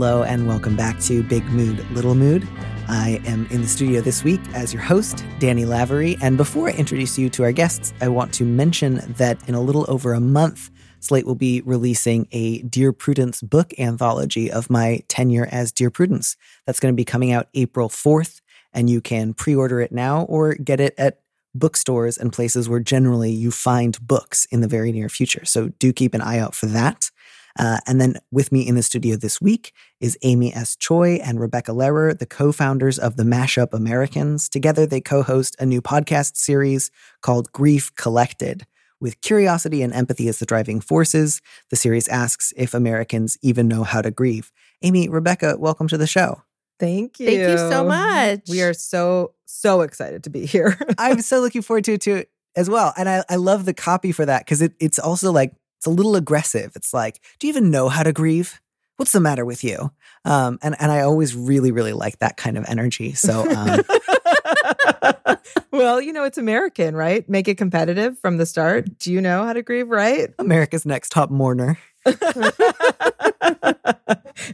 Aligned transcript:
Hello 0.00 0.22
and 0.22 0.48
welcome 0.48 0.76
back 0.76 0.98
to 1.00 1.22
Big 1.22 1.44
Mood, 1.50 1.86
Little 1.90 2.14
Mood. 2.14 2.48
I 2.88 3.20
am 3.26 3.46
in 3.50 3.60
the 3.60 3.68
studio 3.68 4.00
this 4.00 4.24
week 4.24 4.40
as 4.54 4.72
your 4.72 4.80
host, 4.80 5.22
Danny 5.38 5.66
Lavery. 5.66 6.16
And 6.22 6.38
before 6.38 6.70
I 6.70 6.72
introduce 6.72 7.18
you 7.18 7.28
to 7.28 7.42
our 7.42 7.52
guests, 7.52 7.92
I 8.00 8.08
want 8.08 8.32
to 8.32 8.46
mention 8.46 9.02
that 9.18 9.46
in 9.46 9.54
a 9.54 9.60
little 9.60 9.84
over 9.88 10.14
a 10.14 10.18
month, 10.20 10.70
Slate 11.00 11.26
will 11.26 11.34
be 11.34 11.60
releasing 11.66 12.28
a 12.32 12.62
Dear 12.62 12.94
Prudence 12.94 13.42
book 13.42 13.78
anthology 13.78 14.50
of 14.50 14.70
my 14.70 15.02
tenure 15.08 15.46
as 15.52 15.70
Dear 15.70 15.90
Prudence. 15.90 16.34
That's 16.64 16.80
going 16.80 16.94
to 16.94 16.96
be 16.96 17.04
coming 17.04 17.30
out 17.30 17.48
April 17.52 17.90
4th, 17.90 18.40
and 18.72 18.88
you 18.88 19.02
can 19.02 19.34
pre 19.34 19.54
order 19.54 19.82
it 19.82 19.92
now 19.92 20.22
or 20.22 20.54
get 20.54 20.80
it 20.80 20.94
at 20.96 21.20
bookstores 21.54 22.16
and 22.16 22.32
places 22.32 22.70
where 22.70 22.80
generally 22.80 23.32
you 23.32 23.50
find 23.50 24.00
books 24.06 24.46
in 24.46 24.62
the 24.62 24.68
very 24.68 24.92
near 24.92 25.10
future. 25.10 25.44
So 25.44 25.68
do 25.78 25.92
keep 25.92 26.14
an 26.14 26.22
eye 26.22 26.38
out 26.38 26.54
for 26.54 26.64
that. 26.66 27.10
Uh, 27.60 27.76
and 27.86 28.00
then 28.00 28.16
with 28.32 28.50
me 28.50 28.66
in 28.66 28.74
the 28.74 28.82
studio 28.82 29.16
this 29.16 29.38
week 29.38 29.74
is 30.00 30.16
Amy 30.22 30.50
S. 30.54 30.76
Choi 30.76 31.16
and 31.16 31.38
Rebecca 31.38 31.72
Lehrer, 31.72 32.18
the 32.18 32.24
co 32.24 32.52
founders 32.52 32.98
of 32.98 33.16
the 33.16 33.22
Mashup 33.22 33.74
Americans. 33.74 34.48
Together, 34.48 34.86
they 34.86 35.02
co 35.02 35.22
host 35.22 35.56
a 35.58 35.66
new 35.66 35.82
podcast 35.82 36.38
series 36.38 36.90
called 37.20 37.52
Grief 37.52 37.94
Collected. 37.96 38.66
With 38.98 39.20
curiosity 39.20 39.82
and 39.82 39.92
empathy 39.92 40.26
as 40.28 40.38
the 40.38 40.46
driving 40.46 40.80
forces, 40.80 41.42
the 41.68 41.76
series 41.76 42.08
asks 42.08 42.54
if 42.56 42.72
Americans 42.72 43.36
even 43.42 43.68
know 43.68 43.84
how 43.84 44.00
to 44.00 44.10
grieve. 44.10 44.50
Amy, 44.80 45.10
Rebecca, 45.10 45.56
welcome 45.58 45.88
to 45.88 45.98
the 45.98 46.06
show. 46.06 46.42
Thank 46.78 47.20
you. 47.20 47.26
Thank 47.26 47.40
you 47.40 47.58
so 47.58 47.84
much. 47.84 48.40
We 48.48 48.62
are 48.62 48.72
so, 48.72 49.34
so 49.44 49.82
excited 49.82 50.24
to 50.24 50.30
be 50.30 50.46
here. 50.46 50.78
I'm 50.98 51.20
so 51.20 51.40
looking 51.40 51.60
forward 51.60 51.84
to 51.84 51.92
it 51.92 52.00
too, 52.00 52.24
as 52.56 52.70
well. 52.70 52.94
And 52.96 53.08
I, 53.08 53.24
I 53.28 53.36
love 53.36 53.64
the 53.66 53.74
copy 53.74 54.12
for 54.12 54.24
that 54.24 54.46
because 54.46 54.62
it, 54.62 54.72
it's 54.80 54.98
also 54.98 55.30
like 55.30 55.52
it's 55.80 55.86
a 55.86 55.90
little 55.90 56.14
aggressive. 56.14 56.72
It's 56.76 56.92
like, 56.92 57.22
do 57.38 57.46
you 57.46 57.50
even 57.50 57.70
know 57.70 57.88
how 57.88 58.02
to 58.02 58.12
grieve? 58.12 58.60
What's 58.98 59.12
the 59.12 59.20
matter 59.20 59.46
with 59.46 59.64
you? 59.64 59.90
Um, 60.26 60.58
and 60.60 60.76
and 60.78 60.92
I 60.92 61.00
always 61.00 61.34
really 61.34 61.72
really 61.72 61.94
like 61.94 62.18
that 62.18 62.36
kind 62.36 62.58
of 62.58 62.66
energy. 62.68 63.14
So 63.14 63.50
um, 63.50 63.80
well, 65.70 65.98
you 65.98 66.12
know, 66.12 66.24
it's 66.24 66.36
American, 66.36 66.94
right? 66.94 67.26
Make 67.30 67.48
it 67.48 67.56
competitive 67.56 68.18
from 68.18 68.36
the 68.36 68.44
start. 68.44 68.98
Do 68.98 69.10
you 69.10 69.22
know 69.22 69.42
how 69.44 69.54
to 69.54 69.62
grieve, 69.62 69.88
right? 69.88 70.28
America's 70.38 70.84
Next 70.84 71.12
Top 71.12 71.30
Mourner. 71.30 71.78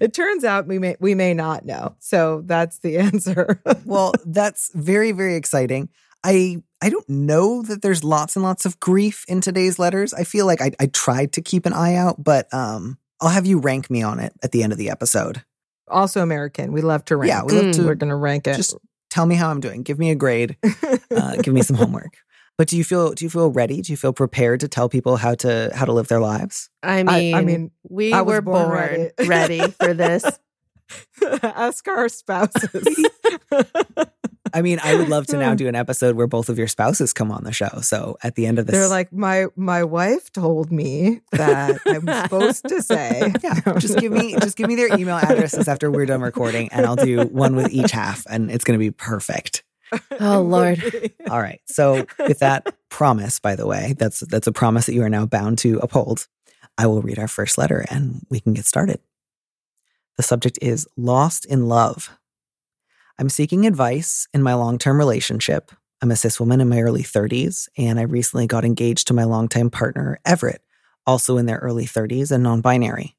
it 0.01 0.15
turns 0.15 0.45
out 0.45 0.69
we 0.69 0.79
may 0.79 0.95
we 1.01 1.17
may 1.17 1.35
not 1.35 1.65
know. 1.65 1.97
So 1.99 2.43
that's 2.47 2.79
the 2.79 2.99
answer. 2.99 3.61
well, 3.85 4.13
that's 4.25 4.71
very 4.75 5.11
very 5.11 5.35
exciting. 5.35 5.89
I 6.23 6.63
I 6.83 6.91
don't 6.91 7.09
know 7.09 7.63
that 7.63 7.83
there's 7.83 8.05
lots 8.05 8.37
and 8.37 8.43
lots 8.43 8.67
of 8.67 8.79
grief 8.81 9.25
in 9.29 9.41
today's 9.41 9.79
letters. 9.79 10.13
I 10.13 10.25
feel 10.25 10.47
like 10.47 10.61
I, 10.61 10.73
I 10.79 10.87
tried 10.87 11.33
to 11.35 11.41
keep 11.41 11.67
an 11.67 11.73
eye 11.73 11.95
out, 11.95 12.23
but 12.23 12.53
um, 12.53 12.99
I'll 13.21 13.31
have 13.31 13.47
you 13.47 13.59
rank 13.59 13.91
me 13.91 14.03
on 14.03 14.21
it 14.21 14.33
at 14.43 14.53
the 14.53 14.63
end 14.63 14.73
of 14.73 14.79
the 14.79 14.91
episode. 14.91 15.43
Also 15.89 16.23
American. 16.23 16.73
We 16.73 16.83
love 16.83 17.05
to 17.07 17.17
rank. 17.17 17.29
Yeah, 17.29 17.45
we 17.45 17.53
love 17.53 17.75
to. 17.77 17.87
We're 17.87 17.95
going 17.95 18.11
to 18.11 18.17
rank 18.17 18.47
it. 18.47 18.57
Just 18.57 18.77
tell 19.09 19.25
me 19.25 19.37
how 19.37 19.51
I'm 19.51 19.61
doing. 19.61 19.83
Give 19.83 19.99
me 19.99 20.11
a 20.11 20.15
grade. 20.15 20.57
Uh, 21.11 21.37
give 21.37 21.55
me 21.55 21.63
some 21.63 21.77
homework. 21.77 22.15
But 22.59 22.69
do 22.69 22.79
you 22.79 22.85
feel 22.85 23.13
do 23.13 23.23
you 23.23 23.29
feel 23.29 23.51
ready? 23.51 23.83
Do 23.83 23.93
you 23.93 23.99
feel 23.99 24.15
prepared 24.15 24.61
to 24.61 24.69
tell 24.69 24.89
people 24.89 25.17
how 25.17 25.35
to 25.35 25.71
how 25.75 25.85
to 25.85 25.93
live 25.93 26.09
their 26.09 26.21
lives? 26.21 26.71
I 26.83 27.03
mean, 27.03 27.35
I 27.35 27.43
mean, 27.43 27.71
we 27.87 28.15
I 28.15 28.23
were 28.23 28.41
born 28.41 28.69
born, 28.69 28.79
ready. 28.79 29.11
ready. 29.59 29.71
for 29.73 29.93
this. 29.93 30.25
Ask 31.43 31.87
our 31.87 32.09
spouses. 32.09 33.07
I 34.57 34.63
mean, 34.63 34.81
I 34.83 34.95
would 34.95 35.11
love 35.11 35.27
to 35.27 35.37
now 35.37 35.55
do 35.63 35.69
an 35.69 35.75
episode 35.75 36.17
where 36.17 36.27
both 36.27 36.49
of 36.49 36.57
your 36.57 36.67
spouses 36.67 37.13
come 37.13 37.31
on 37.31 37.45
the 37.45 37.53
show. 37.53 37.69
So 37.83 38.17
at 38.23 38.37
the 38.37 38.47
end 38.47 38.59
of 38.59 38.67
this, 38.67 38.75
They're 38.75 38.89
like, 38.89 39.13
my 39.13 39.49
my 39.55 39.85
wife 39.85 40.33
told 40.33 40.73
me 40.73 41.21
that 41.33 41.79
I'm 41.85 42.07
supposed 42.07 42.67
to 42.69 42.81
say. 42.81 43.35
yeah, 43.43 43.61
just 43.79 43.99
give 43.99 44.13
me 44.13 44.35
just 44.41 44.57
give 44.57 44.67
me 44.67 44.75
their 44.75 44.99
email 44.99 45.17
addresses 45.17 45.69
after 45.69 45.91
we're 45.91 46.07
done 46.07 46.23
recording, 46.23 46.71
and 46.73 46.87
I'll 46.87 46.97
do 46.97 47.27
one 47.27 47.55
with 47.55 47.71
each 47.71 47.91
half, 47.91 48.25
and 48.31 48.51
it's 48.51 48.65
going 48.65 48.79
to 48.79 48.83
be 48.83 48.91
perfect. 48.91 49.63
Oh 50.19 50.41
Lord. 50.49 51.13
All 51.29 51.43
right. 51.43 51.61
So 51.67 52.07
with 52.19 52.39
that 52.39 52.75
promise, 52.89 53.39
by 53.39 53.57
the 53.57 53.67
way, 53.67 53.95
that's 53.99 54.21
that's 54.21 54.47
a 54.47 54.53
promise 54.53 54.87
that 54.87 54.95
you 54.95 55.03
are 55.03 55.11
now 55.11 55.27
bound 55.27 55.59
to 55.59 55.81
uphold. 55.81 56.29
I 56.79 56.87
will 56.87 57.03
read 57.03 57.19
our 57.19 57.29
first 57.29 57.59
letter, 57.59 57.85
and 57.91 58.25
we 58.31 58.41
can 58.41 58.55
get 58.55 58.65
started. 58.65 59.01
The 60.17 60.23
subject 60.23 60.59
is 60.63 60.89
lost 60.97 61.45
in 61.45 61.69
love. 61.69 62.11
I'm 63.19 63.31
seeking 63.31 63.67
advice 63.67 64.29
in 64.35 64.43
my 64.43 64.53
long 64.55 64.77
term 64.77 64.99
relationship. 64.99 65.73
I'm 66.03 66.11
a 66.11 66.17
cis 66.17 66.39
woman 66.39 66.61
in 66.61 66.69
my 66.69 66.81
early 66.81 67.03
30s, 67.03 67.69
and 67.79 67.99
I 67.99 68.03
recently 68.03 68.47
got 68.47 68.65
engaged 68.65 69.07
to 69.09 69.15
my 69.15 69.25
longtime 69.25 69.71
partner, 69.71 70.21
Everett, 70.27 70.61
also 71.07 71.39
in 71.39 71.47
their 71.47 71.57
early 71.59 71.87
30s 71.87 72.31
and 72.31 72.43
non 72.43 72.61
binary. 72.61 73.17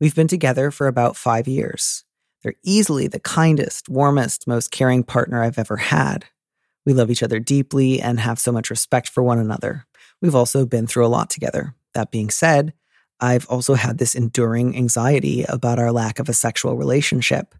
We've 0.00 0.14
been 0.14 0.28
together 0.28 0.70
for 0.70 0.86
about 0.86 1.16
five 1.16 1.48
years. 1.48 2.04
They're 2.42 2.56
easily 2.62 3.08
the 3.08 3.20
kindest, 3.20 3.88
warmest, 3.88 4.46
most 4.46 4.70
caring 4.70 5.02
partner 5.02 5.42
I've 5.42 5.58
ever 5.58 5.78
had. 5.78 6.26
We 6.84 6.92
love 6.92 7.10
each 7.10 7.22
other 7.22 7.40
deeply 7.40 8.00
and 8.02 8.20
have 8.20 8.38
so 8.38 8.52
much 8.52 8.70
respect 8.70 9.08
for 9.08 9.22
one 9.22 9.38
another. 9.38 9.86
We've 10.20 10.34
also 10.34 10.66
been 10.66 10.86
through 10.86 11.06
a 11.06 11.08
lot 11.08 11.30
together. 11.30 11.74
That 11.94 12.10
being 12.10 12.28
said, 12.28 12.74
I've 13.18 13.48
also 13.48 13.74
had 13.74 13.96
this 13.96 14.14
enduring 14.14 14.76
anxiety 14.76 15.44
about 15.48 15.78
our 15.78 15.90
lack 15.90 16.18
of 16.18 16.28
a 16.28 16.34
sexual 16.34 16.76
relationship. 16.76 17.54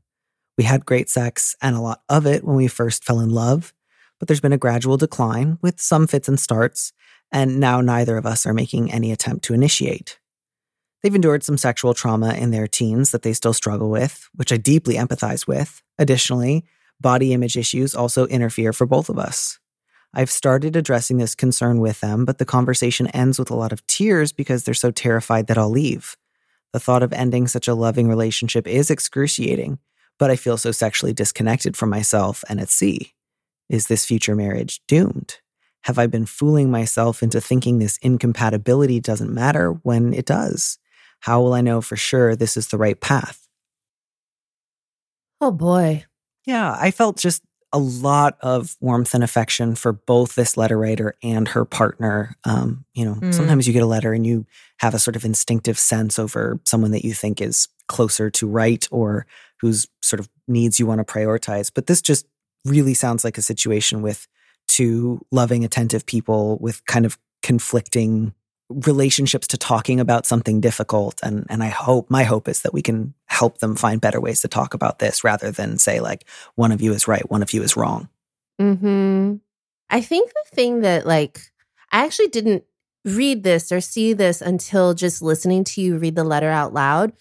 We 0.59 0.65
had 0.65 0.85
great 0.85 1.09
sex 1.09 1.55
and 1.63 1.77
a 1.77 1.81
lot 1.81 2.03
of 2.09 2.27
it 2.27 2.43
when 2.45 2.57
we 2.57 2.67
first 2.67 3.05
fell 3.05 3.21
in 3.21 3.31
love, 3.31 3.73
but 4.19 4.27
there's 4.27 4.41
been 4.41 4.53
a 4.53 4.59
gradual 4.59 4.97
decline 4.97 5.59
with 5.63 5.81
some 5.81 6.09
fits 6.09 6.29
and 6.29 6.39
starts, 6.39 6.93
and 7.31 7.61
now 7.61 7.81
neither 7.81 8.17
of 8.17 8.27
us 8.27 8.45
are 8.45 8.53
making 8.53 8.91
any 8.91 9.13
attempt 9.13 9.45
to 9.45 9.55
initiate. 9.55 10.19
They've 11.03 11.15
endured 11.15 11.45
some 11.45 11.57
sexual 11.57 11.95
trauma 11.95 12.35
in 12.35 12.51
their 12.51 12.67
teens 12.67 13.13
that 13.13 13.23
they 13.23 13.33
still 13.33 13.53
struggle 13.53 13.89
with, 13.89 14.29
which 14.35 14.53
I 14.53 14.57
deeply 14.57 14.97
empathize 14.97 15.47
with. 15.47 15.81
Additionally, 15.97 16.65
body 17.01 17.33
image 17.33 17.57
issues 17.57 17.95
also 17.95 18.27
interfere 18.27 18.73
for 18.73 18.85
both 18.85 19.09
of 19.09 19.17
us. 19.17 19.61
I've 20.13 20.31
started 20.31 20.75
addressing 20.75 21.19
this 21.19 21.37
concern 21.37 21.79
with 21.79 22.01
them, 22.01 22.25
but 22.25 22.39
the 22.39 22.45
conversation 22.45 23.07
ends 23.09 23.39
with 23.39 23.51
a 23.51 23.55
lot 23.55 23.73
of 23.73 23.87
tears 23.87 24.33
because 24.33 24.65
they're 24.65 24.75
so 24.75 24.91
terrified 24.91 25.47
that 25.47 25.59
I'll 25.59 25.71
leave. 25.71 26.17
The 26.73 26.81
thought 26.81 27.05
of 27.05 27.13
ending 27.13 27.47
such 27.47 27.69
a 27.69 27.75
loving 27.75 28.09
relationship 28.09 28.67
is 28.67 28.91
excruciating, 28.91 29.79
but 30.19 30.31
I 30.31 30.37
feel 30.37 30.57
so 30.57 30.73
sexually 30.73 31.13
disconnected 31.13 31.77
from 31.77 31.91
myself 31.91 32.45
and 32.49 32.61
at 32.61 32.69
sea. 32.69 33.13
Is 33.69 33.87
this 33.87 34.05
future 34.05 34.35
marriage 34.35 34.81
doomed? 34.89 35.39
Have 35.85 35.99
I 35.99 36.07
been 36.07 36.27
fooling 36.27 36.71
myself 36.71 37.23
into 37.23 37.41
thinking 37.41 37.79
this 37.79 37.99
incompatibility 38.03 39.01
doesn't 39.01 39.33
matter 39.33 39.73
when 39.83 40.13
it 40.13 40.27
does? 40.27 40.79
How 41.21 41.41
will 41.41 41.53
I 41.55 41.61
know 41.61 41.81
for 41.81 41.97
sure 41.97 42.35
this 42.37 42.57
is 42.57 42.69
the 42.69 42.79
right 42.79 43.01
path? 43.01 43.47
Oh 45.41 45.51
boy. 45.53 46.05
Yeah, 46.45 46.77
I 46.79 46.91
felt 46.91 47.17
just 47.19 47.43
a 47.73 47.79
lot 47.79 48.39
of 48.41 48.77
warmth 48.81 49.13
and 49.15 49.23
affection 49.23 49.75
for 49.75 49.93
both 49.93 50.35
this 50.35 50.57
letter 50.57 50.79
writer 50.79 51.15
and 51.23 51.47
her 51.49 51.65
partner. 51.67 52.35
Um, 52.45 52.85
you 52.95 53.05
know, 53.05 53.15
Mm. 53.17 53.35
sometimes 53.35 53.67
you 53.67 53.75
get 53.75 53.83
a 53.83 53.87
letter 53.87 54.15
and 54.15 54.27
you 54.27 54.47
have 54.79 54.95
a 54.95 54.99
sort 54.99 55.17
of 55.17 55.25
instinctive 55.25 55.79
sense 55.79 56.19
over 56.19 56.59
someone 56.65 56.93
that 56.93 57.05
you 57.05 57.13
think 57.13 57.43
is 57.43 57.69
closer 57.87 58.31
to 58.31 58.49
right 58.49 58.89
or 58.91 59.27
whose 59.61 59.89
sort 60.03 60.21
of 60.21 60.29
needs 60.47 60.79
you 60.79 60.87
want 60.87 60.99
to 60.99 61.13
prioritize. 61.13 61.71
But 61.73 61.87
this 61.87 62.03
just 62.03 62.27
really 62.65 62.95
sounds 62.95 63.25
like 63.25 63.39
a 63.39 63.43
situation 63.43 64.03
with 64.03 64.27
two 64.67 65.25
loving, 65.31 65.65
attentive 65.65 66.07
people 66.07 66.59
with 66.61 66.85
kind 66.87 67.07
of 67.07 67.19
conflicting 67.43 68.35
relationships 68.69 69.47
to 69.47 69.57
talking 69.57 69.99
about 69.99 70.27
something 70.27 70.61
difficult 70.61 71.19
and 71.23 71.47
and 71.49 71.63
I 71.63 71.69
hope 71.69 72.11
my 72.11 72.25
hope 72.25 72.49
is 72.49 72.61
that 72.61 72.75
we 72.75 72.83
can 72.83 73.15
help 73.25 73.59
them 73.59 73.77
find 73.77 73.99
better 73.99 74.21
ways 74.21 74.43
to 74.43 74.49
talk 74.49 74.75
about 74.75 74.99
this 74.99 75.25
rather 75.25 75.51
than 75.51 75.79
say 75.79 76.01
like 76.01 76.27
one 76.55 76.71
of 76.71 76.83
you 76.83 76.93
is 76.93 77.09
right 77.09 77.31
one 77.31 77.41
of 77.41 77.55
you 77.55 77.63
is 77.63 77.79
wrong. 77.79 78.11
hmm 78.59 79.37
I 79.91 80.01
think 80.01 80.31
the 80.31 80.57
thing 80.57 80.81
that, 80.81 81.07
like, 81.07 81.41
I 81.91 82.05
actually 82.05 82.29
didn't 82.29 82.65
read 83.05 83.43
this 83.43 83.73
or 83.73 83.81
see 83.81 84.13
this 84.13 84.43
until 84.43 84.95
just 84.95 85.23
listening 85.23 85.65
to 85.65 85.81
you 85.81 85.97
read 85.97 86.17
the 86.17 86.25
letter 86.25 86.51
out 86.51 86.75
loud. 86.75 87.13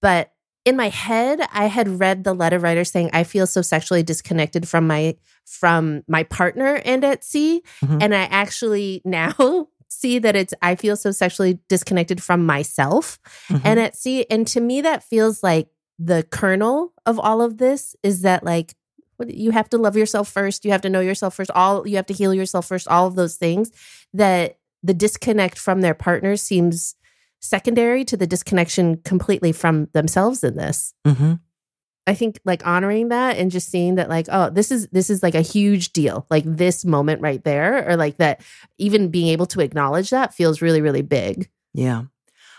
But 0.00 0.32
in 0.64 0.76
my 0.76 0.88
head, 0.88 1.40
I 1.52 1.66
had 1.66 2.00
read 2.00 2.24
the 2.24 2.34
letter 2.34 2.58
writer 2.58 2.84
saying, 2.84 3.10
I 3.12 3.24
feel 3.24 3.46
so 3.46 3.60
sexually 3.62 4.02
disconnected 4.02 4.68
from 4.68 4.86
my 4.86 5.16
from 5.44 6.02
my 6.08 6.22
partner 6.24 6.76
and 6.84 7.04
at 7.04 7.22
sea. 7.22 7.62
Mhm. 7.82 8.02
And 8.02 8.14
I 8.14 8.22
actually 8.24 9.02
now 9.04 9.68
see 9.88 10.18
that 10.18 10.34
it's 10.34 10.54
I 10.62 10.74
feel 10.74 10.96
so 10.96 11.10
sexually 11.10 11.58
disconnected 11.68 12.22
from 12.22 12.46
myself 12.46 13.18
Mhm. 13.48 13.60
and 13.64 13.80
at 13.80 13.96
sea. 13.96 14.26
And 14.30 14.46
to 14.48 14.60
me, 14.60 14.80
that 14.80 15.02
feels 15.04 15.42
like 15.42 15.68
the 15.98 16.22
kernel 16.30 16.92
of 17.06 17.20
all 17.20 17.40
of 17.42 17.58
this 17.58 17.94
is 18.02 18.22
that 18.22 18.42
like 18.44 18.74
you 19.28 19.52
have 19.52 19.68
to 19.70 19.78
love 19.78 19.96
yourself 19.96 20.28
first. 20.28 20.64
You 20.64 20.72
have 20.72 20.80
to 20.82 20.88
know 20.90 21.00
yourself 21.00 21.34
first. 21.34 21.50
All 21.54 21.86
you 21.86 21.96
have 21.96 22.06
to 22.06 22.14
heal 22.14 22.34
yourself 22.34 22.66
first. 22.66 22.88
All 22.88 23.06
of 23.06 23.14
those 23.14 23.36
things 23.36 23.70
that 24.12 24.58
the 24.82 24.94
disconnect 24.94 25.58
from 25.58 25.82
their 25.82 25.94
partner 25.94 26.36
seems 26.36 26.94
secondary 27.44 28.04
to 28.06 28.16
the 28.16 28.26
disconnection 28.26 28.96
completely 29.04 29.52
from 29.52 29.86
themselves 29.92 30.42
in 30.42 30.56
this. 30.56 30.94
Mhm. 31.06 31.40
I 32.06 32.14
think 32.14 32.38
like 32.44 32.66
honoring 32.66 33.08
that 33.08 33.36
and 33.38 33.50
just 33.50 33.70
seeing 33.70 33.94
that 33.94 34.08
like 34.08 34.26
oh 34.30 34.50
this 34.50 34.70
is 34.70 34.88
this 34.88 35.08
is 35.10 35.22
like 35.22 35.34
a 35.34 35.40
huge 35.40 35.92
deal 35.92 36.26
like 36.30 36.44
this 36.46 36.84
moment 36.84 37.20
right 37.22 37.42
there 37.44 37.88
or 37.88 37.96
like 37.96 38.16
that 38.18 38.42
even 38.78 39.08
being 39.10 39.28
able 39.28 39.46
to 39.46 39.60
acknowledge 39.60 40.10
that 40.10 40.34
feels 40.34 40.60
really 40.62 40.80
really 40.80 41.02
big. 41.02 41.48
Yeah. 41.74 42.04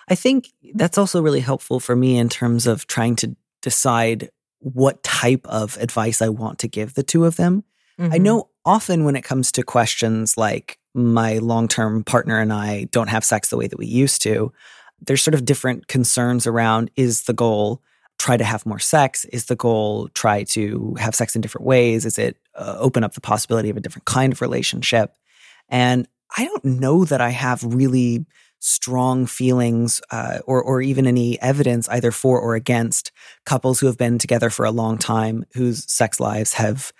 I 0.08 0.16
think 0.16 0.50
that's 0.76 0.98
also 1.00 1.22
really 1.22 1.40
helpful 1.42 1.80
for 1.80 1.96
me 1.96 2.18
in 2.18 2.30
terms 2.30 2.68
of 2.68 2.86
trying 2.88 3.16
to 3.18 3.36
decide 3.62 4.30
what 4.60 5.02
type 5.04 5.46
of 5.48 5.78
advice 5.78 6.22
I 6.22 6.30
want 6.30 6.60
to 6.60 6.68
give 6.68 6.94
the 6.94 7.04
two 7.04 7.26
of 7.26 7.38
them. 7.38 7.64
I 7.98 8.18
Mhm. 8.20 8.22
know 8.22 8.50
often 8.66 9.04
when 9.06 9.16
it 9.16 9.24
comes 9.24 9.52
to 9.54 9.64
questions 9.64 10.38
like 10.38 10.78
my 10.94 11.38
long 11.38 11.68
term 11.68 12.04
partner 12.04 12.40
and 12.40 12.52
I 12.54 12.86
don't 12.92 13.10
have 13.10 13.24
sex 13.24 13.50
the 13.50 13.58
way 13.58 13.68
that 13.68 13.78
we 13.80 13.86
used 13.86 14.22
to, 14.24 14.52
there's 15.02 15.24
sort 15.24 15.36
of 15.36 15.46
different 15.46 15.88
concerns 15.88 16.48
around 16.48 16.92
is 16.96 17.24
the 17.24 17.34
goal 17.34 17.82
try 18.18 18.38
to 18.38 18.44
have 18.44 18.66
more 18.66 18.80
sex? 18.80 19.26
Is 19.26 19.46
the 19.46 19.56
goal 19.56 20.08
try 20.10 20.44
to 20.44 20.96
have 21.00 21.16
sex 21.16 21.36
in 21.36 21.42
different 21.42 21.68
ways? 21.68 22.06
Is 22.06 22.18
it 22.18 22.38
uh, 22.56 22.78
open 22.80 23.04
up 23.04 23.14
the 23.14 23.22
possibility 23.22 23.70
of 23.70 23.78
a 23.78 23.82
different 23.82 24.06
kind 24.06 24.32
of 24.32 24.42
relationship? 24.42 25.16
And 25.70 26.08
I 26.38 26.46
don't 26.46 26.66
know 26.66 27.06
that 27.06 27.22
I 27.22 27.30
have 27.30 27.64
really 27.64 28.26
strong 28.60 29.26
feelings 29.26 30.02
uh, 30.12 30.40
or, 30.46 30.62
or 30.62 30.82
even 30.82 31.06
any 31.06 31.40
evidence 31.42 31.88
either 31.90 32.12
for 32.12 32.40
or 32.40 32.56
against 32.56 33.12
couples 33.46 33.80
who 33.80 33.86
have 33.86 33.98
been 33.98 34.18
together 34.18 34.50
for 34.50 34.66
a 34.66 34.72
long 34.72 34.98
time 34.98 35.46
whose 35.54 35.90
sex 35.92 36.20
lives 36.20 36.54
have 36.54 36.92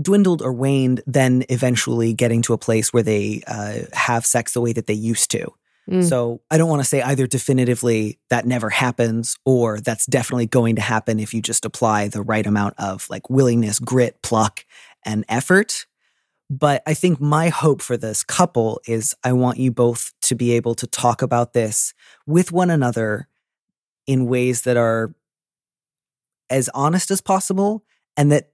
dwindled 0.00 0.40
or 0.40 0.52
waned, 0.52 1.02
then 1.06 1.44
eventually 1.50 2.14
getting 2.14 2.40
to 2.42 2.54
a 2.54 2.58
place 2.58 2.92
where 2.92 3.02
they 3.02 3.42
uh, 3.46 3.80
have 3.92 4.24
sex 4.24 4.54
the 4.54 4.60
way 4.60 4.72
that 4.72 4.86
they 4.86 4.94
used 4.94 5.30
to. 5.30 5.52
Mm. 5.90 6.08
So 6.08 6.40
I 6.50 6.58
don't 6.58 6.68
want 6.68 6.80
to 6.80 6.88
say 6.88 7.02
either 7.02 7.26
definitively 7.26 8.18
that 8.30 8.46
never 8.46 8.70
happens 8.70 9.36
or 9.44 9.80
that's 9.80 10.06
definitely 10.06 10.46
going 10.46 10.76
to 10.76 10.82
happen 10.82 11.18
if 11.18 11.34
you 11.34 11.42
just 11.42 11.64
apply 11.64 12.08
the 12.08 12.22
right 12.22 12.46
amount 12.46 12.74
of 12.78 13.06
like 13.10 13.28
willingness, 13.28 13.78
grit, 13.78 14.22
pluck, 14.22 14.64
and 15.04 15.24
effort. 15.28 15.86
But 16.48 16.82
I 16.86 16.94
think 16.94 17.20
my 17.20 17.48
hope 17.48 17.82
for 17.82 17.96
this 17.96 18.22
couple 18.22 18.80
is 18.86 19.14
I 19.24 19.32
want 19.32 19.58
you 19.58 19.72
both 19.72 20.12
to 20.22 20.34
be 20.34 20.52
able 20.52 20.74
to 20.76 20.86
talk 20.86 21.22
about 21.22 21.52
this 21.52 21.94
with 22.26 22.52
one 22.52 22.70
another 22.70 23.28
in 24.06 24.26
ways 24.26 24.62
that 24.62 24.76
are 24.76 25.14
as 26.50 26.68
honest 26.74 27.10
as 27.10 27.20
possible 27.20 27.84
and 28.16 28.30
that 28.30 28.50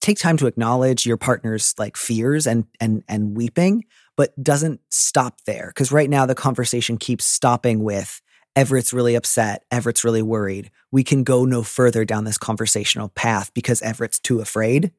take 0.00 0.18
time 0.18 0.36
to 0.38 0.46
acknowledge 0.46 1.04
your 1.04 1.16
partner's 1.16 1.74
like 1.78 1.96
fears 1.96 2.46
and 2.46 2.64
and 2.80 3.02
and 3.08 3.36
weeping 3.36 3.84
but 4.20 4.44
doesn't 4.44 4.82
stop 4.90 5.40
there 5.46 5.68
because 5.68 5.90
right 5.90 6.10
now 6.10 6.26
the 6.26 6.34
conversation 6.34 6.98
keeps 6.98 7.24
stopping 7.24 7.82
with 7.82 8.20
Everett's 8.54 8.92
really 8.92 9.14
upset 9.14 9.64
Everett's 9.70 10.04
really 10.04 10.20
worried. 10.20 10.70
We 10.92 11.02
can 11.02 11.24
go 11.24 11.46
no 11.46 11.62
further 11.62 12.04
down 12.04 12.24
this 12.24 12.36
conversational 12.36 13.08
path 13.08 13.50
because 13.54 13.80
Everett's 13.80 14.18
too 14.18 14.40
afraid. 14.42 14.92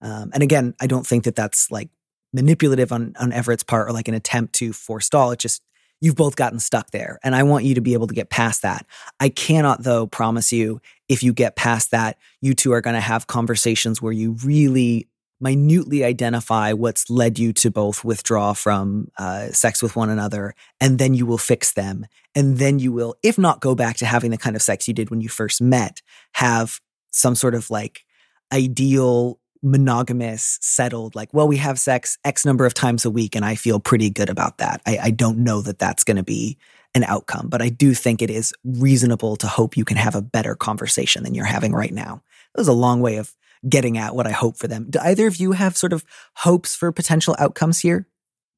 Um, 0.00 0.30
and 0.32 0.42
again 0.42 0.74
I 0.80 0.86
don't 0.86 1.06
think 1.06 1.24
that 1.24 1.34
that's 1.34 1.70
like 1.70 1.90
manipulative 2.32 2.92
on 2.92 3.12
on 3.20 3.30
Everett's 3.30 3.62
part 3.62 3.90
or 3.90 3.92
like 3.92 4.08
an 4.08 4.14
attempt 4.14 4.54
to 4.54 4.72
forestall 4.72 5.32
it's 5.32 5.42
just 5.42 5.62
you've 6.00 6.16
both 6.16 6.36
gotten 6.36 6.58
stuck 6.58 6.92
there 6.92 7.18
and 7.22 7.34
I 7.34 7.42
want 7.42 7.66
you 7.66 7.74
to 7.74 7.82
be 7.82 7.92
able 7.92 8.06
to 8.06 8.14
get 8.14 8.30
past 8.30 8.62
that. 8.62 8.86
I 9.20 9.28
cannot 9.28 9.82
though 9.82 10.06
promise 10.06 10.50
you 10.50 10.80
if 11.10 11.22
you 11.22 11.34
get 11.34 11.56
past 11.56 11.90
that, 11.90 12.16
you 12.40 12.54
two 12.54 12.72
are 12.72 12.80
going 12.80 12.94
to 12.94 13.00
have 13.00 13.26
conversations 13.26 14.00
where 14.00 14.14
you 14.14 14.32
really 14.42 15.08
minutely 15.42 16.04
identify 16.04 16.72
what's 16.72 17.10
led 17.10 17.38
you 17.38 17.52
to 17.54 17.70
both 17.70 18.04
withdraw 18.04 18.52
from 18.52 19.08
uh, 19.18 19.48
sex 19.48 19.82
with 19.82 19.96
one 19.96 20.10
another, 20.10 20.54
and 20.80 20.98
then 20.98 21.14
you 21.14 21.26
will 21.26 21.38
fix 21.38 21.72
them. 21.72 22.06
And 22.34 22.58
then 22.58 22.78
you 22.78 22.92
will, 22.92 23.16
if 23.22 23.38
not 23.38 23.60
go 23.60 23.74
back 23.74 23.96
to 23.98 24.06
having 24.06 24.30
the 24.30 24.38
kind 24.38 24.56
of 24.56 24.62
sex 24.62 24.88
you 24.88 24.94
did 24.94 25.10
when 25.10 25.20
you 25.20 25.28
first 25.28 25.60
met, 25.60 26.00
have 26.34 26.80
some 27.10 27.34
sort 27.34 27.54
of 27.54 27.70
like 27.70 28.04
ideal 28.52 29.38
monogamous 29.64 30.58
settled 30.60 31.14
like 31.14 31.32
well 31.32 31.46
we 31.46 31.56
have 31.56 31.78
sex 31.78 32.18
x 32.24 32.44
number 32.44 32.66
of 32.66 32.74
times 32.74 33.04
a 33.04 33.10
week 33.10 33.36
and 33.36 33.44
i 33.44 33.54
feel 33.54 33.78
pretty 33.78 34.10
good 34.10 34.28
about 34.28 34.58
that 34.58 34.82
i, 34.86 34.98
I 35.00 35.10
don't 35.12 35.38
know 35.38 35.60
that 35.60 35.78
that's 35.78 36.02
going 36.02 36.16
to 36.16 36.24
be 36.24 36.58
an 36.94 37.04
outcome, 37.04 37.48
but 37.48 37.62
I 37.62 37.68
do 37.68 37.94
think 37.94 38.20
it 38.20 38.30
is 38.30 38.52
reasonable 38.64 39.36
to 39.36 39.46
hope 39.46 39.76
you 39.76 39.84
can 39.84 39.96
have 39.96 40.14
a 40.14 40.22
better 40.22 40.54
conversation 40.54 41.24
than 41.24 41.34
you're 41.34 41.44
having 41.44 41.72
right 41.72 41.92
now. 41.92 42.22
That 42.54 42.60
was 42.60 42.68
a 42.68 42.72
long 42.72 43.00
way 43.00 43.16
of 43.16 43.34
getting 43.68 43.96
at 43.98 44.14
what 44.14 44.26
I 44.26 44.32
hope 44.32 44.56
for 44.56 44.66
them. 44.68 44.86
Do 44.90 44.98
either 45.02 45.26
of 45.26 45.36
you 45.36 45.52
have 45.52 45.76
sort 45.76 45.92
of 45.92 46.04
hopes 46.36 46.74
for 46.74 46.90
potential 46.92 47.36
outcomes 47.38 47.80
here? 47.80 48.06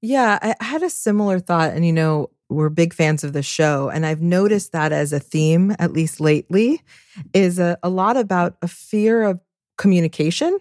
Yeah, 0.00 0.38
I 0.42 0.64
had 0.64 0.82
a 0.82 0.90
similar 0.90 1.38
thought. 1.40 1.72
And, 1.72 1.84
you 1.86 1.92
know, 1.92 2.30
we're 2.50 2.68
big 2.68 2.92
fans 2.94 3.24
of 3.24 3.32
the 3.32 3.42
show. 3.42 3.88
And 3.88 4.04
I've 4.06 4.20
noticed 4.22 4.72
that 4.72 4.92
as 4.92 5.12
a 5.12 5.20
theme, 5.20 5.74
at 5.78 5.92
least 5.92 6.20
lately, 6.20 6.82
is 7.32 7.58
a, 7.58 7.78
a 7.82 7.88
lot 7.88 8.16
about 8.16 8.56
a 8.62 8.68
fear 8.68 9.22
of 9.22 9.40
communication, 9.78 10.58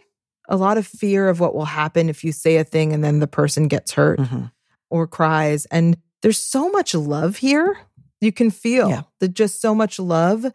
a 0.50 0.58
lot 0.58 0.78
of 0.78 0.88
fear 0.88 1.30
of 1.30 1.40
what 1.40 1.56
will 1.56 1.66
happen 1.66 2.10
if 2.10 2.24
you 2.24 2.32
say 2.32 2.58
a 2.58 2.64
thing 2.64 2.94
and 2.94 3.04
then 3.04 3.20
the 3.20 3.28
person 3.28 3.68
gets 3.68 3.92
hurt 3.94 4.20
Mhm. 4.20 4.52
or 4.90 5.08
cries. 5.08 5.66
And 5.68 5.98
there's 6.22 6.40
so 6.40 6.70
much 6.70 6.94
love 6.96 7.38
here. 7.38 7.78
You 8.22 8.32
can 8.32 8.50
feel 8.50 8.90
Yeah. 8.90 9.02
that 9.20 9.34
just 9.34 9.62
so 9.62 9.76
much 9.76 10.00
love 10.00 10.46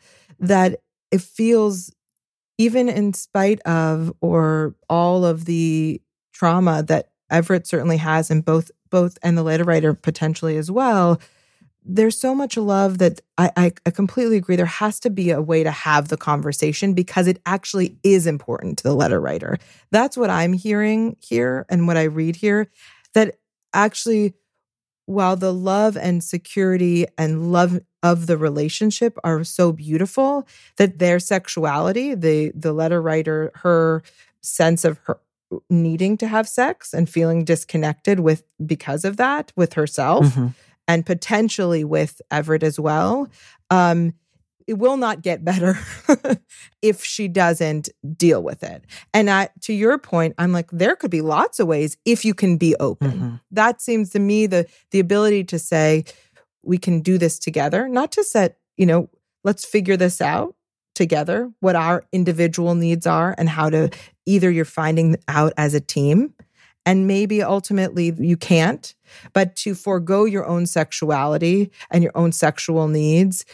that 0.41 0.81
it 1.10 1.20
feels, 1.20 1.93
even 2.58 2.88
in 2.88 3.15
spite 3.15 3.60
of 3.60 4.12
or 4.20 4.74
all 4.91 5.24
of 5.24 5.44
the 5.44 6.03
trauma 6.32 6.82
that 6.84 7.10
Everett 7.31 7.67
certainly 7.67 7.96
has, 7.96 8.31
and 8.31 8.44
both 8.44 8.70
both 8.91 9.19
and 9.22 9.36
the 9.36 9.43
letter 9.43 9.65
writer 9.65 9.94
potentially 9.94 10.56
as 10.56 10.70
well. 10.70 11.20
There's 11.84 12.20
so 12.20 12.34
much 12.34 12.56
love 12.56 12.98
that 12.98 13.20
I, 13.38 13.50
I, 13.56 13.72
I 13.86 13.91
completely 13.91 14.36
agree. 14.36 14.56
There 14.56 14.67
has 14.67 15.00
to 15.00 15.10
be 15.10 15.31
a 15.31 15.41
way 15.41 15.62
to 15.62 15.70
have 15.70 16.08
the 16.08 16.17
conversation 16.17 16.93
because 16.93 17.27
it 17.27 17.41
actually 17.46 17.96
is 18.03 18.27
important 18.27 18.79
to 18.79 18.84
the 18.84 18.94
letter 18.94 19.20
writer. 19.20 19.58
That's 19.91 20.17
what 20.17 20.29
I'm 20.29 20.53
hearing 20.53 21.17
here 21.20 21.65
and 21.70 21.86
what 21.86 21.96
I 21.96 22.05
read 22.05 22.36
here. 22.36 22.69
That 23.15 23.38
actually 23.72 24.34
while 25.06 25.36
the 25.36 25.53
love 25.55 25.96
and 25.96 26.22
security 26.22 27.06
and 27.17 27.50
love 27.50 27.81
of 28.02 28.26
the 28.26 28.36
relationship 28.36 29.19
are 29.24 29.43
so 29.44 29.72
beautiful 29.72 30.46
that 30.76 30.98
their 30.98 31.19
sexuality 31.19 32.14
the 32.14 32.52
the 32.55 32.72
letter 32.72 33.02
writer 33.02 33.50
her 33.56 34.02
sense 34.43 34.84
of 34.84 34.98
her 35.05 35.19
needing 35.70 36.17
to 36.17 36.28
have 36.28 36.46
sex 36.48 36.93
and 36.93 37.08
feeling 37.08 37.44
disconnected 37.44 38.20
with 38.20 38.44
because 38.64 39.05
of 39.05 39.17
that 39.17 39.52
with 39.56 39.72
herself 39.72 40.26
Mhm. 40.26 40.55
and 40.86 41.05
potentially 41.06 41.84
with 41.84 42.20
Everett 42.31 42.62
as 42.62 42.78
well 42.78 43.28
um 43.70 44.12
it 44.67 44.76
will 44.78 44.98
not 44.98 45.22
get 45.22 45.43
better 45.46 45.78
if 46.82 47.02
she 47.02 47.26
doesn't 47.26 47.88
deal 48.17 48.43
with 48.43 48.62
it 48.62 48.84
and 49.14 49.31
I, 49.31 49.48
to 49.62 49.72
your 49.72 49.96
point 49.98 50.34
i'm 50.38 50.52
like 50.52 50.70
there 50.70 50.94
could 50.94 51.10
be 51.10 51.22
lots 51.22 51.58
of 51.58 51.67
ways 51.67 51.96
if 52.05 52.24
you 52.24 52.34
can 52.34 52.58
be 52.58 52.76
open 52.78 53.10
Mhm. 53.20 53.40
that 53.50 53.81
seems 53.81 54.10
to 54.10 54.19
me 54.19 54.46
the 54.46 54.67
the 54.90 55.00
ability 55.00 55.44
to 55.44 55.58
say 55.58 56.05
we 56.69 56.79
can 56.79 57.01
do 57.01 57.19
this 57.19 57.39
together 57.39 57.89
not 57.89 58.13
to 58.13 58.22
set 58.22 58.58
you 58.77 58.87
know 58.87 59.08
let's 59.44 59.65
figure 59.65 59.96
this 59.96 60.20
out 60.20 60.55
together 60.94 61.51
what 61.60 61.77
our 61.77 62.05
individual 62.13 62.75
needs 62.75 63.06
are 63.06 63.34
and 63.39 63.48
how 63.48 63.70
to 63.70 63.89
either 64.27 64.51
you're 64.51 64.65
finding 64.65 65.17
out 65.29 65.53
as 65.56 65.75
a 65.75 65.81
team 65.81 66.34
and 66.84 67.06
maybe 67.06 67.43
ultimately 67.43 68.13
you 68.19 68.37
can't 68.37 68.94
but 69.32 69.55
to 69.56 69.75
forego 69.75 70.25
your 70.25 70.46
own 70.46 70.67
sexuality 70.67 71.70
and 71.91 72.03
your 72.03 72.13
own 72.17 72.32
sexual 72.32 72.89
needs 72.89 73.44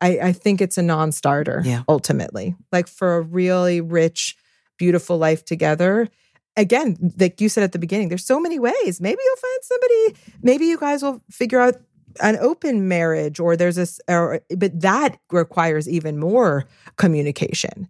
i, 0.00 0.18
I 0.28 0.32
think 0.32 0.60
it's 0.60 0.78
a 0.78 0.82
non-starter 0.82 1.62
Yeah. 1.64 1.82
ultimately 1.88 2.54
like 2.70 2.88
for 2.88 3.16
a 3.16 3.20
really 3.22 3.80
rich 3.80 4.36
beautiful 4.78 5.16
life 5.18 5.44
together 5.44 6.08
again, 6.56 6.96
like 7.18 7.40
you 7.40 7.48
said 7.48 7.64
at 7.64 7.72
the 7.72 7.78
beginning, 7.78 8.10
there's 8.10 8.26
so 8.26 8.38
many 8.38 8.58
ways. 8.58 9.00
Maybe 9.00 9.18
you'll 9.24 9.36
find 9.36 9.58
somebody, 9.62 10.34
maybe 10.42 10.66
you 10.66 10.76
guys 10.76 11.02
will 11.02 11.22
figure 11.30 11.58
out 11.58 11.76
an 12.20 12.36
open 12.40 12.88
marriage 12.88 13.38
or 13.40 13.56
there's 13.56 13.78
a 13.78 13.86
or, 14.12 14.40
but 14.56 14.78
that 14.80 15.18
requires 15.30 15.88
even 15.88 16.18
more 16.18 16.64
communication 16.96 17.88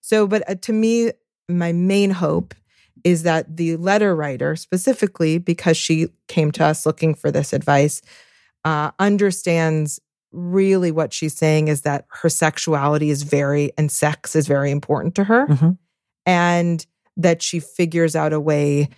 so 0.00 0.26
but 0.26 0.48
uh, 0.48 0.54
to 0.56 0.72
me 0.72 1.10
my 1.48 1.72
main 1.72 2.10
hope 2.10 2.54
is 3.04 3.22
that 3.22 3.56
the 3.56 3.76
letter 3.76 4.14
writer 4.14 4.54
specifically 4.56 5.38
because 5.38 5.76
she 5.76 6.08
came 6.28 6.50
to 6.52 6.64
us 6.64 6.84
looking 6.86 7.14
for 7.14 7.30
this 7.30 7.52
advice 7.52 8.02
uh, 8.64 8.90
understands 8.98 9.98
really 10.32 10.90
what 10.92 11.12
she's 11.12 11.34
saying 11.34 11.68
is 11.68 11.80
that 11.82 12.04
her 12.10 12.28
sexuality 12.28 13.10
is 13.10 13.22
very 13.24 13.72
and 13.78 13.90
sex 13.90 14.36
is 14.36 14.46
very 14.46 14.70
important 14.70 15.14
to 15.14 15.24
her 15.24 15.46
Mhm. 15.48 15.78
and 16.26 16.86
that 17.16 17.42
she 17.42 17.58
figures 17.58 18.14
out 18.14 18.32
a 18.32 18.38
way 18.40 18.88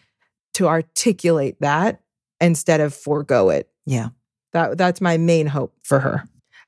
to 0.54 0.68
articulate 0.68 1.56
that 1.60 2.00
instead 2.40 2.80
of 2.80 2.92
forego 2.94 3.48
it 3.50 3.68
Yeah. 3.86 4.08
That 4.52 4.78
that's 4.78 5.00
my 5.00 5.16
main 5.16 5.46
hope 5.46 5.74
for 5.82 5.98
her. 6.00 6.24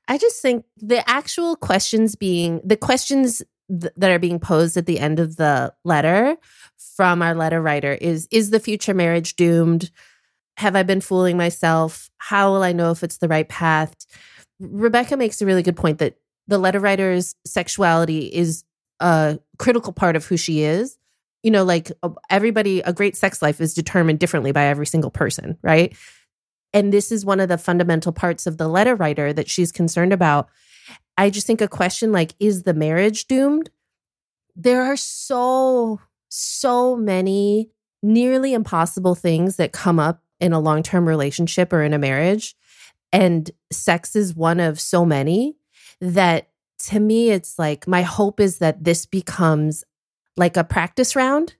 I 0.07 0.17
just 0.17 0.41
think 0.41 0.65
the 0.77 1.07
actual 1.09 1.55
questions 1.55 2.15
being 2.15 2.61
the 2.63 2.77
questions 2.77 3.41
th- 3.69 3.93
that 3.97 4.11
are 4.11 4.19
being 4.19 4.39
posed 4.39 4.77
at 4.77 4.85
the 4.85 4.99
end 4.99 5.19
of 5.19 5.37
the 5.37 5.73
letter 5.83 6.37
from 6.95 7.21
our 7.21 7.33
letter 7.33 7.61
writer 7.61 7.93
is 7.93 8.27
is 8.31 8.49
the 8.49 8.59
future 8.59 8.93
marriage 8.93 9.35
doomed? 9.35 9.91
Have 10.57 10.75
I 10.75 10.83
been 10.83 11.01
fooling 11.01 11.37
myself? 11.37 12.09
How 12.17 12.51
will 12.51 12.63
I 12.63 12.71
know 12.71 12.91
if 12.91 13.03
it's 13.03 13.17
the 13.17 13.27
right 13.27 13.47
path? 13.47 13.93
Rebecca 14.59 15.17
makes 15.17 15.41
a 15.41 15.45
really 15.45 15.63
good 15.63 15.75
point 15.75 15.99
that 15.99 16.15
the 16.47 16.57
letter 16.57 16.79
writer's 16.79 17.35
sexuality 17.45 18.27
is 18.27 18.63
a 18.99 19.39
critical 19.57 19.91
part 19.91 20.15
of 20.15 20.25
who 20.25 20.37
she 20.37 20.61
is. 20.61 20.97
You 21.43 21.51
know, 21.51 21.63
like 21.63 21.91
everybody, 22.29 22.79
a 22.79 22.93
great 22.93 23.15
sex 23.15 23.41
life 23.41 23.59
is 23.61 23.73
determined 23.73 24.19
differently 24.19 24.51
by 24.51 24.65
every 24.65 24.85
single 24.85 25.11
person, 25.11 25.57
right? 25.61 25.95
And 26.75 26.91
this 26.91 27.09
is 27.09 27.25
one 27.25 27.39
of 27.39 27.47
the 27.47 27.57
fundamental 27.57 28.11
parts 28.11 28.45
of 28.45 28.57
the 28.57 28.67
letter 28.67 28.95
writer 28.95 29.31
that 29.31 29.49
she's 29.49 29.71
concerned 29.71 30.11
about. 30.11 30.49
I 31.17 31.29
just 31.29 31.47
think 31.47 31.61
a 31.61 31.69
question 31.69 32.11
like, 32.11 32.35
is 32.37 32.63
the 32.63 32.73
marriage 32.73 33.27
doomed? 33.27 33.69
There 34.57 34.83
are 34.83 34.97
so, 34.97 36.01
so 36.27 36.97
many 36.97 37.71
nearly 38.03 38.53
impossible 38.53 39.15
things 39.15 39.55
that 39.55 39.71
come 39.71 39.99
up 39.99 40.21
in 40.41 40.51
a 40.51 40.59
long 40.59 40.83
term 40.83 41.07
relationship 41.07 41.71
or 41.71 41.81
in 41.81 41.93
a 41.93 41.97
marriage. 41.97 42.57
And 43.13 43.49
sex 43.71 44.13
is 44.13 44.35
one 44.35 44.59
of 44.59 44.77
so 44.77 45.05
many 45.05 45.55
that 46.01 46.49
to 46.87 46.99
me, 46.99 47.29
it's 47.29 47.57
like 47.57 47.87
my 47.87 48.01
hope 48.01 48.41
is 48.41 48.57
that 48.57 48.83
this 48.83 49.05
becomes 49.05 49.85
like 50.35 50.57
a 50.57 50.63
practice 50.65 51.15
round 51.15 51.55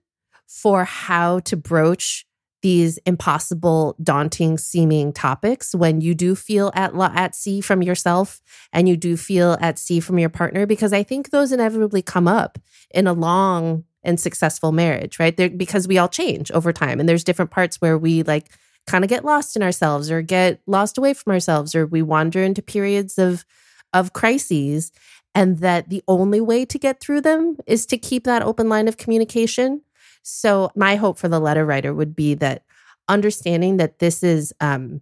for 0.46 0.84
how 0.84 1.40
to 1.40 1.56
broach 1.56 2.26
these 2.66 2.98
impossible, 3.06 3.94
daunting 4.02 4.58
seeming 4.58 5.12
topics 5.12 5.72
when 5.72 6.00
you 6.00 6.16
do 6.16 6.34
feel 6.34 6.72
at 6.74 6.92
at 7.14 7.32
sea 7.36 7.60
from 7.60 7.80
yourself 7.80 8.40
and 8.72 8.88
you 8.88 8.96
do 8.96 9.16
feel 9.16 9.56
at 9.60 9.78
sea 9.78 10.00
from 10.00 10.18
your 10.18 10.28
partner, 10.28 10.66
because 10.66 10.92
I 10.92 11.04
think 11.04 11.30
those 11.30 11.52
inevitably 11.52 12.02
come 12.02 12.26
up 12.26 12.58
in 12.90 13.06
a 13.06 13.12
long 13.12 13.84
and 14.02 14.18
successful 14.18 14.72
marriage, 14.72 15.20
right? 15.20 15.36
They're, 15.36 15.48
because 15.48 15.86
we 15.86 15.98
all 15.98 16.08
change 16.08 16.50
over 16.50 16.72
time, 16.72 16.98
and 16.98 17.08
there's 17.08 17.22
different 17.22 17.52
parts 17.52 17.80
where 17.80 17.96
we 17.96 18.24
like 18.24 18.50
kind 18.88 19.04
of 19.04 19.10
get 19.10 19.24
lost 19.24 19.54
in 19.54 19.62
ourselves 19.62 20.10
or 20.10 20.20
get 20.20 20.60
lost 20.66 20.98
away 20.98 21.14
from 21.14 21.34
ourselves, 21.34 21.72
or 21.76 21.86
we 21.86 22.02
wander 22.02 22.42
into 22.42 22.62
periods 22.62 23.16
of 23.16 23.44
of 23.92 24.12
crises, 24.12 24.90
and 25.36 25.58
that 25.58 25.88
the 25.88 26.02
only 26.08 26.40
way 26.40 26.64
to 26.64 26.78
get 26.80 26.98
through 26.98 27.20
them 27.20 27.56
is 27.64 27.86
to 27.86 27.96
keep 27.96 28.24
that 28.24 28.42
open 28.42 28.68
line 28.68 28.88
of 28.88 28.96
communication. 28.96 29.82
So 30.28 30.70
my 30.74 30.96
hope 30.96 31.18
for 31.18 31.28
the 31.28 31.38
letter 31.38 31.64
writer 31.64 31.94
would 31.94 32.16
be 32.16 32.34
that 32.34 32.64
understanding 33.08 33.76
that 33.76 34.00
this 34.00 34.24
is 34.24 34.52
um, 34.60 35.00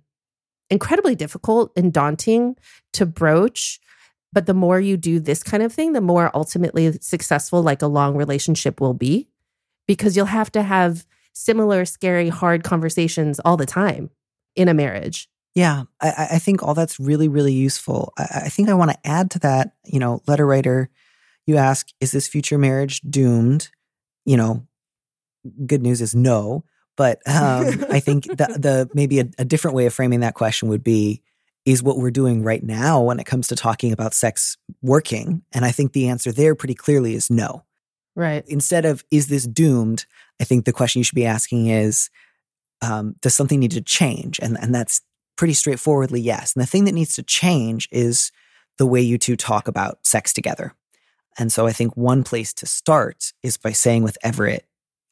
incredibly 0.69 1.15
difficult 1.15 1.73
and 1.77 1.95
daunting 1.95 2.57
to 2.93 3.07
broach, 3.07 3.81
but 4.35 4.45
the 4.45 4.53
more 4.53 4.79
you 4.79 4.99
do 4.99 5.19
this 5.21 5.43
kind 5.43 5.63
of 5.63 5.73
thing, 5.73 5.95
the 5.95 6.03
more 6.03 6.31
ultimately 6.35 6.93
successful 7.01 7.63
like 7.63 7.81
a 7.81 7.87
long 7.87 8.15
relationship 8.17 8.83
will 8.83 8.93
be, 8.93 9.29
because 9.87 10.15
you'll 10.15 10.27
have 10.27 10.53
to 10.53 10.63
have 10.63 11.07
similar, 11.33 11.87
scary, 11.87 12.29
hard 12.29 12.63
conversations 12.63 13.41
all 13.47 13.57
the 13.57 13.65
time 13.65 14.11
in 14.55 14.69
a 14.69 14.75
marriage. 14.75 15.31
Yeah, 15.55 15.85
I, 16.03 16.29
I- 16.33 16.39
think 16.39 16.63
all 16.63 16.75
that's 16.75 17.01
really, 17.01 17.29
really 17.29 17.55
useful. 17.55 18.13
I, 18.19 18.43
I 18.45 18.49
think 18.51 18.69
I 18.69 18.75
want 18.75 18.91
to 18.91 19.07
add 19.07 19.31
to 19.31 19.39
that. 19.39 19.73
You 19.87 20.01
know, 20.01 20.21
letter 20.27 20.47
writer, 20.47 20.91
you 21.47 21.57
ask, 21.57 21.89
is 22.01 22.13
this 22.13 22.29
future 22.29 22.59
marriage 22.59 23.01
doomed? 23.03 23.71
You 24.27 24.37
know, 24.37 24.67
good 25.67 25.83
news 25.83 26.01
is 26.01 26.15
no. 26.15 26.65
But 26.97 27.19
um, 27.27 27.85
I 27.91 28.01
think 28.01 28.25
the, 28.25 28.57
the 28.59 28.91
maybe 28.95 29.21
a, 29.21 29.29
a 29.39 29.45
different 29.45 29.75
way 29.75 29.87
of 29.87 29.95
framing 29.95 30.21
that 30.21 30.35
question 30.35 30.69
would 30.69 30.85
be, 30.85 31.23
is 31.65 31.83
what 31.83 31.97
we're 31.99 32.11
doing 32.11 32.43
right 32.43 32.63
now 32.63 33.01
when 33.01 33.19
it 33.19 33.25
comes 33.25 33.49
to 33.49 33.57
talking 33.57 33.91
about 33.93 34.13
sex 34.13 34.57
working? 34.83 35.43
And 35.53 35.65
I 35.65 35.71
think 35.71 35.93
the 35.93 36.09
answer 36.09 36.31
there 36.31 36.55
pretty 36.55 36.75
clearly 36.75 37.15
is 37.15 37.31
no 37.31 37.65
Right. 38.17 38.45
instead 38.47 38.85
of 38.85 39.05
is 39.11 39.27
this 39.27 39.45
doomed 39.45 40.07
i 40.41 40.45
think 40.45 40.65
the 40.67 40.73
question 40.73 41.01
you 41.01 41.05
should 41.05 41.17
be 41.17 41.27
asking 41.27 41.67
is 41.67 42.11
um, 42.81 43.17
does 43.21 43.35
something 43.35 43.59
need 43.59 43.73
to 43.73 43.81
change 43.81 44.39
and, 44.39 44.57
and 44.61 44.73
that's 44.73 45.01
pretty 45.37 45.53
straightforwardly 45.55 46.21
yes 46.21 46.55
and 46.55 46.63
the 46.63 46.67
thing 46.67 46.85
that 46.85 46.93
needs 46.95 47.17
to 47.17 47.25
change 47.25 47.89
is 47.91 48.31
the 48.79 48.87
way 48.87 49.01
you 49.01 49.19
two 49.19 49.35
talk 49.35 49.67
about 49.67 49.99
sex 50.07 50.33
together 50.33 50.75
and 51.39 51.51
so 51.53 51.67
i 51.67 51.73
think 51.73 51.97
one 51.97 52.23
place 52.23 52.55
to 52.55 52.67
start 52.67 53.33
is 53.43 53.57
by 53.57 53.73
saying 53.73 54.05
with 54.05 54.17
everett 54.23 54.65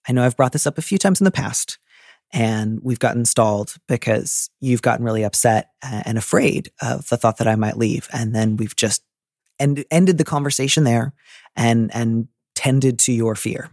i 0.08 0.12
know 0.12 0.24
i've 0.24 0.36
brought 0.36 0.52
this 0.52 0.66
up 0.66 0.78
a 0.78 0.82
few 0.82 0.98
times 0.98 1.20
in 1.20 1.24
the 1.24 1.30
past 1.30 1.78
and 2.34 2.80
we've 2.82 2.98
gotten 2.98 3.24
stalled 3.26 3.74
because 3.88 4.48
you've 4.60 4.82
gotten 4.82 5.04
really 5.04 5.22
upset 5.22 5.70
uh, 5.82 6.02
and 6.06 6.16
afraid 6.16 6.70
of 6.80 7.08
the 7.08 7.16
thought 7.16 7.38
that 7.38 7.48
i 7.48 7.56
might 7.56 7.76
leave 7.76 8.08
and 8.12 8.34
then 8.34 8.56
we've 8.56 8.76
just 8.76 9.02
end, 9.62 9.84
ended 9.90 10.18
the 10.18 10.24
conversation 10.24 10.84
there 10.84 11.14
and 11.56 11.94
and 11.94 12.28
tended 12.54 12.98
to 13.00 13.12
your 13.12 13.34
fear. 13.34 13.70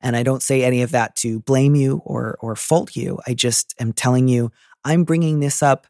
And 0.00 0.16
I 0.16 0.22
don't 0.22 0.42
say 0.42 0.62
any 0.62 0.82
of 0.82 0.92
that 0.92 1.16
to 1.16 1.40
blame 1.40 1.74
you 1.74 2.00
or 2.04 2.36
or 2.40 2.54
fault 2.56 2.96
you. 2.96 3.18
I 3.26 3.34
just 3.34 3.74
am 3.80 3.92
telling 3.92 4.28
you 4.28 4.52
I'm 4.84 5.04
bringing 5.04 5.40
this 5.40 5.62
up 5.62 5.86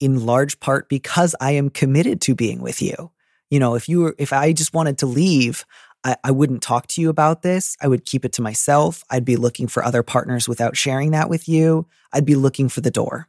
in 0.00 0.26
large 0.26 0.58
part 0.60 0.88
because 0.88 1.34
I 1.40 1.52
am 1.52 1.70
committed 1.70 2.20
to 2.22 2.34
being 2.34 2.60
with 2.60 2.82
you. 2.82 3.10
You 3.50 3.60
know, 3.60 3.74
if 3.74 3.88
you 3.88 4.00
were 4.00 4.14
if 4.18 4.32
I 4.32 4.52
just 4.52 4.74
wanted 4.74 4.98
to 4.98 5.06
leave, 5.06 5.64
I, 6.04 6.16
I 6.22 6.30
wouldn't 6.30 6.62
talk 6.62 6.86
to 6.88 7.00
you 7.00 7.08
about 7.08 7.42
this. 7.42 7.76
I 7.80 7.88
would 7.88 8.04
keep 8.04 8.24
it 8.24 8.32
to 8.34 8.42
myself. 8.42 9.02
I'd 9.10 9.24
be 9.24 9.36
looking 9.36 9.66
for 9.66 9.84
other 9.84 10.02
partners 10.02 10.48
without 10.48 10.76
sharing 10.76 11.10
that 11.12 11.30
with 11.30 11.48
you. 11.48 11.86
I'd 12.12 12.26
be 12.26 12.36
looking 12.36 12.68
for 12.68 12.80
the 12.80 12.90
door. 12.90 13.28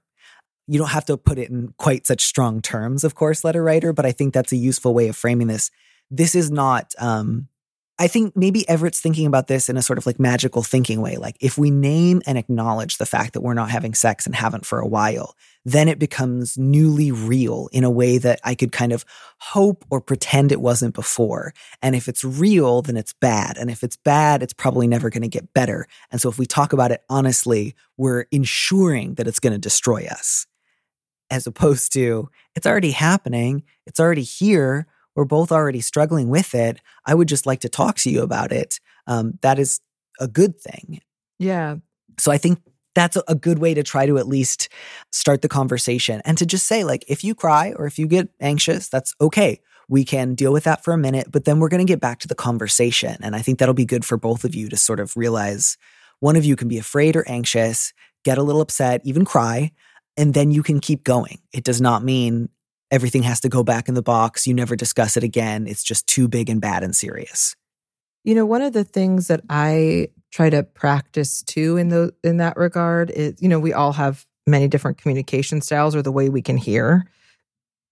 You 0.68 0.80
don't 0.80 0.90
have 0.90 1.06
to 1.06 1.18
put 1.18 1.38
it 1.38 1.50
in 1.50 1.74
quite 1.78 2.06
such 2.06 2.24
strong 2.26 2.62
terms, 2.62 3.04
of 3.04 3.16
course, 3.16 3.44
letter 3.44 3.64
writer, 3.64 3.94
but 3.94 4.06
I 4.06 4.12
think 4.12 4.34
that's 4.34 4.52
a 4.52 4.58
useful 4.58 4.94
way 4.94 5.08
of 5.08 5.16
framing 5.16 5.48
this. 5.48 5.72
This 6.12 6.36
is 6.36 6.52
not 6.52 6.94
um 7.00 7.48
I 7.98 8.08
think 8.08 8.36
maybe 8.36 8.68
Everett's 8.68 9.00
thinking 9.00 9.26
about 9.26 9.48
this 9.48 9.70
in 9.70 9.78
a 9.78 9.82
sort 9.82 9.98
of 9.98 10.06
like 10.06 10.20
magical 10.20 10.62
thinking 10.62 11.00
way. 11.00 11.16
Like 11.16 11.38
if 11.40 11.58
we 11.58 11.72
name 11.72 12.22
and 12.28 12.38
acknowledge 12.38 12.98
the 12.98 13.06
fact 13.06 13.34
that 13.34 13.42
we're 13.42 13.54
not 13.54 13.70
having 13.70 13.94
sex 13.94 14.26
and 14.26 14.36
haven't 14.36 14.66
for 14.66 14.80
a 14.80 14.88
while, 14.88 15.36
then 15.64 15.88
it 15.88 15.98
becomes 15.98 16.58
newly 16.58 17.12
real 17.12 17.70
in 17.72 17.86
a 17.86 17.90
way 17.90 18.18
that 18.18 18.42
I 18.44 18.54
could 18.54 18.74
kind 18.74 18.92
of 18.92 19.06
hope 19.40 19.86
or 19.90 20.02
pretend 20.02 20.52
it 20.52 20.60
wasn't 20.60 20.94
before. 20.94 21.54
And 21.82 21.96
if 21.96 22.10
it's 22.10 22.24
real, 22.24 22.82
then 22.82 22.98
it's 22.98 23.14
bad. 23.14 23.58
And 23.58 23.72
if 23.72 23.82
it's 23.82 23.96
bad, 23.96 24.44
it's 24.44 24.54
probably 24.54 24.88
never 24.88 25.10
going 25.10 25.24
to 25.24 25.30
get 25.30 25.54
better. 25.54 25.88
And 26.12 26.20
so 26.20 26.28
if 26.28 26.38
we 26.38 26.46
talk 26.46 26.74
about 26.74 26.92
it 26.92 27.04
honestly, 27.10 27.76
we're 27.96 28.26
ensuring 28.30 29.14
that 29.16 29.28
it's 29.28 29.40
going 29.40 29.54
to 29.54 29.60
destroy 29.60 30.06
us. 30.06 30.48
As 31.32 31.48
opposed 31.48 31.94
to, 31.94 32.30
it's 32.56 32.68
already 32.68 32.92
happening, 32.92 33.64
it's 33.88 34.02
already 34.02 34.22
here 34.22 34.86
we're 35.16 35.26
both 35.26 35.52
already 35.52 35.82
struggling 35.82 36.30
with 36.30 36.54
it. 36.54 36.80
I 37.06 37.16
would 37.16 37.28
just 37.28 37.46
like 37.46 37.62
to 37.62 37.70
talk 37.70 37.98
to 37.98 38.10
you 38.10 38.22
about 38.22 38.52
it. 38.52 38.80
Um, 39.08 39.40
that 39.42 39.60
is 39.60 39.80
a 40.20 40.28
good 40.28 40.60
thing. 40.60 41.02
Yeah. 41.40 41.78
So 42.20 42.32
I 42.32 42.38
think 42.38 42.60
that's 42.94 43.18
a- 43.18 43.24
a 43.28 43.36
good 43.36 43.60
way 43.60 43.74
to 43.74 43.84
try 43.84 44.06
to 44.06 44.18
at 44.18 44.28
least 44.28 44.70
start 45.12 45.42
the 45.42 45.50
conversation 45.50 46.22
and 46.26 46.38
to 46.38 46.46
just 46.46 46.66
say, 46.66 46.84
like, 46.84 47.04
if 47.08 47.24
you 47.24 47.36
cry 47.36 47.74
or 47.76 47.86
if 47.86 48.00
you 48.00 48.08
get 48.08 48.30
anxious, 48.40 48.88
that's 48.88 49.14
okay. 49.20 49.60
We 49.90 50.04
can 50.06 50.34
deal 50.34 50.52
with 50.54 50.64
that 50.64 50.84
for 50.84 50.94
a 50.94 50.98
minute, 50.98 51.28
but 51.32 51.46
then 51.46 51.60
we're 51.60 51.70
going 51.70 51.86
to 51.86 51.92
get 51.92 52.00
back 52.00 52.20
to 52.20 52.28
the 52.28 52.36
conversation. 52.36 53.18
And 53.22 53.36
I 53.36 53.42
think 53.42 53.60
that'll 53.60 53.76
be 53.76 53.86
good 53.86 54.06
for 54.06 54.18
both 54.18 54.44
of 54.44 54.56
you 54.56 54.70
to 54.70 54.78
sort 54.78 55.00
of 55.00 55.16
realize 55.16 55.78
one 56.22 56.36
of 56.36 56.46
you 56.46 56.56
can 56.56 56.68
be 56.68 56.78
afraid 56.78 57.16
or 57.16 57.28
anxious, 57.28 57.94
get 58.24 58.38
a 58.38 58.44
little 58.44 58.62
upset, 58.62 59.02
even 59.04 59.26
cry, 59.26 59.72
and 60.18 60.34
then 60.34 60.50
you 60.50 60.64
can 60.64 60.80
keep 60.80 61.04
going. 61.04 61.40
It 61.54 61.66
does 61.66 61.82
not 61.82 62.04
mean 62.04 62.50
everything 62.92 63.24
has 63.24 63.40
to 63.42 63.50
go 63.50 63.64
back 63.64 63.88
in 63.88 63.96
the 63.96 64.02
box. 64.02 64.48
You 64.48 64.54
never 64.54 64.76
discuss 64.76 65.18
it 65.18 65.24
again. 65.24 65.68
It's 65.68 65.84
just 65.84 66.08
too 66.08 66.28
big 66.28 66.50
and 66.50 66.62
bad 66.62 66.84
and 66.84 66.96
serious. 66.96 67.56
You 68.24 68.36
know, 68.36 68.46
one 68.46 68.62
of 68.62 68.74
the 68.74 68.84
things 68.84 69.28
that 69.28 69.42
I 69.50 70.10
try 70.32 70.50
to 70.50 70.64
practice 70.64 71.44
too 71.44 71.78
in 71.78 71.90
the 71.90 72.14
in 72.24 72.38
that 72.38 72.58
regard 72.58 73.12
is, 73.12 73.42
you 73.42 73.48
know, 73.48 73.60
we 73.60 73.74
all 73.74 73.94
have 73.94 74.26
many 74.48 74.68
different 74.68 74.98
communication 74.98 75.62
styles 75.62 75.96
or 75.96 76.02
the 76.02 76.12
way 76.12 76.30
we 76.30 76.42
can 76.42 76.58
hear 76.58 77.06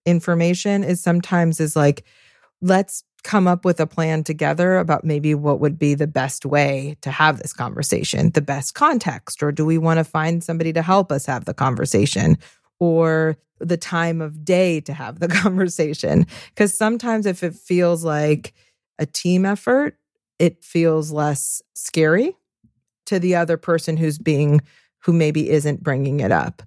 information 0.06 0.84
is 0.84 1.02
sometimes 1.02 1.60
is 1.60 1.76
like 1.76 2.04
let's 2.62 3.04
come 3.24 3.48
up 3.48 3.64
with 3.64 3.80
a 3.80 3.88
plan 3.88 4.24
together 4.24 4.78
about 4.78 5.06
maybe 5.06 5.34
what 5.34 5.60
would 5.60 5.80
be 5.80 5.96
the 5.96 6.08
best 6.08 6.46
way 6.46 6.98
to 7.02 7.10
have 7.10 7.38
this 7.38 7.54
conversation, 7.54 8.32
the 8.32 8.42
best 8.42 8.74
context 8.74 9.42
or 9.42 9.52
do 9.52 9.66
we 9.66 9.78
want 9.78 9.98
to 9.98 10.04
find 10.04 10.44
somebody 10.44 10.74
to 10.74 10.82
help 10.82 11.12
us 11.12 11.26
have 11.26 11.46
the 11.46 11.54
conversation? 11.54 12.38
Or 12.84 13.38
the 13.60 13.78
time 13.78 14.22
of 14.22 14.44
day 14.44 14.82
to 14.82 14.94
have 14.94 15.20
the 15.20 15.28
conversation. 15.44 16.28
Because 16.50 16.78
sometimes 16.78 17.26
if 17.26 17.44
it 17.44 17.56
feels 17.56 18.04
like 18.04 18.54
a 19.00 19.06
team 19.06 19.46
effort, 19.46 19.98
it 20.38 20.64
feels 20.64 21.12
less 21.12 21.62
scary 21.74 22.36
to 23.06 23.20
the 23.20 23.36
other 23.36 23.56
person 23.56 23.96
who's 23.96 24.20
being, 24.20 24.62
who 25.00 25.14
maybe 25.14 25.50
isn't 25.50 25.82
bringing 25.82 26.20
it 26.20 26.32
up. 26.32 26.62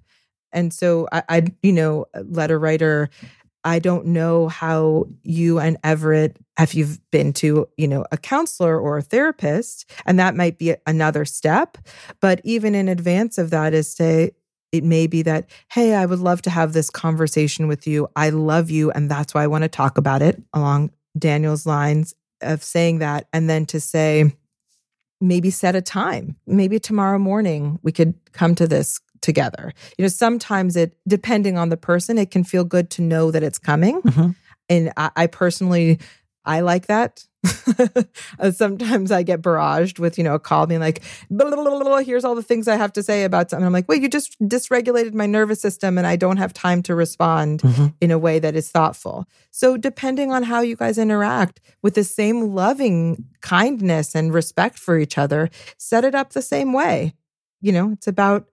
And 0.51 0.73
so 0.73 1.07
I, 1.11 1.23
I 1.29 1.43
you 1.61 1.71
know, 1.71 2.05
letter 2.25 2.57
writer, 2.57 3.09
I 3.63 3.79
don't 3.79 4.07
know 4.07 4.47
how 4.47 5.05
you 5.23 5.59
and 5.59 5.77
Everett, 5.83 6.37
if 6.57 6.73
you've 6.73 6.99
been 7.11 7.33
to, 7.33 7.67
you 7.77 7.87
know, 7.87 8.05
a 8.11 8.17
counselor 8.17 8.79
or 8.79 8.97
a 8.97 9.01
therapist, 9.01 9.91
and 10.05 10.17
that 10.19 10.35
might 10.35 10.57
be 10.57 10.75
another 10.87 11.25
step. 11.25 11.77
But 12.21 12.41
even 12.43 12.73
in 12.73 12.87
advance 12.87 13.37
of 13.37 13.49
that, 13.49 13.73
is 13.73 13.93
say, 13.93 14.31
it 14.71 14.83
may 14.83 15.07
be 15.07 15.21
that, 15.23 15.49
hey, 15.71 15.95
I 15.95 16.05
would 16.05 16.19
love 16.19 16.41
to 16.43 16.49
have 16.49 16.73
this 16.73 16.89
conversation 16.89 17.67
with 17.67 17.87
you. 17.87 18.07
I 18.15 18.29
love 18.29 18.69
you. 18.69 18.91
And 18.91 19.09
that's 19.09 19.33
why 19.33 19.43
I 19.43 19.47
want 19.47 19.63
to 19.63 19.69
talk 19.69 19.97
about 19.97 20.21
it 20.21 20.41
along 20.53 20.91
Daniel's 21.17 21.65
lines 21.65 22.13
of 22.41 22.63
saying 22.63 22.99
that. 22.99 23.27
And 23.33 23.49
then 23.49 23.65
to 23.67 23.79
say, 23.79 24.33
maybe 25.19 25.49
set 25.49 25.75
a 25.75 25.81
time. 25.81 26.35
Maybe 26.45 26.79
tomorrow 26.79 27.17
morning 27.17 27.79
we 27.81 27.91
could 27.91 28.13
come 28.33 28.55
to 28.55 28.67
this 28.67 28.99
together. 29.21 29.73
You 29.97 30.03
know, 30.03 30.09
sometimes 30.09 30.75
it, 30.75 30.95
depending 31.07 31.57
on 31.57 31.69
the 31.69 31.77
person, 31.77 32.17
it 32.17 32.29
can 32.29 32.43
feel 32.43 32.63
good 32.63 32.89
to 32.91 33.01
know 33.01 33.31
that 33.31 33.43
it's 33.43 33.57
coming. 33.57 34.01
Mhm. 34.01 34.35
And 34.69 34.93
I, 34.97 35.09
I 35.15 35.27
personally, 35.27 35.99
I 36.47 36.61
like 36.61 36.87
that. 36.87 37.25
Uh, 38.39 38.51
Sometimes 38.51 39.11
I 39.11 39.23
get 39.23 39.41
barraged 39.41 39.99
with, 39.99 40.17
you 40.17 40.23
know, 40.23 40.33
a 40.35 40.39
call 40.39 40.65
being 40.67 40.79
like, 40.79 41.03
blah, 41.29 41.49
blah, 41.49 41.63
blah, 41.63 41.79
blah, 41.79 41.97
here's 41.99 42.23
all 42.25 42.35
the 42.35 42.43
things 42.43 42.67
I 42.67 42.75
have 42.75 42.93
to 42.93 43.03
say 43.03 43.23
about 43.23 43.49
something. 43.49 43.65
I'm 43.65 43.73
like, 43.73 43.87
wait, 43.87 44.01
you 44.01 44.09
just 44.09 44.35
dysregulated 44.41 45.13
my 45.13 45.25
nervous 45.25 45.61
system 45.61 45.97
and 45.97 46.05
I 46.07 46.15
don't 46.15 46.37
have 46.37 46.53
time 46.53 46.81
to 46.83 46.95
respond 46.95 47.61
Mhm. 47.61 47.93
in 48.01 48.11
a 48.11 48.17
way 48.17 48.39
that 48.39 48.55
is 48.55 48.69
thoughtful. 48.69 49.25
So, 49.51 49.77
depending 49.77 50.31
on 50.31 50.43
how 50.43 50.61
you 50.61 50.75
guys 50.75 50.97
interact 50.97 51.59
with 51.83 51.93
the 51.95 52.03
same 52.03 52.53
loving 52.55 53.25
kindness 53.41 54.15
and 54.15 54.33
respect 54.33 54.77
for 54.79 54.97
each 54.97 55.17
other, 55.17 55.49
set 55.77 56.03
it 56.05 56.15
up 56.15 56.33
the 56.33 56.41
same 56.41 56.73
way. 56.73 57.13
You 57.61 57.71
know, 57.71 57.91
it's 57.91 58.07
about 58.07 58.45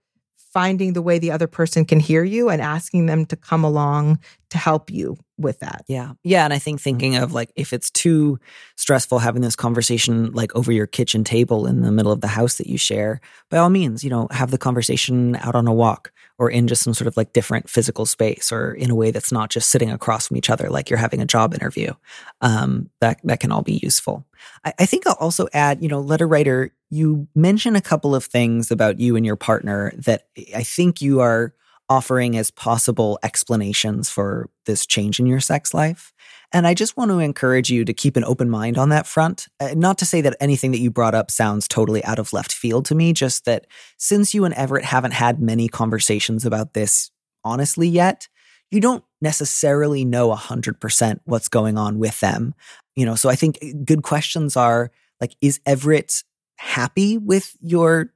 finding 0.52 0.92
the 0.92 1.02
way 1.02 1.18
the 1.18 1.30
other 1.32 1.46
person 1.48 1.84
can 1.84 2.00
hear 2.00 2.24
you 2.24 2.48
and 2.48 2.62
asking 2.62 3.06
them 3.06 3.26
to 3.26 3.36
come 3.36 3.64
along 3.64 4.18
to 4.50 4.58
help 4.58 4.90
you 4.90 5.16
with 5.37 5.61
that. 5.61 5.85
Yeah. 5.88 6.12
Yeah. 6.23 6.45
And 6.45 6.53
I 6.53 6.59
think 6.59 6.81
thinking 6.81 7.17
of 7.17 7.33
like 7.33 7.50
if 7.57 7.73
it's 7.73 7.91
too 7.91 8.38
stressful 8.76 9.19
having 9.19 9.43
this 9.43 9.57
conversation 9.57 10.33
like 10.33 10.55
over 10.55 10.71
your 10.71 10.87
kitchen 10.87 11.25
table 11.25 11.67
in 11.67 11.81
the 11.81 11.91
middle 11.91 12.12
of 12.12 12.21
the 12.21 12.29
house 12.29 12.57
that 12.59 12.69
you 12.69 12.79
share, 12.79 13.21
by 13.50 13.59
all 13.59 13.71
means, 13.71 14.05
you 14.05 14.11
know, 14.11 14.29
have 14.31 14.50
the 14.50 14.59
conversation 14.59 15.37
out 15.37 15.55
on 15.55 15.67
a 15.67 15.73
walk 15.73 16.12
or 16.38 16.50
in 16.50 16.67
just 16.67 16.83
some 16.83 16.95
sort 16.95 17.09
of 17.09 17.17
like 17.17 17.33
different 17.33 17.69
physical 17.69 18.07
space 18.07 18.53
or 18.53 18.73
in 18.73 18.91
a 18.91 18.95
way 18.95 19.11
that's 19.11 19.33
not 19.33 19.50
just 19.50 19.71
sitting 19.71 19.91
across 19.91 20.29
from 20.29 20.37
each 20.37 20.50
other 20.50 20.69
like 20.69 20.91
you're 20.91 20.99
having 20.99 21.21
a 21.21 21.26
job 21.26 21.55
interview. 21.55 21.93
Um, 22.41 22.91
that 23.00 23.21
that 23.25 23.41
can 23.41 23.53
all 23.53 23.62
be 23.62 23.81
useful. 23.83 24.26
I, 24.64 24.73
I 24.81 24.87
think 24.87 25.07
I'll 25.07 25.14
also 25.14 25.49
add, 25.53 25.83
you 25.83 25.88
know, 25.88 26.00
letter 26.00 26.29
writer, 26.29 26.73
you 26.91 27.26
mention 27.35 27.75
a 27.76 27.81
couple 27.81 28.14
of 28.14 28.25
things 28.25 28.71
about 28.71 29.00
you 29.00 29.17
and 29.17 29.26
your 29.26 29.37
partner 29.37 29.93
that 29.97 30.29
I 30.55 30.62
think 30.62 31.00
you 31.00 31.21
are 31.21 31.55
offering 31.88 32.37
as 32.37 32.50
possible 32.50 33.19
explanations 33.23 34.09
for 34.09 34.49
this 34.67 34.87
change 34.87 35.21
in 35.21 35.26
your 35.26 35.41
sex 35.41 35.75
life. 35.75 36.12
And 36.53 36.67
I 36.67 36.75
just 36.75 36.97
want 36.97 37.11
to 37.11 37.19
encourage 37.19 37.71
you 37.71 37.85
to 37.85 37.93
keep 37.93 38.17
an 38.17 38.25
open 38.25 38.49
mind 38.49 38.79
on 38.79 38.91
that 38.91 39.07
front. 39.07 39.49
Uh, 39.59 39.75
not 39.76 39.99
to 39.99 40.07
say 40.07 40.21
that 40.21 40.37
anything 40.41 40.71
that 40.71 40.79
you 40.79 40.91
brought 40.91 41.14
up 41.14 41.31
sounds 41.31 41.67
totally 41.67 42.05
out 42.05 42.19
of 42.19 42.33
left 42.33 42.53
field 42.53 42.85
to 42.87 42.95
me, 42.95 43.12
just 43.12 43.45
that 43.45 43.67
since 43.99 44.35
you 44.35 44.45
and 44.45 44.55
Everett 44.55 44.85
haven't 44.85 45.12
had 45.12 45.41
many 45.41 45.69
conversations 45.69 46.47
about 46.47 46.73
this 46.73 47.11
honestly 47.45 47.88
yet, 47.88 48.29
you 48.71 48.81
don't 48.81 49.05
necessarily 49.21 50.05
know 50.05 50.35
100% 50.35 51.21
what's 51.25 51.49
going 51.49 51.76
on 51.76 51.99
with 51.99 52.21
them. 52.21 52.55
You 52.97 53.05
know, 53.05 53.17
so 53.17 53.29
I 53.29 53.35
think 53.35 53.59
good 53.85 54.03
questions 54.03 54.57
are 54.57 54.91
like, 55.20 55.35
is 55.40 55.61
Everett 55.66 56.23
happy 56.57 57.18
with 57.18 57.57
your 57.61 58.13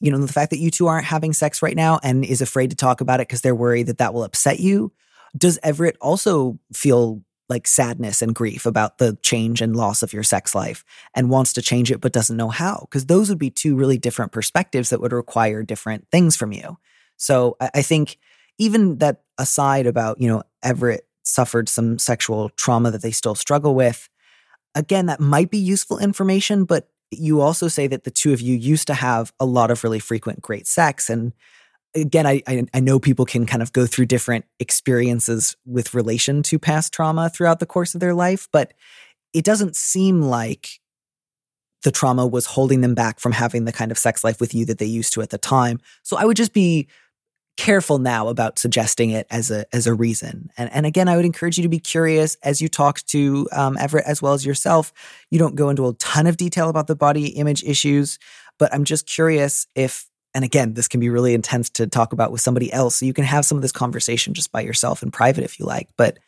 you 0.00 0.10
know, 0.10 0.18
the 0.18 0.32
fact 0.32 0.50
that 0.50 0.58
you 0.58 0.70
two 0.70 0.86
aren't 0.86 1.06
having 1.06 1.32
sex 1.32 1.62
right 1.62 1.76
now 1.76 1.98
and 2.02 2.24
is 2.24 2.40
afraid 2.40 2.70
to 2.70 2.76
talk 2.76 3.00
about 3.00 3.20
it 3.20 3.28
because 3.28 3.40
they're 3.40 3.54
worried 3.54 3.86
that 3.88 3.98
that 3.98 4.14
will 4.14 4.24
upset 4.24 4.60
you. 4.60 4.92
Does 5.36 5.58
Everett 5.62 5.96
also 6.00 6.58
feel 6.72 7.22
like 7.48 7.66
sadness 7.66 8.20
and 8.20 8.34
grief 8.34 8.66
about 8.66 8.98
the 8.98 9.16
change 9.22 9.60
and 9.60 9.74
loss 9.74 10.02
of 10.02 10.12
your 10.12 10.22
sex 10.22 10.54
life 10.54 10.84
and 11.14 11.30
wants 11.30 11.54
to 11.54 11.62
change 11.62 11.90
it 11.90 12.00
but 12.00 12.12
doesn't 12.12 12.36
know 12.36 12.50
how? 12.50 12.86
Because 12.88 13.06
those 13.06 13.28
would 13.28 13.38
be 13.38 13.50
two 13.50 13.74
really 13.74 13.98
different 13.98 14.32
perspectives 14.32 14.90
that 14.90 15.00
would 15.00 15.12
require 15.12 15.62
different 15.62 16.06
things 16.12 16.36
from 16.36 16.52
you. 16.52 16.78
So 17.16 17.56
I, 17.60 17.70
I 17.76 17.82
think 17.82 18.18
even 18.58 18.98
that 18.98 19.22
aside 19.38 19.86
about, 19.86 20.20
you 20.20 20.28
know, 20.28 20.42
Everett 20.62 21.06
suffered 21.22 21.68
some 21.68 21.98
sexual 21.98 22.50
trauma 22.50 22.90
that 22.90 23.02
they 23.02 23.10
still 23.10 23.34
struggle 23.34 23.74
with, 23.74 24.08
again, 24.74 25.06
that 25.06 25.20
might 25.20 25.50
be 25.50 25.58
useful 25.58 25.98
information, 25.98 26.64
but 26.64 26.88
you 27.10 27.40
also 27.40 27.68
say 27.68 27.86
that 27.86 28.04
the 28.04 28.10
two 28.10 28.32
of 28.32 28.40
you 28.40 28.54
used 28.54 28.86
to 28.86 28.94
have 28.94 29.32
a 29.40 29.46
lot 29.46 29.70
of 29.70 29.82
really 29.84 29.98
frequent 29.98 30.42
great 30.42 30.66
sex 30.66 31.08
and 31.08 31.32
again 31.94 32.26
I, 32.26 32.42
I 32.46 32.64
i 32.74 32.80
know 32.80 32.98
people 32.98 33.24
can 33.24 33.46
kind 33.46 33.62
of 33.62 33.72
go 33.72 33.86
through 33.86 34.06
different 34.06 34.44
experiences 34.58 35.56
with 35.64 35.94
relation 35.94 36.42
to 36.44 36.58
past 36.58 36.92
trauma 36.92 37.30
throughout 37.30 37.60
the 37.60 37.66
course 37.66 37.94
of 37.94 38.00
their 38.00 38.14
life 38.14 38.48
but 38.52 38.74
it 39.32 39.44
doesn't 39.44 39.76
seem 39.76 40.22
like 40.22 40.80
the 41.84 41.90
trauma 41.90 42.26
was 42.26 42.46
holding 42.46 42.80
them 42.80 42.94
back 42.94 43.20
from 43.20 43.32
having 43.32 43.64
the 43.64 43.72
kind 43.72 43.90
of 43.90 43.98
sex 43.98 44.24
life 44.24 44.40
with 44.40 44.54
you 44.54 44.64
that 44.66 44.78
they 44.78 44.86
used 44.86 45.12
to 45.12 45.22
at 45.22 45.30
the 45.30 45.38
time. 45.38 45.80
So 46.02 46.16
i 46.16 46.24
would 46.24 46.36
just 46.36 46.52
be 46.52 46.88
careful 47.58 47.98
now 47.98 48.28
about 48.28 48.58
suggesting 48.58 49.10
it 49.10 49.26
as 49.30 49.50
a 49.50 49.66
as 49.74 49.86
a 49.86 49.92
reason. 49.92 50.48
And 50.56 50.72
and 50.72 50.86
again, 50.86 51.08
I 51.08 51.16
would 51.16 51.26
encourage 51.26 51.58
you 51.58 51.64
to 51.64 51.68
be 51.68 51.80
curious 51.80 52.36
as 52.42 52.62
you 52.62 52.68
talk 52.68 53.00
to 53.08 53.48
um, 53.52 53.76
Everett 53.76 54.06
as 54.06 54.22
well 54.22 54.32
as 54.32 54.46
yourself. 54.46 54.92
You 55.30 55.38
don't 55.38 55.56
go 55.56 55.68
into 55.68 55.86
a 55.86 55.92
ton 55.94 56.26
of 56.26 56.38
detail 56.38 56.70
about 56.70 56.86
the 56.86 56.96
body 56.96 57.26
image 57.26 57.64
issues, 57.64 58.18
but 58.58 58.72
I'm 58.72 58.84
just 58.84 59.06
curious 59.06 59.66
if. 59.74 60.06
And 60.34 60.44
again, 60.44 60.74
this 60.74 60.88
can 60.88 61.00
be 61.00 61.08
really 61.08 61.32
intense 61.34 61.70
to 61.70 61.86
talk 61.86 62.12
about 62.12 62.30
with 62.30 62.42
somebody 62.42 62.70
else. 62.70 62.96
So 62.96 63.06
you 63.06 63.14
can 63.14 63.24
have 63.24 63.46
some 63.46 63.56
of 63.56 63.62
this 63.62 63.72
conversation 63.72 64.34
just 64.34 64.52
by 64.52 64.60
yourself 64.60 65.02
in 65.02 65.10
private 65.10 65.42
if 65.42 65.58
you 65.58 65.64
like. 65.64 65.88
But, 65.96 66.18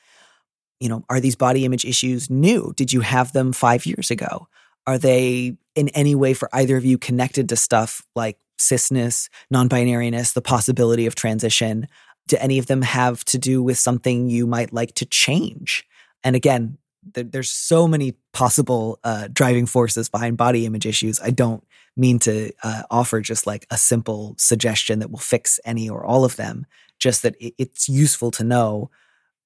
you 0.80 0.88
know, 0.88 1.04
are 1.10 1.20
these 1.20 1.36
body 1.36 1.66
image 1.66 1.84
issues 1.84 2.30
new? 2.30 2.72
Did 2.76 2.94
you 2.94 3.02
have 3.02 3.32
them 3.34 3.52
five 3.52 3.84
years 3.84 4.10
ago? 4.10 4.48
Are 4.86 4.96
they 4.96 5.58
in 5.74 5.88
any 5.90 6.14
way 6.14 6.34
for 6.34 6.48
either 6.52 6.76
of 6.76 6.84
you 6.84 6.98
connected 6.98 7.48
to 7.48 7.56
stuff 7.56 8.02
like 8.14 8.38
cisness, 8.58 9.28
non 9.50 9.68
binariness, 9.68 10.32
the 10.32 10.42
possibility 10.42 11.06
of 11.06 11.14
transition? 11.14 11.86
Do 12.28 12.36
any 12.38 12.58
of 12.58 12.66
them 12.66 12.82
have 12.82 13.24
to 13.26 13.38
do 13.38 13.62
with 13.62 13.78
something 13.78 14.28
you 14.28 14.46
might 14.46 14.72
like 14.72 14.94
to 14.96 15.04
change? 15.06 15.84
And 16.22 16.36
again, 16.36 16.78
th- 17.14 17.28
there's 17.30 17.50
so 17.50 17.88
many 17.88 18.14
possible 18.32 18.98
uh, 19.02 19.28
driving 19.32 19.66
forces 19.66 20.08
behind 20.08 20.36
body 20.36 20.66
image 20.66 20.86
issues. 20.86 21.20
I 21.20 21.30
don't 21.30 21.64
mean 21.96 22.18
to 22.20 22.52
uh, 22.62 22.82
offer 22.90 23.20
just 23.20 23.46
like 23.46 23.66
a 23.70 23.78
simple 23.78 24.34
suggestion 24.38 25.00
that 25.00 25.10
will 25.10 25.18
fix 25.18 25.58
any 25.64 25.88
or 25.88 26.04
all 26.04 26.24
of 26.24 26.36
them, 26.36 26.66
just 26.98 27.22
that 27.22 27.34
it- 27.40 27.54
it's 27.58 27.88
useful 27.88 28.30
to 28.32 28.44
know 28.44 28.90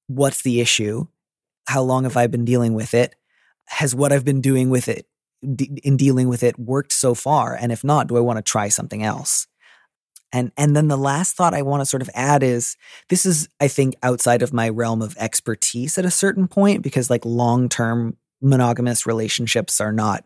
what's 0.06 0.42
the 0.42 0.60
issue, 0.60 1.06
how 1.66 1.82
long 1.82 2.04
have 2.04 2.16
I 2.16 2.26
been 2.26 2.44
dealing 2.44 2.74
with 2.74 2.92
it, 2.92 3.14
has 3.66 3.94
what 3.94 4.12
I've 4.12 4.24
been 4.24 4.42
doing 4.42 4.68
with 4.68 4.88
it 4.88 5.06
in 5.82 5.96
dealing 5.96 6.28
with 6.28 6.42
it 6.42 6.58
worked 6.58 6.92
so 6.92 7.14
far 7.14 7.54
and 7.54 7.70
if 7.72 7.84
not 7.84 8.06
do 8.06 8.16
i 8.16 8.20
want 8.20 8.38
to 8.38 8.42
try 8.42 8.68
something 8.68 9.02
else? 9.02 9.46
And 10.32 10.50
and 10.56 10.74
then 10.74 10.88
the 10.88 10.98
last 10.98 11.36
thought 11.36 11.54
i 11.54 11.62
want 11.62 11.80
to 11.80 11.86
sort 11.86 12.02
of 12.02 12.10
add 12.12 12.42
is 12.42 12.76
this 13.08 13.24
is 13.24 13.48
i 13.60 13.68
think 13.68 13.94
outside 14.02 14.42
of 14.42 14.52
my 14.52 14.68
realm 14.68 15.00
of 15.00 15.16
expertise 15.16 15.96
at 15.96 16.04
a 16.04 16.10
certain 16.10 16.48
point 16.48 16.82
because 16.82 17.08
like 17.08 17.24
long-term 17.24 18.16
monogamous 18.42 19.06
relationships 19.06 19.80
are 19.80 19.92
not 19.92 20.24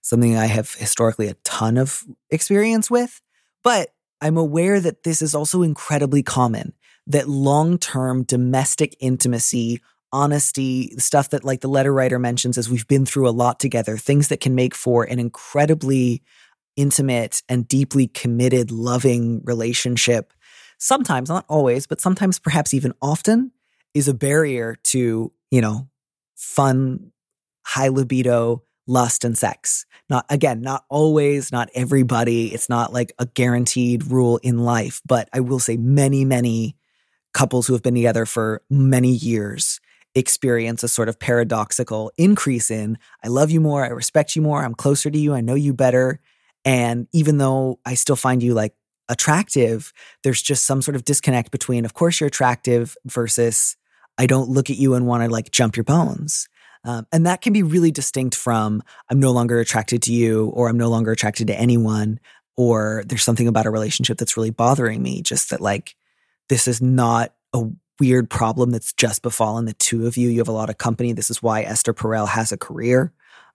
something 0.00 0.36
i 0.36 0.46
have 0.46 0.74
historically 0.74 1.26
a 1.26 1.34
ton 1.44 1.76
of 1.76 2.04
experience 2.30 2.88
with 2.88 3.20
but 3.64 3.88
i'm 4.20 4.36
aware 4.36 4.78
that 4.78 5.02
this 5.02 5.20
is 5.20 5.34
also 5.34 5.62
incredibly 5.62 6.22
common 6.22 6.72
that 7.08 7.28
long-term 7.28 8.22
domestic 8.22 8.96
intimacy 9.00 9.80
honesty, 10.12 10.94
stuff 10.98 11.30
that 11.30 11.44
like 11.44 11.60
the 11.60 11.68
letter 11.68 11.92
writer 11.92 12.18
mentions 12.18 12.58
as 12.58 12.68
we've 12.68 12.86
been 12.88 13.06
through 13.06 13.28
a 13.28 13.30
lot 13.30 13.60
together, 13.60 13.96
things 13.96 14.28
that 14.28 14.40
can 14.40 14.54
make 14.54 14.74
for 14.74 15.04
an 15.04 15.18
incredibly 15.18 16.22
intimate 16.76 17.42
and 17.48 17.66
deeply 17.66 18.06
committed, 18.06 18.70
loving 18.70 19.42
relationship. 19.44 20.32
Sometimes, 20.78 21.28
not 21.28 21.44
always, 21.48 21.86
but 21.86 22.00
sometimes 22.00 22.38
perhaps 22.38 22.72
even 22.72 22.92
often 23.02 23.50
is 23.94 24.08
a 24.08 24.14
barrier 24.14 24.76
to, 24.84 25.32
you 25.50 25.60
know, 25.60 25.88
fun, 26.36 27.10
high 27.66 27.88
libido, 27.88 28.62
lust 28.86 29.24
and 29.24 29.36
sex. 29.36 29.84
Not 30.08 30.24
again, 30.30 30.62
not 30.62 30.84
always, 30.88 31.52
not 31.52 31.68
everybody. 31.74 32.54
It's 32.54 32.68
not 32.68 32.92
like 32.92 33.12
a 33.18 33.26
guaranteed 33.26 34.06
rule 34.06 34.38
in 34.38 34.58
life, 34.58 35.02
but 35.06 35.28
I 35.32 35.40
will 35.40 35.58
say 35.58 35.76
many, 35.76 36.24
many 36.24 36.76
couples 37.34 37.66
who 37.66 37.74
have 37.74 37.82
been 37.82 37.94
together 37.94 38.24
for 38.24 38.62
many 38.70 39.10
years 39.10 39.80
experience 40.18 40.82
a 40.82 40.88
sort 40.88 41.08
of 41.08 41.18
paradoxical 41.18 42.12
increase 42.16 42.70
in 42.70 42.98
I 43.24 43.28
love 43.28 43.50
you 43.50 43.60
more, 43.60 43.84
I 43.84 43.88
respect 43.88 44.36
you 44.36 44.42
more, 44.42 44.64
I'm 44.64 44.74
closer 44.74 45.10
to 45.10 45.18
you, 45.18 45.34
I 45.34 45.40
know 45.40 45.54
you 45.54 45.72
better. 45.72 46.20
And 46.64 47.06
even 47.12 47.38
though 47.38 47.78
I 47.86 47.94
still 47.94 48.16
find 48.16 48.42
you 48.42 48.54
like 48.54 48.74
attractive, 49.08 49.92
there's 50.22 50.42
just 50.42 50.64
some 50.64 50.82
sort 50.82 50.96
of 50.96 51.04
disconnect 51.04 51.50
between, 51.50 51.84
of 51.84 51.94
course, 51.94 52.20
you're 52.20 52.28
attractive 52.28 52.96
versus 53.06 53.76
I 54.18 54.26
don't 54.26 54.50
look 54.50 54.68
at 54.68 54.76
you 54.76 54.94
and 54.94 55.06
want 55.06 55.22
to 55.22 55.30
like 55.30 55.50
jump 55.50 55.76
your 55.76 55.84
bones. 55.84 56.48
Um, 56.84 57.06
and 57.12 57.26
that 57.26 57.40
can 57.40 57.52
be 57.52 57.62
really 57.62 57.90
distinct 57.90 58.34
from 58.34 58.82
I'm 59.10 59.20
no 59.20 59.32
longer 59.32 59.60
attracted 59.60 60.02
to 60.02 60.12
you 60.12 60.48
or 60.48 60.68
I'm 60.68 60.78
no 60.78 60.88
longer 60.88 61.10
attracted 61.10 61.46
to 61.48 61.58
anyone 61.58 62.20
or 62.56 63.04
there's 63.06 63.22
something 63.22 63.48
about 63.48 63.66
a 63.66 63.70
relationship 63.70 64.18
that's 64.18 64.36
really 64.36 64.50
bothering 64.50 65.00
me. 65.00 65.22
Just 65.22 65.50
that, 65.50 65.60
like, 65.60 65.94
this 66.48 66.66
is 66.66 66.82
not 66.82 67.32
a 67.52 67.64
weird 67.98 68.30
problem 68.30 68.70
that's 68.70 68.92
just 68.92 69.22
befallen 69.22 69.64
the 69.64 69.74
two 69.74 70.06
of 70.06 70.16
you. 70.16 70.28
You 70.28 70.38
have 70.38 70.48
a 70.48 70.52
lot 70.52 70.70
of 70.70 70.78
company. 70.78 71.12
This 71.12 71.30
is 71.30 71.42
why 71.42 71.62
Esther 71.62 71.94
Perel 71.94 72.28
has 72.28 72.52
a 72.52 72.56
career. 72.56 73.12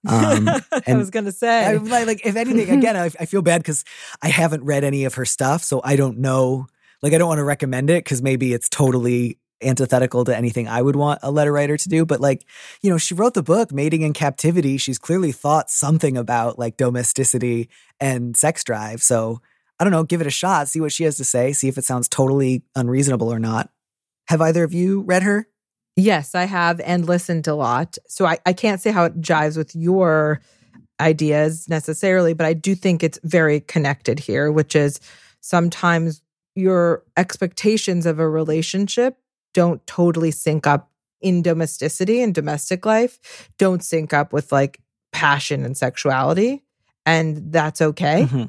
Um, 0.08 0.50
I 0.88 0.96
was 0.96 1.10
going 1.10 1.26
to 1.26 1.32
say, 1.32 1.66
I, 1.66 1.74
like, 1.76 2.26
if 2.26 2.36
anything, 2.36 2.78
again, 2.78 2.98
I, 2.98 3.06
I 3.20 3.26
feel 3.26 3.42
bad 3.42 3.60
because 3.60 3.86
I 4.22 4.30
haven't 4.30 4.64
read 4.64 4.84
any 4.84 5.06
of 5.06 5.16
her 5.16 5.26
stuff, 5.26 5.64
so 5.64 5.82
I 5.84 5.96
don't 5.96 6.20
know. 6.20 6.68
Like, 7.02 7.14
I 7.14 7.18
don't 7.18 7.28
want 7.28 7.40
to 7.40 7.44
recommend 7.44 7.90
it 7.90 8.04
because 8.04 8.22
maybe 8.22 8.54
it's 8.54 8.70
totally 8.70 9.38
antithetical 9.62 10.26
to 10.26 10.36
anything 10.36 10.68
I 10.68 10.82
would 10.82 10.96
want 10.96 11.20
a 11.24 11.32
letter 11.32 11.52
writer 11.52 11.78
to 11.78 11.90
do. 11.90 12.06
But 12.06 12.20
like, 12.20 12.46
you 12.82 12.90
know, 12.90 12.98
she 12.98 13.14
wrote 13.14 13.34
the 13.34 13.44
book 13.44 13.72
Mating 13.72 14.02
in 14.02 14.14
Captivity. 14.14 14.78
She's 14.78 15.00
clearly 15.00 15.32
thought 15.32 15.70
something 15.70 16.18
about 16.18 16.60
like 16.60 16.78
domesticity 16.78 17.70
and 18.00 18.36
sex 18.36 18.64
drive. 18.64 19.02
So 19.02 19.42
I 19.80 19.84
don't 19.84 19.92
know, 19.92 20.04
give 20.04 20.22
it 20.22 20.28
a 20.28 20.32
shot, 20.32 20.68
see 20.68 20.82
what 20.82 20.92
she 20.92 21.04
has 21.06 21.18
to 21.18 21.24
say, 21.24 21.54
see 21.54 21.68
if 21.68 21.78
it 21.78 21.86
sounds 21.86 22.08
totally 22.08 22.64
unreasonable 22.76 23.32
or 23.32 23.40
not. 23.40 23.70
Have 24.28 24.42
either 24.42 24.64
of 24.64 24.74
you 24.74 25.02
read 25.02 25.24
her? 25.24 25.48
Yes, 25.96 26.34
I 26.34 26.46
have 26.46 26.80
and 26.82 27.06
listened 27.06 27.48
a 27.48 27.56
lot. 27.56 27.98
So 28.08 28.26
I, 28.26 28.40
I 28.46 28.54
can't 28.54 28.82
say 28.82 28.92
how 28.92 29.06
it 29.06 29.22
jives 29.22 29.58
with 29.58 29.76
your 29.76 30.42
ideas 31.00 31.68
necessarily, 31.70 32.34
but 32.34 32.46
I 32.46 32.54
do 32.54 32.76
think 32.76 33.04
it's 33.04 33.20
very 33.24 33.60
connected 33.60 34.20
here, 34.20 34.52
which 34.52 34.76
is 34.76 35.00
sometimes 35.42 36.22
your 36.56 37.04
expectations 37.18 38.06
of 38.06 38.20
a 38.20 38.30
relationship 38.30 39.18
don't 39.54 39.86
totally 39.86 40.32
sync 40.32 40.66
up 40.66 40.90
in 41.22 41.42
domesticity 41.42 42.22
and 42.22 42.36
domestic 42.36 42.86
life, 42.86 43.50
don't 43.58 43.84
sync 43.84 44.14
up 44.14 44.34
with 44.34 44.52
like 44.52 44.80
passion 45.12 45.64
and 45.64 45.78
sexuality. 45.78 46.64
And 47.06 47.52
that's 47.52 47.82
okay. 47.82 48.24
Mm-hmm. 48.24 48.46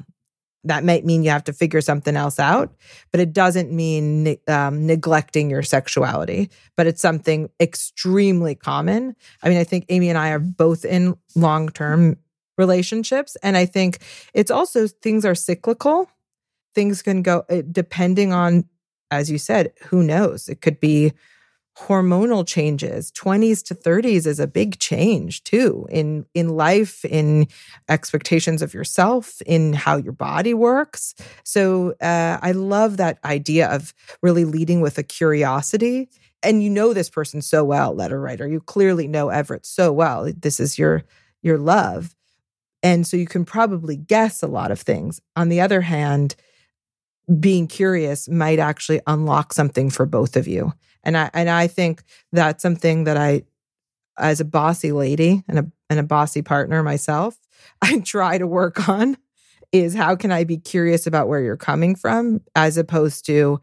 That 0.65 0.83
might 0.83 1.05
mean 1.05 1.23
you 1.23 1.29
have 1.29 1.43
to 1.45 1.53
figure 1.53 1.81
something 1.81 2.15
else 2.15 2.39
out, 2.39 2.73
but 3.11 3.21
it 3.21 3.33
doesn't 3.33 3.71
mean 3.71 4.37
um, 4.47 4.85
neglecting 4.85 5.49
your 5.49 5.63
sexuality. 5.63 6.49
But 6.75 6.87
it's 6.87 7.01
something 7.01 7.49
extremely 7.59 8.55
common. 8.55 9.15
I 9.43 9.49
mean, 9.49 9.57
I 9.57 9.63
think 9.63 9.85
Amy 9.89 10.09
and 10.09 10.17
I 10.17 10.31
are 10.31 10.39
both 10.39 10.85
in 10.85 11.15
long 11.35 11.69
term 11.69 12.17
relationships. 12.57 13.37
And 13.43 13.57
I 13.57 13.65
think 13.65 13.99
it's 14.33 14.51
also 14.51 14.87
things 14.87 15.25
are 15.25 15.35
cyclical. 15.35 16.09
Things 16.73 17.01
can 17.01 17.21
go 17.21 17.45
eh, 17.49 17.61
depending 17.69 18.33
on 18.33 18.65
as 19.11 19.29
you 19.29 19.37
said, 19.37 19.71
who 19.87 20.03
knows? 20.03 20.49
It 20.49 20.61
could 20.61 20.79
be 20.79 21.13
hormonal 21.77 22.47
changes. 22.47 23.11
20s 23.11 23.61
to 23.63 23.75
30s 23.75 24.25
is 24.25 24.39
a 24.39 24.47
big 24.47 24.79
change 24.79 25.43
too 25.43 25.85
in 25.89 26.25
in 26.33 26.49
life 26.49 27.03
in 27.05 27.47
expectations 27.89 28.61
of 28.61 28.73
yourself 28.73 29.41
in 29.45 29.73
how 29.73 29.97
your 29.97 30.13
body 30.13 30.53
works. 30.53 31.13
So 31.43 31.93
uh, 32.01 32.39
i 32.41 32.51
love 32.53 32.97
that 32.97 33.19
idea 33.25 33.67
of 33.67 33.93
really 34.21 34.45
leading 34.45 34.81
with 34.81 34.97
a 34.97 35.03
curiosity. 35.03 36.09
And 36.43 36.63
you 36.63 36.69
know 36.69 36.93
this 36.93 37.09
person 37.09 37.41
so 37.41 37.63
well 37.65 37.93
letter 37.93 38.21
writer 38.21 38.47
you 38.47 38.61
clearly 38.61 39.07
know 39.07 39.29
everett 39.29 39.65
so 39.65 39.91
well. 39.91 40.31
This 40.37 40.59
is 40.59 40.79
your 40.79 41.03
your 41.41 41.57
love. 41.57 42.15
And 42.83 43.05
so 43.05 43.17
you 43.17 43.25
can 43.25 43.45
probably 43.45 43.97
guess 43.97 44.43
a 44.43 44.47
lot 44.47 44.71
of 44.71 44.79
things. 44.79 45.19
On 45.35 45.49
the 45.49 45.59
other 45.59 45.81
hand 45.81 46.35
being 47.39 47.67
curious 47.67 48.29
might 48.29 48.59
actually 48.59 49.01
unlock 49.07 49.53
something 49.53 49.89
for 49.89 50.05
both 50.05 50.35
of 50.35 50.47
you. 50.47 50.73
And 51.05 51.17
I 51.17 51.29
and 51.33 51.49
I 51.49 51.67
think 51.67 52.03
that's 52.31 52.61
something 52.61 53.05
that 53.05 53.17
I 53.17 53.43
as 54.17 54.39
a 54.39 54.45
bossy 54.45 54.91
lady 54.91 55.43
and 55.47 55.59
a 55.59 55.71
and 55.89 55.99
a 55.99 56.03
bossy 56.03 56.41
partner 56.41 56.83
myself, 56.83 57.37
I 57.81 57.99
try 57.99 58.37
to 58.37 58.47
work 58.47 58.89
on 58.89 59.17
is 59.71 59.93
how 59.93 60.15
can 60.15 60.31
I 60.31 60.43
be 60.43 60.57
curious 60.57 61.05
about 61.05 61.27
where 61.27 61.41
you're 61.41 61.57
coming 61.57 61.95
from 61.95 62.41
as 62.55 62.77
opposed 62.77 63.25
to 63.25 63.61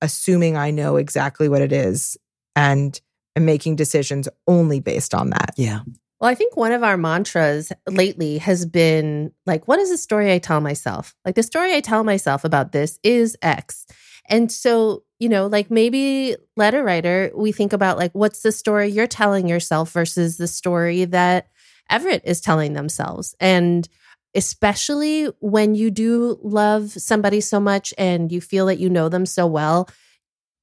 assuming 0.00 0.56
I 0.56 0.70
know 0.70 0.96
exactly 0.96 1.48
what 1.48 1.62
it 1.62 1.72
is 1.72 2.16
and, 2.54 2.98
and 3.34 3.44
making 3.44 3.76
decisions 3.76 4.28
only 4.46 4.78
based 4.78 5.14
on 5.14 5.30
that. 5.30 5.54
Yeah. 5.56 5.80
Well, 6.20 6.30
I 6.30 6.34
think 6.34 6.56
one 6.56 6.72
of 6.72 6.82
our 6.82 6.96
mantras 6.96 7.72
lately 7.88 8.38
has 8.38 8.66
been 8.66 9.32
like, 9.46 9.68
what 9.68 9.78
is 9.78 9.90
the 9.90 9.96
story 9.96 10.32
I 10.32 10.38
tell 10.38 10.60
myself? 10.60 11.14
Like, 11.24 11.36
the 11.36 11.44
story 11.44 11.74
I 11.74 11.80
tell 11.80 12.02
myself 12.02 12.44
about 12.44 12.72
this 12.72 12.98
is 13.04 13.36
X. 13.40 13.86
And 14.28 14.52
so, 14.52 15.04
you 15.18 15.28
know, 15.28 15.46
like 15.46 15.70
maybe 15.70 16.36
letter 16.56 16.84
writer, 16.84 17.30
we 17.34 17.50
think 17.52 17.72
about 17.72 17.98
like, 17.98 18.12
what's 18.12 18.42
the 18.42 18.52
story 18.52 18.88
you're 18.88 19.06
telling 19.06 19.48
yourself 19.48 19.90
versus 19.92 20.36
the 20.36 20.46
story 20.46 21.04
that 21.06 21.48
Everett 21.90 22.22
is 22.24 22.40
telling 22.40 22.74
themselves. 22.74 23.34
And 23.40 23.88
especially 24.34 25.24
when 25.40 25.74
you 25.74 25.90
do 25.90 26.38
love 26.42 26.90
somebody 26.92 27.40
so 27.40 27.58
much 27.58 27.94
and 27.96 28.30
you 28.30 28.40
feel 28.40 28.66
that 28.66 28.78
you 28.78 28.90
know 28.90 29.08
them 29.08 29.24
so 29.24 29.46
well, 29.46 29.88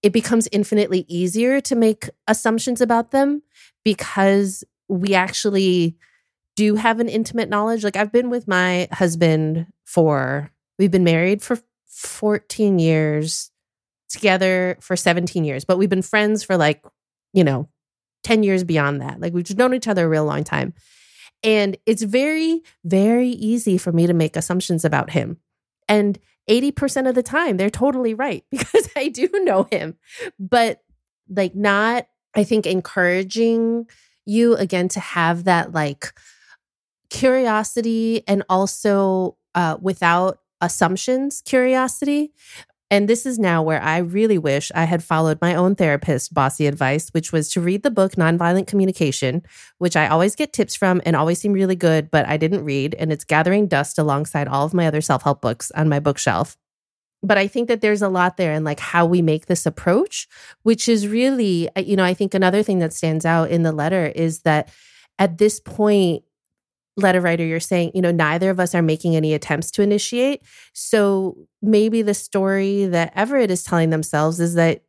it 0.04 0.14
becomes 0.14 0.48
infinitely 0.52 1.04
easier 1.08 1.60
to 1.62 1.76
make 1.76 2.10
assumptions 2.28 2.80
about 2.80 3.10
them 3.10 3.42
because 3.84 4.64
we 4.88 5.16
actually 5.16 5.98
do 6.56 6.76
have 6.76 7.00
an 7.00 7.10
intimate 7.10 7.50
knowledge. 7.50 7.84
Like 7.84 7.96
I've 7.96 8.12
been 8.12 8.30
with 8.30 8.48
my 8.48 8.88
husband 8.92 9.66
for, 9.84 10.52
we've 10.78 10.92
been 10.92 11.04
married 11.04 11.42
for 11.42 11.58
14 11.88 12.78
years, 12.78 13.50
together 14.10 14.78
for 14.82 14.96
17 14.96 15.44
years, 15.44 15.66
but 15.66 15.78
we've 15.78 15.90
been 15.90 16.02
friends 16.02 16.44
for 16.44 16.58
like, 16.58 16.84
you 17.34 17.44
know, 17.44 17.70
10 18.24 18.44
years 18.44 18.64
beyond 18.64 19.02
that. 19.02 19.20
Like 19.20 19.34
we've 19.34 19.46
just 19.46 19.58
known 19.58 19.74
each 19.74 19.88
other 19.88 20.06
a 20.06 20.10
real 20.10 20.26
long 20.26 20.44
time. 20.44 20.74
And 21.44 21.78
it's 21.86 22.02
very, 22.02 22.62
very 22.84 23.30
easy 23.30 23.78
for 23.78 23.92
me 23.92 24.08
to 24.08 24.14
make 24.14 24.36
assumptions 24.36 24.84
about 24.84 25.12
him. 25.12 25.38
And 25.88 26.18
80% 26.50 27.08
of 27.08 27.16
the 27.16 27.24
time, 27.24 27.58
they're 27.58 27.70
totally 27.70 28.14
right 28.14 28.44
because 28.52 28.90
I 28.96 29.10
do 29.10 29.30
know 29.44 29.68
him. 29.72 29.96
But 30.40 30.82
like, 31.30 31.56
not, 31.56 32.08
I 32.36 32.44
think, 32.44 32.66
encouraging 32.66 33.88
you 34.26 34.56
again 34.56 34.88
to 34.90 35.00
have 35.00 35.44
that 35.44 35.72
like 35.72 36.12
curiosity 37.10 38.24
and 38.28 38.44
also 38.50 39.38
uh, 39.54 39.78
without 39.80 40.40
assumptions 40.62 41.42
curiosity. 41.46 42.34
And 42.92 43.10
this 43.10 43.26
is 43.26 43.40
now 43.40 43.64
where 43.64 43.82
I 43.82 43.98
really 43.98 44.38
wish 44.38 44.72
I 44.76 44.84
had 44.84 45.04
followed 45.04 45.40
my 45.42 45.56
own 45.56 45.76
therapist 45.76 46.34
bossy 46.34 46.68
advice, 46.68 47.10
which 47.10 47.32
was 47.32 47.52
to 47.52 47.62
read 47.62 47.82
the 47.82 47.90
book 47.90 48.14
Nonviolent 48.14 48.68
Communication, 48.68 49.42
which 49.80 49.96
I 49.96 50.08
always 50.08 50.36
get 50.36 50.54
tips 50.54 50.76
from 50.76 51.02
and 51.06 51.16
always 51.16 51.40
seem 51.40 51.54
really 51.54 51.76
good, 51.76 52.12
but 52.12 52.28
I 52.28 52.38
didn't 52.38 52.64
read. 52.64 52.96
And 52.96 53.12
it's 53.12 53.24
gathering 53.24 53.68
dust 53.68 53.98
alongside 53.98 54.48
all 54.48 54.66
of 54.66 54.74
my 54.74 54.86
other 54.86 55.02
self 55.02 55.24
help 55.24 55.42
books 55.42 55.72
on 55.72 55.90
my 55.90 56.00
bookshelf 56.00 56.58
but 57.26 57.38
I 57.38 57.48
think 57.48 57.68
that 57.68 57.82
there's 57.82 58.02
a 58.02 58.10
lot 58.10 58.38
there 58.38 58.54
in 58.54 58.64
like 58.64 58.80
how 58.80 59.06
we 59.06 59.22
make 59.22 59.48
this 59.48 59.66
approach, 59.66 60.28
which 60.64 60.88
is 60.88 61.08
really, 61.08 61.70
uh, 61.76 61.82
you 61.82 61.96
know, 61.96 62.04
I 62.04 62.14
think 62.14 62.34
another 62.34 62.64
thing 62.64 62.80
that 62.80 62.94
stands 62.94 63.26
out 63.26 63.50
in 63.50 63.64
the 63.64 63.72
letter 63.72 64.08
is 64.16 64.42
that 64.42 64.70
at 65.18 65.38
this 65.38 65.60
point, 65.60 66.24
letter 66.98 67.22
writer, 67.22 67.44
you're 67.46 67.60
saying, 67.60 67.92
you 67.94 68.02
know, 68.02 68.12
neither 68.12 68.50
of 68.50 68.60
us 68.60 68.74
are 68.74 68.82
making 68.82 69.16
any 69.16 69.34
attempts 69.34 69.72
to 69.72 69.82
initiate. 69.82 70.42
So 70.74 71.48
maybe 71.62 72.02
the 72.02 72.14
story 72.14 72.86
that 72.86 73.12
Everett 73.16 73.52
is 73.52 73.64
telling 73.64 73.90
themselves 73.90 74.40
is 74.40 74.56
that 74.56 74.82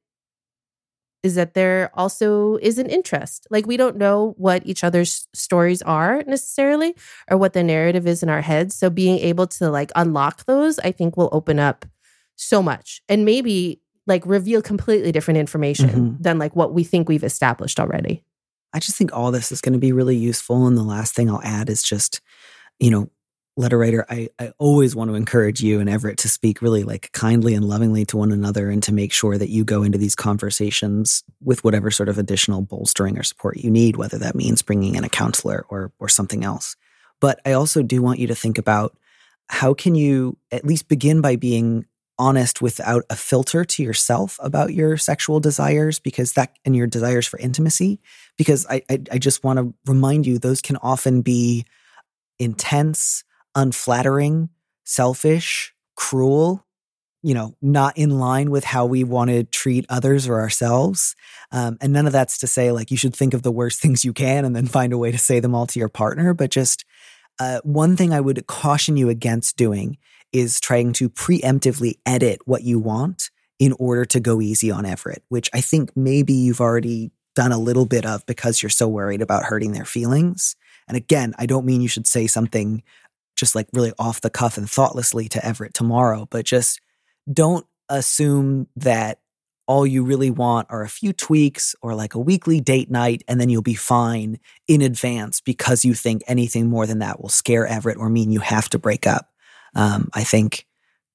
is 1.23 1.35
that 1.35 1.55
there 1.55 1.91
also 1.95 2.57
is 2.59 2.79
an 2.79 2.89
interest. 2.89 3.49
Like 3.51 3.67
we 3.67 3.77
don't 3.77 3.97
know 3.97 4.35
what 4.37 4.65
each 4.65 4.85
other's 4.85 5.27
stories 5.35 5.83
are 5.83 6.23
necessarily 6.25 6.95
or 7.29 7.37
what 7.37 7.53
the 7.53 7.65
narrative 7.65 8.07
is 8.07 8.23
in 8.23 8.29
our 8.29 8.43
heads. 8.43 8.77
So 8.77 8.91
being 8.91 9.19
able 9.19 9.49
to 9.49 9.69
like 9.69 9.91
unlock 9.97 10.45
those, 10.45 10.79
I 10.79 10.93
think 10.93 11.17
will 11.17 11.31
open 11.33 11.59
up 11.59 11.85
so 12.37 12.63
much 12.63 13.03
and 13.09 13.25
maybe 13.25 13.81
like 14.07 14.25
reveal 14.25 14.63
completely 14.63 15.11
different 15.11 15.39
information 15.39 15.89
mm-hmm. 15.89 16.23
than 16.23 16.39
like 16.39 16.55
what 16.55 16.73
we 16.73 16.85
think 16.85 17.09
we've 17.09 17.25
established 17.25 17.81
already. 17.81 18.23
I 18.77 18.79
just 18.79 18.99
think 18.99 19.11
all 19.17 19.31
this 19.31 19.51
is 19.53 19.63
going 19.63 19.73
to 19.73 19.79
be 19.79 19.93
really 19.93 20.17
useful. 20.17 20.67
And 20.67 20.77
the 20.77 20.83
last 20.83 21.15
thing 21.15 21.31
I'll 21.31 21.41
add 21.43 21.71
is 21.71 21.83
just, 21.83 22.21
you 22.79 22.91
know, 22.91 23.09
letter 23.57 23.79
writer, 23.79 24.05
I, 24.11 24.29
I 24.39 24.53
always 24.59 24.95
want 24.95 25.09
to 25.11 25.15
encourage 25.15 25.63
you 25.63 25.81
and 25.81 25.89
Everett 25.89 26.19
to 26.19 26.29
speak 26.29 26.61
really 26.61 26.85
like 26.85 27.11
kindly 27.13 27.55
and 27.55 27.65
lovingly 27.65 28.05
to 28.05 28.19
one 28.19 28.33
another 28.33 28.69
and 28.69 28.83
to 28.83 28.93
make 28.93 29.15
sure 29.15 29.39
that 29.39 29.49
you 29.49 29.65
go 29.65 29.83
into 29.83 29.97
these 29.97 30.15
conversations 30.15 31.25
with 31.43 31.65
whatever 31.65 31.91
sort 31.91 32.11
of 32.11 32.19
additional 32.19 32.61
bolstering 32.61 33.19
or 33.19 33.23
support 33.23 33.57
you 33.57 33.71
need, 33.71 33.97
whether 33.97 34.19
that 34.19 34.35
means 34.35 34.61
bringing 34.61 34.95
in 34.95 35.05
a 35.05 35.09
counselor 35.09 35.65
or, 35.71 35.91
or 35.99 36.11
something 36.11 36.45
else. 36.45 36.77
But 37.19 37.41
I 37.47 37.53
also 37.53 37.83
do 37.83 38.03
want 38.03 38.19
you 38.19 38.27
to 38.27 38.35
think 38.35 38.59
about 38.59 38.95
how 39.49 39.73
can 39.73 39.95
you 39.95 40.37
at 40.53 40.67
least 40.67 40.87
begin 40.87 41.23
by 41.23 41.37
being 41.37 41.87
honest 42.19 42.63
without 42.63 43.05
a 43.11 43.17
filter 43.17 43.65
to 43.65 43.83
yourself 43.83 44.39
about 44.43 44.73
your 44.73 44.97
sexual 44.97 45.41
desires 45.41 45.99
because 45.99 46.33
that 46.33 46.57
and 46.65 46.75
your 46.75 46.87
desires 46.87 47.27
for 47.27 47.39
intimacy 47.39 48.01
because 48.39 48.67
i 48.71 48.83
i, 48.91 48.99
I 49.13 49.19
just 49.19 49.45
want 49.45 49.59
to 49.59 49.75
remind 49.87 50.27
you 50.27 50.39
those 50.39 50.63
can 50.63 50.77
often 50.79 51.23
be 51.23 51.67
intense 52.39 53.23
unflattering 53.55 54.49
selfish 54.85 55.75
cruel 55.95 56.67
you 57.27 57.35
know, 57.35 57.57
not 57.61 57.99
in 57.99 58.21
line 58.21 58.53
with 58.53 58.63
how 58.63 58.87
we 58.87 59.03
want 59.03 59.31
to 59.31 59.43
treat 59.43 59.85
others 59.89 60.29
or 60.29 60.39
ourselves. 60.39 61.17
Um, 61.51 61.77
and 61.81 61.93
none 61.93 62.07
of 62.07 62.13
that's 62.13 62.39
to 62.39 62.47
say 62.47 62.71
like 62.71 62.93
you 62.93 62.97
should 62.97 63.17
think 63.17 63.35
of 63.35 63.43
the 63.43 63.51
worst 63.51 63.81
things 63.83 64.05
you 64.05 64.13
can 64.13 64.45
and 64.45 64.55
then 64.55 64.69
find 64.69 64.93
a 64.93 64.99
way 64.99 65.11
to 65.11 65.19
say 65.19 65.41
them 65.41 65.53
all 65.53 65.67
to 65.67 65.81
your 65.81 65.89
partner. 65.89 66.35
But 66.35 66.53
just 66.53 66.85
uh, 67.41 67.61
one 67.65 67.97
thing 67.97 68.13
I 68.15 68.21
would 68.21 68.47
caution 68.47 68.97
you 68.97 69.09
against 69.09 69.57
doing 69.57 69.99
is 70.33 70.61
trying 70.61 70.93
to 70.95 71.09
preemptively 71.09 71.99
edit 72.05 72.41
what 72.45 72.63
you 72.63 72.79
want 72.79 73.31
in 73.59 73.73
order 73.79 74.05
to 74.05 74.21
go 74.21 74.41
easy 74.41 74.71
on 74.71 74.85
Everett, 74.85 75.23
which 75.29 75.49
I 75.55 75.61
think 75.61 75.97
maybe 75.97 76.35
you've 76.35 76.61
already 76.61 77.11
done 77.35 77.53
a 77.53 77.59
little 77.59 77.87
bit 77.87 78.05
of 78.05 78.25
because 78.27 78.63
you're 78.63 78.71
so 78.71 78.89
worried 78.89 79.23
about 79.23 79.45
hurting 79.45 79.73
their 79.73 79.85
feelings. 79.85 80.57
And 80.89 80.97
again, 80.97 81.35
I 81.39 81.47
don't 81.47 81.67
mean 81.67 81.81
you 81.81 81.89
should 81.89 82.07
say 82.07 82.27
something 82.27 82.83
just 83.37 83.55
like 83.55 83.69
really 83.73 83.93
off 83.99 84.21
the 84.21 84.31
cuff 84.31 84.57
and 84.57 84.69
thoughtlessly 84.69 85.29
to 85.29 85.45
Everett 85.45 85.75
tomorrow, 85.75 86.27
but 86.31 86.47
just 86.47 86.81
don't 87.31 87.67
assume 87.89 88.67
that 88.77 89.21
all 89.69 89.87
you 89.87 90.05
really 90.05 90.31
want 90.31 90.69
are 90.71 90.83
a 90.83 90.89
few 90.89 91.13
tweaks 91.13 91.75
or 91.83 91.95
like 91.95 92.15
a 92.15 92.21
weekly 92.21 92.61
date 92.61 92.91
night, 92.91 93.23
and 93.27 93.41
then 93.41 93.49
you'll 93.49 93.63
be 93.63 93.75
fine 93.75 94.39
in 94.69 94.81
advance 94.81 95.41
because 95.41 95.85
you 95.85 95.93
think 95.93 96.23
anything 96.27 96.69
more 96.69 96.87
than 96.87 97.01
that 97.01 97.21
will 97.21 97.29
scare 97.29 97.67
Everett 97.67 97.99
or 97.99 98.09
mean 98.09 98.31
you 98.31 98.41
have 98.41 98.69
to 98.71 98.79
break 98.79 99.07
up. 99.07 99.31
Um, 99.77 100.09
I 100.15 100.25
think 100.25 100.67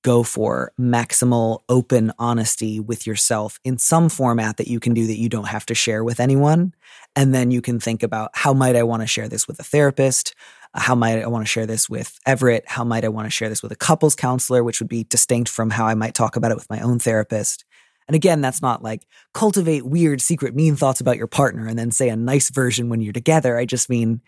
go 0.03 0.23
for 0.23 0.71
maximal 0.79 1.59
open 1.69 2.11
honesty 2.17 2.79
with 2.79 3.05
yourself 3.05 3.59
in 3.63 3.77
some 3.77 4.09
format 4.09 4.57
that 4.57 4.67
you 4.67 4.79
can 4.79 4.93
do 4.93 5.05
that 5.07 5.19
you 5.19 5.29
don't 5.29 5.47
have 5.47 5.65
to 5.67 5.75
share 5.75 6.03
with 6.03 6.19
anyone. 6.19 6.73
And 7.15 7.35
then 7.35 7.51
you 7.51 7.61
can 7.61 7.79
think 7.79 8.01
about 8.01 8.31
how 8.33 8.53
might 8.53 8.75
I 8.75 8.83
want 8.83 9.01
to 9.01 9.07
share 9.07 9.27
this 9.27 9.47
with 9.47 9.59
a 9.59 9.63
therapist? 9.63 10.33
How 10.73 10.95
might 10.95 11.21
I 11.21 11.27
want 11.27 11.45
to 11.45 11.49
share 11.49 11.65
this 11.65 11.89
with 11.89 12.17
Everett? 12.25 12.63
How 12.65 12.83
might 12.83 13.03
I 13.03 13.09
want 13.09 13.25
to 13.25 13.31
share 13.31 13.49
this 13.49 13.61
with 13.61 13.71
a 13.73 13.75
couples 13.75 14.15
counselor, 14.15 14.63
which 14.63 14.79
would 14.79 14.89
be 14.89 15.03
distinct 15.03 15.49
from 15.49 15.69
how 15.69 15.85
I 15.85 15.95
might 15.95 16.15
talk 16.15 16.35
about 16.35 16.51
it 16.51 16.57
with 16.57 16.69
my 16.69 16.79
own 16.79 16.97
therapist? 16.97 17.65
And 18.07 18.15
again, 18.15 18.41
that's 18.41 18.61
not 18.61 18.81
like 18.83 19.05
cultivate 19.33 19.85
weird, 19.85 20.21
secret, 20.21 20.55
mean 20.55 20.75
thoughts 20.75 21.01
about 21.01 21.17
your 21.17 21.27
partner 21.27 21.67
and 21.67 21.77
then 21.77 21.91
say 21.91 22.09
a 22.09 22.15
nice 22.15 22.49
version 22.49 22.89
when 22.89 23.01
you're 23.01 23.13
together. 23.13 23.57
I 23.57 23.65
just 23.65 23.89
mean 23.89 24.21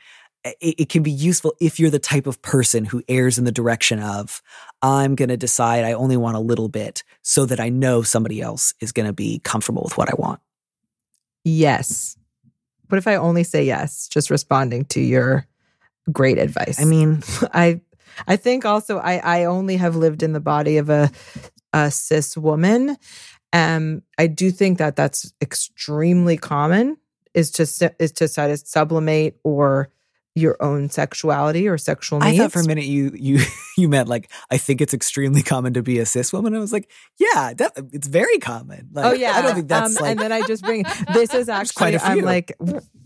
it, 0.43 0.75
it, 0.79 0.89
can 0.89 1.03
be 1.03 1.11
useful 1.11 1.55
if 1.59 1.79
you're 1.79 1.89
the 1.89 1.99
type 1.99 2.27
of 2.27 2.41
person 2.41 2.85
who 2.85 3.01
errs 3.07 3.37
in 3.37 3.45
the 3.45 3.51
direction 3.51 3.99
of, 3.99 4.41
I'm 4.81 5.15
going 5.15 5.29
to 5.29 5.37
decide 5.37 5.85
I 5.85 5.93
only 5.93 6.17
want 6.17 6.35
a 6.35 6.41
little 6.41 6.69
bit 6.69 7.03
so 7.21 7.45
that 7.45 7.59
I 7.59 7.69
know 7.69 8.01
somebody 8.01 8.41
else 8.41 8.73
is 8.81 8.91
going 8.91 9.05
to 9.05 9.13
be 9.13 9.39
comfortable 9.39 9.83
with 9.83 9.97
what 9.97 10.09
I 10.09 10.15
want. 10.17 10.41
Yes. 11.43 12.17
What 12.89 12.97
if 12.97 13.07
I 13.07 13.15
only 13.15 13.43
say 13.43 13.65
yes, 13.65 14.07
just 14.07 14.29
responding 14.29 14.85
to 14.85 14.99
your 14.99 15.47
great 16.11 16.37
advice? 16.37 16.79
I 16.79 16.85
mean, 16.85 17.23
I 17.53 17.81
I 18.27 18.35
think 18.35 18.65
also 18.65 18.99
I 18.99 19.17
I 19.17 19.45
only 19.45 19.77
have 19.77 19.95
lived 19.95 20.23
in 20.23 20.33
the 20.33 20.39
body 20.39 20.77
of 20.77 20.89
a 20.89 21.09
a 21.71 21.89
cis 21.89 22.37
woman. 22.37 22.97
Um, 23.51 24.03
I 24.17 24.27
do 24.27 24.51
think 24.51 24.77
that 24.77 24.95
that's 24.95 25.33
extremely 25.41 26.37
common 26.37 26.97
is 27.33 27.51
to 27.51 27.95
is 27.99 28.11
to 28.13 28.27
try 28.27 28.47
to 28.47 28.57
sublimate 28.57 29.39
or 29.43 29.89
your 30.35 30.57
own 30.61 30.89
sexuality 30.89 31.67
or 31.67 31.77
sexual 31.77 32.19
needs. 32.19 32.39
I 32.39 32.43
thought 32.43 32.51
for 32.51 32.61
a 32.61 32.65
minute 32.65 32.85
you 32.85 33.11
you 33.13 33.39
you 33.77 33.87
meant 33.87 34.09
like 34.09 34.31
I 34.49 34.57
think 34.57 34.81
it's 34.81 34.93
extremely 34.93 35.43
common 35.43 35.73
to 35.73 35.83
be 35.83 35.99
a 35.99 36.05
cis 36.05 36.33
woman. 36.33 36.55
I 36.55 36.59
was 36.59 36.73
like, 36.73 36.89
yeah, 37.19 37.53
that, 37.57 37.73
it's 37.91 38.07
very 38.07 38.39
common. 38.39 38.89
Like, 38.93 39.05
oh 39.05 39.11
yeah, 39.13 39.33
I 39.33 39.41
don't 39.41 39.55
think 39.55 39.67
that's 39.67 39.97
um, 39.97 40.01
like. 40.01 40.11
And 40.11 40.19
then 40.19 40.31
I 40.31 40.41
just 40.47 40.63
bring 40.63 40.85
this 41.13 41.33
is 41.33 41.49
actually 41.49 41.99
I'm 41.99 42.21
like, 42.21 42.55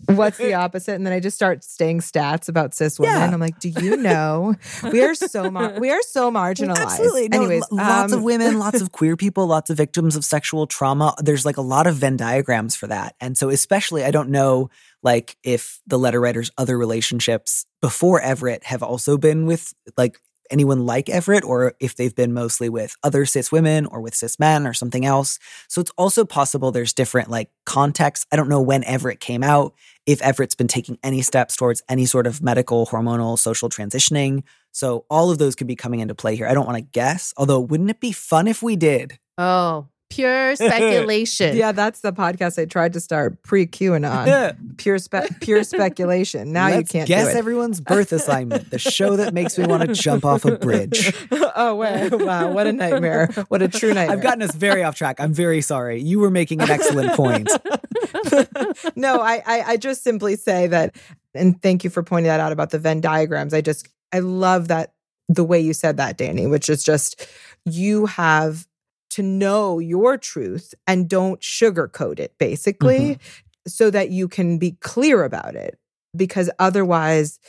what's 0.06 0.38
the 0.38 0.54
opposite? 0.54 0.94
And 0.94 1.06
then 1.06 1.12
I 1.12 1.20
just 1.20 1.36
start 1.36 1.66
saying 1.66 2.00
stats 2.00 2.48
about 2.48 2.74
cis 2.74 2.98
women. 2.98 3.16
Yeah. 3.16 3.34
I'm 3.34 3.40
like, 3.42 3.60
do 3.60 3.70
you 3.70 3.98
know 3.98 4.56
we 4.84 5.04
are 5.04 5.14
so 5.14 5.52
mar- 5.52 5.78
we 5.80 5.92
are 5.92 6.02
so 6.04 6.32
marginalized. 6.32 6.78
Absolutely. 6.78 7.28
No, 7.28 7.38
Anyways, 7.40 7.66
lots 7.72 8.14
um, 8.14 8.20
of 8.20 8.24
women, 8.24 8.58
lots 8.58 8.82
of 8.82 8.94
queer 8.94 9.18
people, 9.18 9.48
lots 9.48 9.70
of 9.70 9.76
victims 9.76 10.16
of 10.16 10.24
sexual 10.24 10.66
trauma. 10.66 11.14
There's 11.20 11.46
like 11.46 11.58
a 11.58 11.62
lot 11.62 11.88
of 11.88 11.96
Venn 11.96 12.16
diagrams 12.16 12.76
for 12.78 12.88
that, 12.88 13.16
and 13.20 13.38
so 13.38 13.50
especially 13.50 14.06
I 14.06 14.12
don't 14.12 14.30
know 14.30 14.70
like 15.08 15.38
if 15.42 15.80
the 15.88 15.98
letter 15.98 16.20
writer's 16.20 16.52
other 16.58 16.78
relationships 16.78 17.66
before 17.82 18.20
Everett 18.20 18.66
have 18.66 18.84
also 18.84 19.18
been 19.18 19.46
with 19.46 19.74
like 19.96 20.20
anyone 20.52 20.86
like 20.86 21.08
Everett 21.08 21.46
or 21.46 21.76
if 21.80 21.96
they've 21.96 22.14
been 22.14 22.34
mostly 22.34 22.68
with 22.68 22.94
other 23.04 23.26
cis 23.26 23.50
women 23.50 23.86
or 23.86 24.02
with 24.02 24.14
cis 24.14 24.38
men 24.38 24.68
or 24.68 24.74
something 24.74 25.06
else. 25.06 25.40
So 25.70 25.80
it's 25.80 25.94
also 25.98 26.26
possible 26.26 26.74
there's 26.74 26.92
different 26.92 27.30
like 27.30 27.50
contexts. 27.66 28.26
I 28.34 28.36
don't 28.36 28.50
know 28.50 28.62
when 28.62 28.84
Everett 28.84 29.22
came 29.22 29.44
out, 29.44 29.74
if 30.06 30.22
Everett's 30.22 30.56
been 30.56 30.68
taking 30.68 30.98
any 31.04 31.22
steps 31.22 31.56
towards 31.56 31.82
any 31.88 32.06
sort 32.06 32.28
of 32.28 32.42
medical, 32.42 32.86
hormonal, 32.88 33.40
social 33.40 33.70
transitioning. 33.70 34.44
So 34.74 35.06
all 35.10 35.32
of 35.32 35.38
those 35.38 35.56
could 35.56 35.68
be 35.68 35.78
coming 35.78 36.02
into 36.02 36.16
play 36.16 36.36
here. 36.36 36.48
I 36.48 36.54
don't 36.54 36.66
want 36.66 36.80
to 36.80 36.92
guess, 37.00 37.34
although 37.38 37.62
wouldn't 37.62 37.92
it 37.92 38.02
be 38.02 38.12
fun 38.12 38.50
if 38.50 38.62
we 38.62 38.76
did? 38.76 39.20
Oh, 39.38 39.88
pure 40.10 40.56
speculation. 40.56 41.56
yeah, 41.58 41.72
that's 41.72 42.02
the 42.02 42.14
podcast 42.14 42.62
I 42.62 42.66
tried 42.66 42.94
to 42.94 43.00
start 43.00 43.42
pre 43.44 43.66
QAnon. 43.66 44.78
pure 44.78 44.98
spe- 45.00 45.40
pure 45.42 45.64
speculation. 45.64 46.52
Now 46.52 46.70
Let's 46.70 46.94
you 46.94 47.00
can't 47.00 47.08
guess 47.08 47.36
everyone's 47.36 47.82
birth 47.82 48.12
assignment. 48.12 48.70
The 48.70 48.80
show 48.80 49.16
that 49.16 49.34
makes 49.34 49.58
me 49.58 49.66
want 49.66 49.84
to 49.84 49.94
jump 49.94 50.26
off 50.26 50.46
a 50.46 50.58
bridge. 50.58 51.14
oh 51.32 51.76
wait, 51.76 52.14
wow, 52.14 52.52
what 52.52 52.68
a 52.68 52.74
nightmare! 52.74 53.28
What 53.48 53.62
a 53.62 53.68
true 53.68 53.94
nightmare! 53.94 54.18
I've 54.18 54.24
gotten 54.24 54.42
us 54.42 54.56
very 54.56 54.84
off 54.84 54.96
track. 54.96 55.20
I'm 55.20 55.34
very 55.34 55.62
sorry. 55.62 56.02
You 56.02 56.20
were 56.20 56.32
making 56.32 56.62
an 56.62 56.70
excellent 56.70 57.14
point. 57.14 57.50
no, 58.96 59.22
I, 59.22 59.42
I 59.46 59.64
I 59.68 59.78
just 59.78 60.04
simply 60.04 60.36
say 60.36 60.68
that, 60.68 60.96
and 61.34 61.62
thank 61.62 61.84
you 61.84 61.90
for 61.90 62.04
pointing 62.04 62.28
that 62.28 62.40
out 62.40 62.52
about 62.52 62.70
the 62.72 62.80
Venn 62.80 63.02
diagrams. 63.02 63.54
I 63.54 63.62
just 63.62 63.88
I 64.14 64.20
love 64.20 64.70
that 64.70 64.94
the 65.30 65.44
way 65.44 65.60
you 65.60 65.74
said 65.74 65.98
that, 65.98 66.18
Danny, 66.18 66.48
which 66.48 66.70
is 66.70 66.84
just 66.84 67.28
you 67.66 68.06
have 68.06 68.66
to 69.12 69.24
know 69.24 69.80
your 69.80 70.18
truth 70.18 70.74
and 70.86 71.10
don't 71.10 71.42
sugarcoat 71.42 72.20
it, 72.20 72.38
basically, 72.38 73.00
mm-hmm. 73.00 73.68
so 73.68 73.90
that 73.90 74.10
you 74.10 74.28
can 74.28 74.58
be 74.58 74.72
clear 74.82 75.24
about 75.24 75.56
it. 75.56 75.78
Because 76.16 76.50
otherwise, 76.60 77.40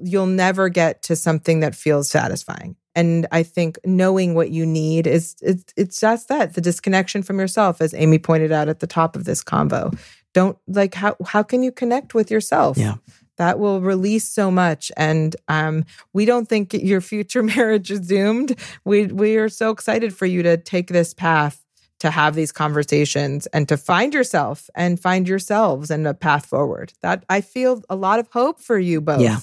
you'll 0.00 0.26
never 0.26 0.68
get 0.68 1.02
to 1.02 1.16
something 1.16 1.60
that 1.60 1.74
feels 1.74 2.08
satisfying. 2.08 2.76
And 2.94 3.26
I 3.30 3.42
think 3.42 3.78
knowing 3.84 4.34
what 4.34 4.50
you 4.50 4.66
need 4.66 5.06
is 5.06 5.36
it's, 5.40 5.72
it's 5.76 6.00
just 6.00 6.28
that 6.28 6.54
the 6.54 6.60
disconnection 6.60 7.22
from 7.22 7.38
yourself, 7.38 7.80
as 7.80 7.94
Amy 7.94 8.18
pointed 8.18 8.52
out 8.52 8.68
at 8.68 8.80
the 8.80 8.86
top 8.86 9.16
of 9.16 9.24
this 9.24 9.44
convo. 9.44 9.96
Don't 10.34 10.58
like 10.66 10.94
how 10.94 11.16
how 11.26 11.42
can 11.42 11.62
you 11.62 11.72
connect 11.72 12.14
with 12.14 12.30
yourself? 12.30 12.76
Yeah 12.76 12.96
that 13.38 13.58
will 13.58 13.80
release 13.80 14.28
so 14.28 14.50
much 14.50 14.92
and 14.96 15.34
um, 15.48 15.84
we 16.12 16.24
don't 16.24 16.48
think 16.48 16.72
your 16.74 17.00
future 17.00 17.42
marriage 17.56 17.90
is 17.90 18.00
doomed 18.00 18.58
we 18.84 19.06
we 19.06 19.36
are 19.36 19.48
so 19.48 19.70
excited 19.70 20.14
for 20.14 20.26
you 20.26 20.42
to 20.42 20.56
take 20.56 20.88
this 20.88 21.14
path 21.14 21.64
to 22.00 22.10
have 22.10 22.36
these 22.36 22.52
conversations 22.52 23.46
and 23.48 23.68
to 23.68 23.76
find 23.76 24.14
yourself 24.14 24.70
and 24.76 25.00
find 25.00 25.26
yourselves 25.26 25.90
and 25.90 26.06
a 26.06 26.14
path 26.14 26.46
forward 26.46 26.92
that 27.00 27.24
i 27.28 27.40
feel 27.40 27.82
a 27.88 27.96
lot 27.96 28.18
of 28.18 28.28
hope 28.28 28.60
for 28.60 28.78
you 28.78 29.00
both 29.00 29.20
yeah. 29.20 29.38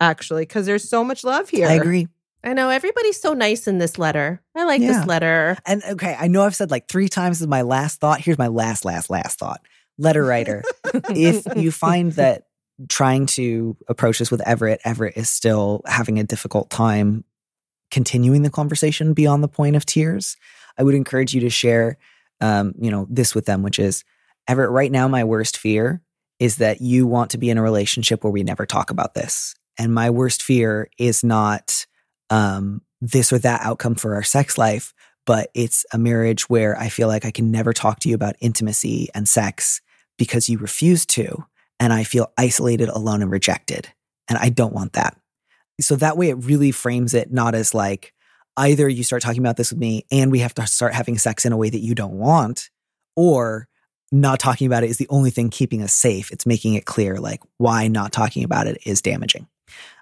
actually 0.00 0.42
because 0.42 0.66
there's 0.66 0.88
so 0.88 1.04
much 1.04 1.24
love 1.24 1.48
here 1.48 1.68
i 1.68 1.72
agree 1.72 2.08
I 2.46 2.52
know 2.52 2.68
everybody's 2.68 3.18
so 3.18 3.32
nice 3.32 3.66
in 3.66 3.78
this 3.78 3.96
letter. 3.96 4.42
I 4.54 4.64
like 4.64 4.82
yeah. 4.82 4.98
this 4.98 5.06
letter. 5.06 5.56
And 5.64 5.82
okay, 5.82 6.14
I 6.18 6.28
know 6.28 6.42
I've 6.42 6.54
said 6.54 6.70
like 6.70 6.88
three 6.88 7.08
times 7.08 7.40
is 7.40 7.46
my 7.46 7.62
last 7.62 8.00
thought. 8.00 8.20
Here's 8.20 8.36
my 8.36 8.48
last, 8.48 8.84
last, 8.84 9.08
last 9.08 9.38
thought. 9.38 9.62
Letter 9.96 10.22
writer, 10.24 10.62
if 11.08 11.46
you 11.56 11.70
find 11.70 12.12
that 12.12 12.44
trying 12.88 13.26
to 13.26 13.76
approach 13.88 14.18
this 14.18 14.30
with 14.30 14.40
Everett, 14.46 14.80
Everett 14.84 15.16
is 15.16 15.28
still 15.28 15.82
having 15.86 16.18
a 16.18 16.24
difficult 16.24 16.70
time 16.70 17.24
continuing 17.90 18.42
the 18.42 18.50
conversation 18.50 19.14
beyond 19.14 19.42
the 19.42 19.48
point 19.48 19.76
of 19.76 19.86
tears. 19.86 20.36
I 20.76 20.82
would 20.82 20.94
encourage 20.94 21.34
you 21.34 21.40
to 21.42 21.50
share, 21.50 21.98
um, 22.40 22.74
you 22.78 22.90
know, 22.90 23.06
this 23.08 23.34
with 23.34 23.46
them, 23.46 23.62
which 23.62 23.78
is 23.78 24.04
Everett. 24.48 24.70
Right 24.70 24.90
now, 24.90 25.06
my 25.06 25.24
worst 25.24 25.56
fear 25.56 26.02
is 26.40 26.56
that 26.56 26.80
you 26.80 27.06
want 27.06 27.30
to 27.30 27.38
be 27.38 27.50
in 27.50 27.58
a 27.58 27.62
relationship 27.62 28.24
where 28.24 28.32
we 28.32 28.42
never 28.42 28.66
talk 28.66 28.90
about 28.90 29.14
this, 29.14 29.54
and 29.78 29.94
my 29.94 30.10
worst 30.10 30.42
fear 30.42 30.90
is 30.98 31.22
not 31.22 31.86
um, 32.30 32.82
this 33.00 33.32
or 33.32 33.38
that 33.38 33.60
outcome 33.62 33.94
for 33.94 34.14
our 34.14 34.24
sex 34.24 34.58
life, 34.58 34.92
but 35.26 35.50
it's 35.54 35.86
a 35.92 35.98
marriage 35.98 36.48
where 36.48 36.76
I 36.76 36.88
feel 36.88 37.06
like 37.06 37.24
I 37.24 37.30
can 37.30 37.50
never 37.50 37.72
talk 37.72 38.00
to 38.00 38.08
you 38.08 38.14
about 38.14 38.36
intimacy 38.40 39.08
and 39.14 39.28
sex 39.28 39.80
because 40.18 40.48
you 40.48 40.58
refuse 40.58 41.06
to 41.06 41.44
and 41.84 41.92
I 41.92 42.02
feel 42.02 42.32
isolated, 42.38 42.88
alone, 42.88 43.20
and 43.20 43.30
rejected. 43.30 43.88
And 44.26 44.38
I 44.38 44.48
don't 44.48 44.72
want 44.72 44.94
that. 44.94 45.18
So 45.82 45.96
that 45.96 46.16
way 46.16 46.30
it 46.30 46.36
really 46.36 46.70
frames 46.70 47.12
it 47.12 47.30
not 47.30 47.54
as 47.54 47.74
like 47.74 48.14
either 48.56 48.88
you 48.88 49.04
start 49.04 49.20
talking 49.20 49.42
about 49.42 49.58
this 49.58 49.70
with 49.70 49.78
me 49.78 50.06
and 50.10 50.32
we 50.32 50.38
have 50.38 50.54
to 50.54 50.66
start 50.66 50.94
having 50.94 51.18
sex 51.18 51.44
in 51.44 51.52
a 51.52 51.58
way 51.58 51.68
that 51.68 51.80
you 51.80 51.94
don't 51.94 52.14
want, 52.14 52.70
or 53.16 53.68
not 54.10 54.38
talking 54.38 54.66
about 54.66 54.82
it 54.82 54.88
is 54.88 54.96
the 54.96 55.08
only 55.10 55.28
thing 55.28 55.50
keeping 55.50 55.82
us 55.82 55.92
safe. 55.92 56.30
It's 56.30 56.46
making 56.46 56.72
it 56.72 56.86
clear 56.86 57.18
like 57.20 57.42
why 57.58 57.88
not 57.88 58.12
talking 58.12 58.44
about 58.44 58.66
it 58.66 58.78
is 58.86 59.02
damaging. 59.02 59.46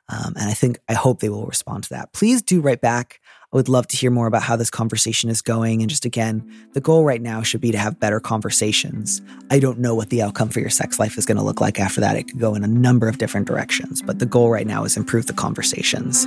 Um, 0.08 0.34
and 0.36 0.48
I 0.48 0.52
think, 0.52 0.78
I 0.88 0.94
hope 0.94 1.18
they 1.18 1.30
will 1.30 1.46
respond 1.46 1.82
to 1.84 1.90
that. 1.90 2.12
Please 2.12 2.42
do 2.42 2.60
write 2.60 2.80
back. 2.80 3.20
I 3.52 3.56
would 3.56 3.68
love 3.68 3.86
to 3.88 3.96
hear 3.96 4.10
more 4.10 4.26
about 4.26 4.42
how 4.42 4.56
this 4.56 4.70
conversation 4.70 5.28
is 5.28 5.42
going. 5.42 5.82
And 5.82 5.90
just 5.90 6.06
again, 6.06 6.42
the 6.72 6.80
goal 6.80 7.04
right 7.04 7.20
now 7.20 7.42
should 7.42 7.60
be 7.60 7.70
to 7.70 7.78
have 7.78 8.00
better 8.00 8.18
conversations. 8.18 9.20
I 9.50 9.58
don't 9.58 9.78
know 9.78 9.94
what 9.94 10.08
the 10.08 10.22
outcome 10.22 10.48
for 10.48 10.60
your 10.60 10.70
sex 10.70 10.98
life 10.98 11.18
is 11.18 11.26
going 11.26 11.36
to 11.36 11.44
look 11.44 11.60
like 11.60 11.78
after 11.78 12.00
that. 12.00 12.16
It 12.16 12.28
could 12.28 12.38
go 12.38 12.54
in 12.54 12.64
a 12.64 12.68
number 12.68 13.08
of 13.08 13.18
different 13.18 13.46
directions, 13.46 14.00
but 14.00 14.20
the 14.20 14.26
goal 14.26 14.50
right 14.50 14.66
now 14.66 14.84
is 14.84 14.96
improve 14.96 15.26
the 15.26 15.34
conversations. 15.34 16.26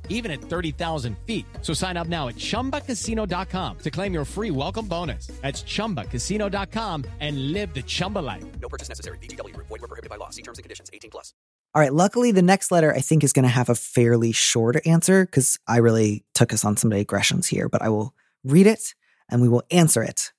even 0.11 0.29
at 0.29 0.39
30,000 0.39 1.17
feet. 1.25 1.45
So 1.61 1.73
sign 1.73 1.97
up 1.97 2.07
now 2.07 2.27
at 2.27 2.35
chumbacasino.com 2.35 3.77
to 3.79 3.91
claim 3.91 4.13
your 4.13 4.25
free 4.25 4.51
welcome 4.51 4.85
bonus. 4.85 5.27
That's 5.41 5.63
chumbacasino.com 5.63 7.05
and 7.19 7.51
live 7.51 7.73
the 7.73 7.81
Chumba 7.81 8.19
life. 8.19 8.43
No 8.61 8.69
purchase 8.69 8.87
necessary. 8.87 9.17
VGW 9.17 9.53
Group. 9.55 9.67
Void 9.67 9.81
were 9.81 9.87
prohibited 9.87 10.11
by 10.11 10.17
law. 10.17 10.29
See 10.29 10.43
terms 10.43 10.59
and 10.59 10.63
conditions. 10.63 10.91
18 10.93 11.09
plus. 11.09 11.33
All 11.73 11.81
right. 11.81 11.93
Luckily, 11.93 12.31
the 12.31 12.41
next 12.41 12.69
letter 12.69 12.93
I 12.93 13.01
think 13.01 13.23
is 13.23 13.33
going 13.33 13.43
to 13.43 13.49
have 13.49 13.69
a 13.69 13.75
fairly 13.75 14.33
short 14.33 14.85
answer 14.85 15.25
because 15.25 15.57
I 15.67 15.77
really 15.77 16.25
took 16.35 16.53
us 16.53 16.65
on 16.65 16.77
some 16.77 16.89
digressions 16.89 17.47
here, 17.47 17.69
but 17.69 17.81
I 17.81 17.89
will 17.89 18.13
read 18.43 18.67
it 18.67 18.93
and 19.29 19.41
we 19.41 19.47
will 19.47 19.63
answer 19.71 20.03
it, 20.03 20.33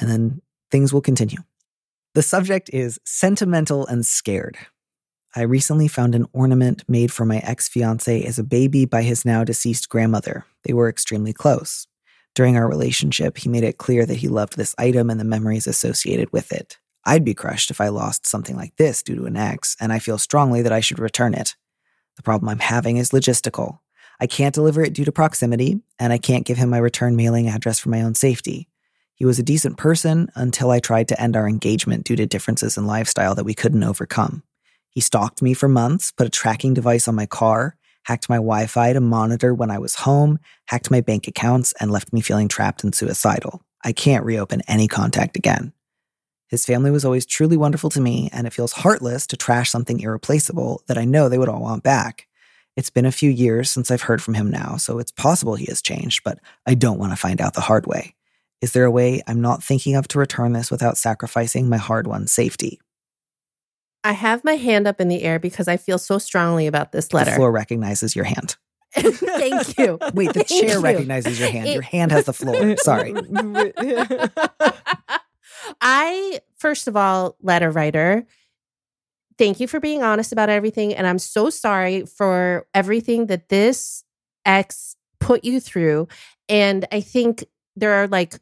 and 0.00 0.08
then 0.08 0.40
things 0.70 0.92
will 0.92 1.02
continue. 1.02 1.38
The 2.14 2.22
subject 2.22 2.70
is 2.72 2.98
sentimental 3.04 3.86
and 3.86 4.04
scared. 4.04 4.56
I 5.36 5.42
recently 5.42 5.88
found 5.88 6.14
an 6.14 6.26
ornament 6.32 6.84
made 6.88 7.12
for 7.12 7.24
my 7.24 7.38
ex 7.38 7.68
fiance 7.68 8.22
as 8.24 8.38
a 8.38 8.44
baby 8.44 8.86
by 8.86 9.02
his 9.02 9.24
now 9.24 9.44
deceased 9.44 9.88
grandmother. 9.88 10.46
They 10.64 10.72
were 10.72 10.88
extremely 10.88 11.32
close. 11.32 11.86
During 12.34 12.56
our 12.56 12.68
relationship, 12.68 13.38
he 13.38 13.48
made 13.48 13.64
it 13.64 13.78
clear 13.78 14.06
that 14.06 14.18
he 14.18 14.28
loved 14.28 14.56
this 14.56 14.74
item 14.78 15.10
and 15.10 15.20
the 15.20 15.24
memories 15.24 15.66
associated 15.66 16.32
with 16.32 16.52
it. 16.52 16.78
I'd 17.04 17.24
be 17.24 17.34
crushed 17.34 17.70
if 17.70 17.80
I 17.80 17.88
lost 17.88 18.26
something 18.26 18.56
like 18.56 18.76
this 18.76 19.02
due 19.02 19.16
to 19.16 19.26
an 19.26 19.36
ex, 19.36 19.76
and 19.80 19.92
I 19.92 19.98
feel 19.98 20.18
strongly 20.18 20.62
that 20.62 20.72
I 20.72 20.80
should 20.80 20.98
return 20.98 21.34
it. 21.34 21.56
The 22.16 22.22
problem 22.22 22.48
I'm 22.48 22.58
having 22.58 22.96
is 22.96 23.10
logistical. 23.10 23.78
I 24.20 24.26
can't 24.26 24.54
deliver 24.54 24.82
it 24.82 24.92
due 24.92 25.04
to 25.04 25.12
proximity, 25.12 25.80
and 25.98 26.12
I 26.12 26.18
can't 26.18 26.46
give 26.46 26.58
him 26.58 26.70
my 26.70 26.78
return 26.78 27.16
mailing 27.16 27.48
address 27.48 27.78
for 27.78 27.88
my 27.88 28.02
own 28.02 28.14
safety. 28.14 28.68
He 29.14 29.24
was 29.24 29.38
a 29.38 29.44
decent 29.44 29.76
person 29.76 30.28
until 30.34 30.70
I 30.70 30.80
tried 30.80 31.08
to 31.08 31.20
end 31.20 31.36
our 31.36 31.48
engagement 31.48 32.04
due 32.04 32.16
to 32.16 32.26
differences 32.26 32.76
in 32.76 32.86
lifestyle 32.86 33.34
that 33.34 33.44
we 33.44 33.54
couldn't 33.54 33.84
overcome. 33.84 34.42
He 34.90 35.00
stalked 35.00 35.42
me 35.42 35.54
for 35.54 35.68
months, 35.68 36.10
put 36.10 36.26
a 36.26 36.30
tracking 36.30 36.74
device 36.74 37.08
on 37.08 37.14
my 37.14 37.26
car, 37.26 37.76
hacked 38.04 38.28
my 38.28 38.36
Wi 38.36 38.66
Fi 38.66 38.92
to 38.92 39.00
monitor 39.00 39.54
when 39.54 39.70
I 39.70 39.78
was 39.78 39.94
home, 39.96 40.38
hacked 40.66 40.90
my 40.90 41.00
bank 41.00 41.28
accounts, 41.28 41.74
and 41.80 41.90
left 41.90 42.12
me 42.12 42.20
feeling 42.20 42.48
trapped 42.48 42.82
and 42.82 42.94
suicidal. 42.94 43.62
I 43.84 43.92
can't 43.92 44.24
reopen 44.24 44.62
any 44.66 44.88
contact 44.88 45.36
again. 45.36 45.72
His 46.48 46.64
family 46.64 46.90
was 46.90 47.04
always 47.04 47.26
truly 47.26 47.56
wonderful 47.56 47.90
to 47.90 48.00
me, 48.00 48.30
and 48.32 48.46
it 48.46 48.54
feels 48.54 48.72
heartless 48.72 49.26
to 49.28 49.36
trash 49.36 49.70
something 49.70 50.00
irreplaceable 50.00 50.82
that 50.86 50.96
I 50.96 51.04
know 51.04 51.28
they 51.28 51.38
would 51.38 51.50
all 51.50 51.60
want 51.60 51.82
back. 51.82 52.26
It's 52.74 52.90
been 52.90 53.04
a 53.04 53.12
few 53.12 53.28
years 53.28 53.70
since 53.70 53.90
I've 53.90 54.02
heard 54.02 54.22
from 54.22 54.34
him 54.34 54.50
now, 54.50 54.76
so 54.76 54.98
it's 54.98 55.12
possible 55.12 55.56
he 55.56 55.66
has 55.66 55.82
changed, 55.82 56.22
but 56.24 56.38
I 56.64 56.74
don't 56.74 56.98
want 56.98 57.12
to 57.12 57.16
find 57.16 57.40
out 57.40 57.54
the 57.54 57.60
hard 57.60 57.86
way. 57.86 58.14
Is 58.62 58.72
there 58.72 58.84
a 58.84 58.90
way 58.90 59.22
I'm 59.26 59.40
not 59.40 59.62
thinking 59.62 59.94
of 59.94 60.08
to 60.08 60.18
return 60.18 60.52
this 60.52 60.70
without 60.70 60.96
sacrificing 60.96 61.68
my 61.68 61.76
hard 61.76 62.06
won 62.06 62.26
safety? 62.26 62.80
I 64.04 64.12
have 64.12 64.44
my 64.44 64.54
hand 64.56 64.86
up 64.86 65.00
in 65.00 65.08
the 65.08 65.22
air 65.22 65.38
because 65.38 65.68
I 65.68 65.76
feel 65.76 65.98
so 65.98 66.18
strongly 66.18 66.66
about 66.66 66.92
this 66.92 67.12
letter. 67.12 67.30
The 67.32 67.36
floor 67.36 67.50
recognizes 67.52 68.14
your 68.14 68.24
hand. 68.24 68.56
Thank 68.94 69.76
you. 69.78 69.98
Wait, 70.14 70.32
the 70.32 70.44
Thank 70.44 70.48
chair 70.66 70.76
you. 70.76 70.80
recognizes 70.80 71.38
your 71.38 71.50
hand. 71.50 71.66
It- 71.68 71.72
Your 71.74 71.82
hand 71.82 72.10
has 72.12 72.24
the 72.26 72.32
floor. 72.32 72.76
Sorry. 72.78 73.14
I, 75.80 76.40
first 76.56 76.88
of 76.88 76.96
all, 76.96 77.36
letter 77.42 77.70
writer, 77.70 78.26
thank 79.36 79.60
you 79.60 79.68
for 79.68 79.80
being 79.80 80.02
honest 80.02 80.32
about 80.32 80.48
everything. 80.48 80.94
And 80.94 81.06
I'm 81.06 81.18
so 81.18 81.50
sorry 81.50 82.06
for 82.06 82.66
everything 82.74 83.26
that 83.26 83.48
this 83.48 84.04
ex 84.46 84.96
put 85.20 85.44
you 85.44 85.60
through. 85.60 86.08
And 86.48 86.86
I 86.92 87.00
think 87.00 87.44
there 87.76 87.92
are 87.94 88.08
like, 88.08 88.38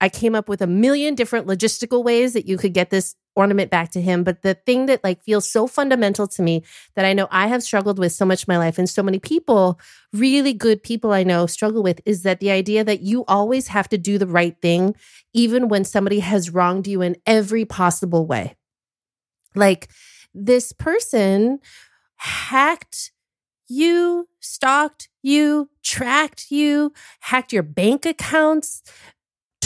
I 0.00 0.08
came 0.08 0.34
up 0.34 0.48
with 0.48 0.60
a 0.62 0.66
million 0.66 1.14
different 1.14 1.46
logistical 1.46 2.04
ways 2.04 2.34
that 2.34 2.46
you 2.46 2.56
could 2.58 2.74
get 2.74 2.90
this 2.90 3.14
ornament 3.34 3.70
back 3.70 3.90
to 3.92 4.00
him. 4.00 4.24
But 4.24 4.42
the 4.42 4.54
thing 4.54 4.86
that 4.86 5.04
like 5.04 5.22
feels 5.22 5.50
so 5.50 5.66
fundamental 5.66 6.26
to 6.28 6.42
me 6.42 6.64
that 6.96 7.04
I 7.04 7.12
know 7.12 7.28
I 7.30 7.46
have 7.46 7.62
struggled 7.62 7.98
with 7.98 8.12
so 8.12 8.24
much 8.24 8.48
my 8.48 8.58
life 8.58 8.78
and 8.78 8.88
so 8.88 9.02
many 9.02 9.18
people, 9.18 9.78
really 10.12 10.52
good 10.52 10.82
people 10.82 11.12
I 11.12 11.22
know 11.22 11.46
struggle 11.46 11.82
with 11.82 12.00
is 12.04 12.22
that 12.22 12.40
the 12.40 12.50
idea 12.50 12.82
that 12.84 13.00
you 13.00 13.24
always 13.26 13.68
have 13.68 13.88
to 13.90 13.98
do 13.98 14.18
the 14.18 14.26
right 14.26 14.56
thing, 14.60 14.96
even 15.32 15.68
when 15.68 15.84
somebody 15.84 16.20
has 16.20 16.50
wronged 16.50 16.86
you 16.86 17.00
in 17.00 17.16
every 17.26 17.64
possible 17.64 18.26
way. 18.26 18.56
Like 19.54 19.88
this 20.34 20.72
person 20.72 21.60
hacked 22.16 23.12
you, 23.68 24.28
stalked 24.40 25.08
you, 25.22 25.70
tracked 25.82 26.50
you, 26.50 26.92
hacked 27.20 27.52
your 27.52 27.62
bank 27.62 28.06
accounts, 28.06 28.82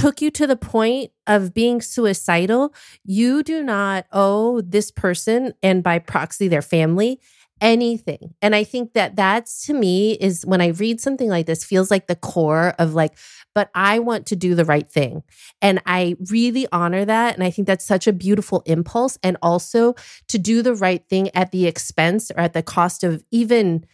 took 0.02 0.20
you 0.20 0.32
to 0.32 0.48
the 0.48 0.56
point 0.56 1.12
of 1.28 1.54
being 1.54 1.80
suicidal, 1.80 2.74
you 3.04 3.44
do 3.44 3.62
not 3.62 4.04
owe 4.10 4.60
this 4.60 4.90
person 4.90 5.54
and 5.62 5.80
by 5.80 6.00
proxy 6.00 6.48
their 6.48 6.60
family 6.60 7.20
anything. 7.60 8.34
And 8.42 8.56
I 8.56 8.64
think 8.64 8.94
that 8.94 9.14
that's 9.14 9.64
to 9.66 9.72
me 9.72 10.14
is 10.14 10.44
when 10.44 10.60
I 10.60 10.68
read 10.68 11.00
something 11.00 11.28
like 11.28 11.46
this 11.46 11.62
feels 11.62 11.88
like 11.88 12.08
the 12.08 12.16
core 12.16 12.74
of 12.80 12.94
like 12.94 13.16
but 13.54 13.70
I 13.76 14.00
want 14.00 14.26
to 14.26 14.36
do 14.36 14.56
the 14.56 14.64
right 14.64 14.90
thing. 14.90 15.22
And 15.60 15.80
I 15.86 16.16
really 16.30 16.66
honor 16.72 17.04
that 17.04 17.34
and 17.34 17.44
I 17.44 17.50
think 17.50 17.68
that's 17.68 17.84
such 17.84 18.08
a 18.08 18.12
beautiful 18.12 18.64
impulse 18.66 19.16
and 19.22 19.36
also 19.40 19.94
to 20.26 20.38
do 20.38 20.62
the 20.62 20.74
right 20.74 21.08
thing 21.08 21.30
at 21.36 21.52
the 21.52 21.68
expense 21.68 22.32
or 22.32 22.40
at 22.40 22.54
the 22.54 22.62
cost 22.64 23.04
of 23.04 23.22
even 23.30 23.86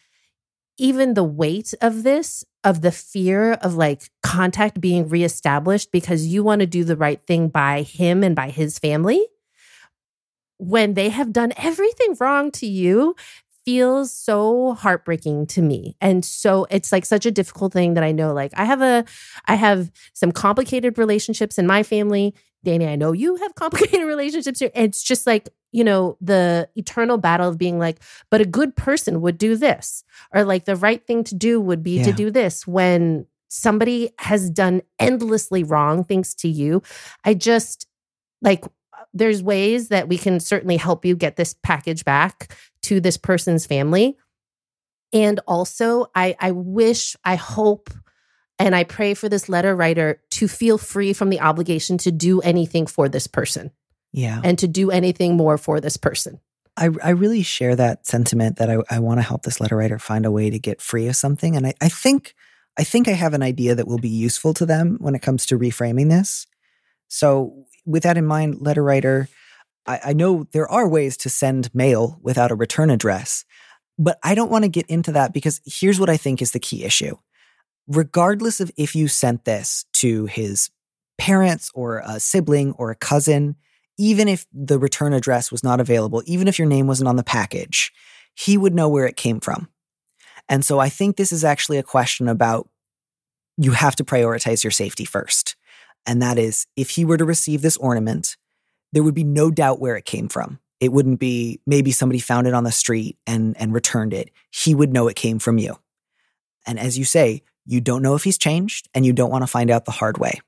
even 0.79 1.13
the 1.13 1.25
weight 1.25 1.75
of 1.83 2.03
this 2.03 2.45
of 2.65 2.81
the 2.83 2.93
fear 2.93 3.53
of 3.55 3.75
like 3.75 4.11
contact 4.23 4.81
being 4.81 5.09
reestablished 5.09 5.93
because 5.93 6.27
you 6.27 6.43
want 6.43 6.61
to 6.61 6.67
do 6.67 6.85
the 6.85 6.97
right 6.97 7.21
thing 7.27 7.49
by 7.49 7.83
him 7.83 8.23
and 8.23 8.35
by 8.35 8.51
his 8.51 8.79
family 8.79 9.25
when 10.59 10.95
they 10.95 11.09
have 11.09 11.33
done 11.33 11.53
everything 11.57 12.17
wrong 12.19 12.51
to 12.51 12.67
you 12.67 13.15
feels 13.65 14.13
so 14.13 14.73
heartbreaking 14.73 15.47
to 15.47 15.61
me. 15.61 15.95
And 16.01 16.25
so 16.25 16.67
it's 16.71 16.91
like 16.91 17.05
such 17.05 17.27
a 17.27 17.31
difficult 17.31 17.73
thing 17.73 17.95
that 17.95 18.05
i 18.05 18.13
know 18.13 18.33
like 18.33 18.51
i 18.57 18.65
have 18.65 18.81
a 18.81 19.05
i 19.47 19.55
have 19.55 19.91
some 20.15 20.33
complicated 20.33 20.97
relationships 20.97 21.59
in 21.59 21.67
my 21.67 21.83
family 21.83 22.35
danny 22.65 22.87
i 22.87 22.97
know 22.97 23.13
you 23.13 23.37
have 23.37 23.55
complicated 23.57 24.07
relationships 24.07 24.61
here. 24.61 24.71
It's 24.75 25.03
just 25.03 25.27
like 25.27 25.49
you 25.73 25.85
know 25.85 26.17
the 26.21 26.69
eternal 26.77 27.19
battle 27.19 27.49
of 27.49 27.59
being 27.59 27.79
like 27.79 28.01
but 28.31 28.41
a 28.41 28.47
good 28.47 28.75
person 28.75 29.21
would 29.21 29.39
do 29.39 29.57
this 29.57 30.03
or 30.35 30.45
like 30.45 30.65
the 30.65 30.77
right 30.77 31.07
thing 31.07 31.25
to 31.25 31.35
do 31.35 31.61
would 31.61 31.83
be 31.83 32.03
to 32.03 32.13
do 32.13 32.31
this. 32.31 32.67
When 32.67 33.27
somebody 33.49 34.11
has 34.19 34.51
done 34.51 34.83
endlessly 34.99 35.65
wrong 35.65 36.05
things 36.05 36.35
to 36.35 36.49
you 36.49 36.83
i 37.25 37.33
just 37.33 37.87
like 38.43 38.63
there's 39.15 39.43
ways 39.43 39.89
that 39.89 40.09
we 40.09 40.19
can 40.19 40.41
certainly 40.41 40.77
help 40.77 41.05
you 41.05 41.17
get 41.17 41.37
this 41.37 41.55
package 41.63 42.05
back 42.05 42.55
to 42.83 43.01
this 43.01 43.17
person's 43.17 43.67
family. 43.67 44.17
And 45.13 45.41
also 45.47 46.11
i 46.15 46.37
i 46.39 46.51
wish 46.51 47.17
i 47.25 47.35
hope 47.35 47.91
and 48.59 48.75
i 48.75 48.85
pray 48.85 49.15
for 49.15 49.29
this 49.29 49.49
letter 49.49 49.75
writer 49.75 50.21
to 50.31 50.49
feel 50.49 50.79
free 50.79 51.13
from 51.13 51.31
the 51.31 51.41
obligation 51.41 51.99
to 51.99 52.11
do 52.11 52.41
anything 52.41 52.87
for 52.87 53.09
this 53.09 53.27
person 53.27 53.71
Yeah. 54.13 54.41
and 54.45 54.59
to 54.59 54.69
do 54.69 54.91
anything 54.91 55.37
more 55.37 55.59
for 55.59 55.81
this 55.81 55.97
person 55.97 56.41
I, 56.79 56.91
I 57.03 57.11
really 57.11 57.43
share 57.43 57.75
that 57.75 58.07
sentiment 58.07 58.59
that 58.59 58.71
I, 58.71 58.77
I 58.89 59.01
want 59.01 59.19
to 59.19 59.27
help 59.27 59.43
this 59.43 59.61
letter 59.61 59.77
writer 59.77 59.99
find 59.99 60.25
a 60.25 60.31
way 60.31 60.49
to 60.49 60.61
get 60.61 60.81
free 60.81 61.09
of 61.09 61.17
something. 61.17 61.57
And 61.57 61.67
I, 61.67 61.75
I 61.81 61.89
think 61.89 62.37
I 62.79 62.85
think 62.85 63.09
I 63.09 63.13
have 63.13 63.35
an 63.35 63.43
idea 63.43 63.75
that 63.75 63.89
will 63.89 63.99
be 63.99 64.09
useful 64.09 64.55
to 64.55 64.65
them 64.65 64.97
when 65.01 65.17
it 65.17 65.23
comes 65.23 65.45
to 65.47 65.59
reframing 65.59 66.09
this. 66.09 66.47
So 67.09 67.65
with 67.85 68.05
that 68.05 68.17
in 68.17 68.25
mind, 68.25 68.61
letter 68.61 68.85
writer, 68.85 69.29
I, 69.87 70.01
I 70.07 70.13
know 70.13 70.47
there 70.53 70.71
are 70.71 70.89
ways 70.89 71.17
to 71.19 71.29
send 71.29 71.75
mail 71.75 72.21
without 72.23 72.53
a 72.53 72.55
return 72.55 72.91
address, 72.91 73.45
but 73.99 74.21
I 74.23 74.37
don't 74.37 74.51
want 74.51 74.63
to 74.63 74.69
get 74.69 74.87
into 74.87 75.11
that 75.13 75.33
because 75.33 75.61
here's 75.67 75.99
what 75.99 76.11
I 76.11 76.17
think 76.17 76.41
is 76.41 76.53
the 76.53 76.61
key 76.61 76.85
issue. 76.85 77.17
Regardless 77.89 78.61
of 78.61 78.71
if 78.77 78.95
you 78.95 79.09
sent 79.09 79.45
this 79.45 79.87
to 79.95 80.27
his 80.27 80.71
parents 81.17 81.71
or 81.75 82.03
a 82.07 82.21
sibling 82.21 82.73
or 82.73 82.91
a 82.91 82.95
cousin, 82.95 83.57
even 83.99 84.29
if 84.29 84.47
the 84.53 84.79
return 84.79 85.13
address 85.13 85.51
was 85.51 85.65
not 85.65 85.81
available, 85.81 86.23
even 86.27 86.47
if 86.47 86.59
your 86.59 86.69
name 86.69 86.87
wasn't 86.87 87.09
on 87.09 87.17
the 87.17 87.25
package, 87.25 87.93
he 88.35 88.57
would 88.57 88.75
know 88.75 88.89
where 88.89 89.07
it 89.07 89.17
came 89.17 89.41
from. 89.41 89.69
And 90.49 90.65
so 90.65 90.79
I 90.79 90.89
think 90.89 91.17
this 91.17 91.33
is 91.33 91.45
actually 91.45 91.79
a 91.79 91.83
question 91.83 92.29
about 92.29 92.69
you 93.57 93.73
have 93.73 93.97
to 93.97 94.05
prioritize 94.05 94.63
your 94.63 94.71
safety 94.71 95.05
first. 95.05 95.57
And 96.07 96.23
that 96.23 96.39
is 96.39 96.67
if 96.77 96.91
he 96.91 97.05
were 97.05 97.17
to 97.17 97.25
receive 97.25 97.61
this 97.61 97.77
ornament, 97.77 98.37
there 98.93 99.03
would 99.03 99.15
be 99.15 99.25
no 99.25 99.51
doubt 99.51 99.81
where 99.81 99.97
it 99.97 100.05
came 100.05 100.29
from. 100.29 100.61
It 100.81 100.93
wouldn't 100.93 101.19
be 101.19 101.61
maybe 101.67 101.91
somebody 101.91 102.21
found 102.21 102.47
it 102.47 102.55
on 102.55 102.65
the 102.65 102.73
street 102.73 103.19
and, 103.27 103.57
and 103.59 103.75
returned 103.75 104.15
it. 104.15 104.31
He 104.51 104.75
would 104.75 104.93
know 104.93 105.09
it 105.09 105.17
came 105.17 105.41
from 105.41 105.59
you. 105.59 105.77
And 106.67 106.79
as 106.79 106.97
you 106.97 107.05
say, 107.05 107.43
you 107.69 107.83
don't 107.83 108.03
know 108.03 108.15
if 108.15 108.25
he's 108.25 108.39
changed 108.39 108.89
and 108.95 109.05
you 109.05 109.13
don't 109.13 109.31
want 109.31 109.43
to 109.43 109.47
find 109.47 109.71
out 109.71 109.85
the 109.85 109.91
hard 109.93 110.17
way. 110.17 110.41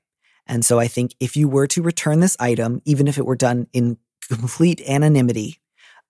And 0.47 0.65
so 0.65 0.79
I 0.79 0.87
think 0.87 1.13
if 1.19 1.37
you 1.37 1.47
were 1.47 1.67
to 1.67 1.83
return 1.83 2.19
this 2.19 2.35
item, 2.39 2.81
even 2.83 3.07
if 3.07 3.17
it 3.19 3.25
were 3.25 3.35
done 3.35 3.67
in 3.73 3.97
complete 4.27 4.81
anonymity, 4.81 5.61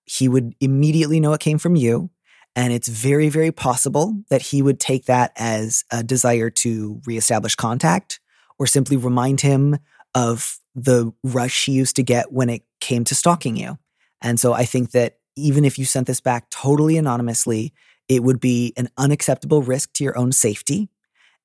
he 0.06 0.26
would 0.26 0.54
immediately 0.58 1.20
know 1.20 1.34
it 1.34 1.40
came 1.40 1.58
from 1.58 1.76
you. 1.76 2.10
And 2.56 2.72
it's 2.72 2.88
very, 2.88 3.28
very 3.28 3.52
possible 3.52 4.22
that 4.30 4.42
he 4.42 4.62
would 4.62 4.80
take 4.80 5.04
that 5.04 5.32
as 5.36 5.84
a 5.90 6.02
desire 6.02 6.50
to 6.50 7.00
reestablish 7.06 7.54
contact 7.56 8.18
or 8.58 8.66
simply 8.66 8.96
remind 8.96 9.42
him 9.42 9.78
of 10.14 10.58
the 10.74 11.12
rush 11.22 11.66
he 11.66 11.72
used 11.72 11.96
to 11.96 12.02
get 12.02 12.32
when 12.32 12.48
it 12.48 12.62
came 12.80 13.04
to 13.04 13.14
stalking 13.14 13.56
you. 13.56 13.78
And 14.22 14.40
so 14.40 14.54
I 14.54 14.64
think 14.64 14.92
that 14.92 15.18
even 15.36 15.64
if 15.64 15.78
you 15.78 15.84
sent 15.84 16.06
this 16.06 16.20
back 16.20 16.48
totally 16.50 16.96
anonymously, 16.96 17.72
it 18.08 18.22
would 18.22 18.40
be 18.40 18.72
an 18.76 18.88
unacceptable 18.96 19.62
risk 19.62 19.92
to 19.94 20.04
your 20.04 20.16
own 20.18 20.32
safety. 20.32 20.88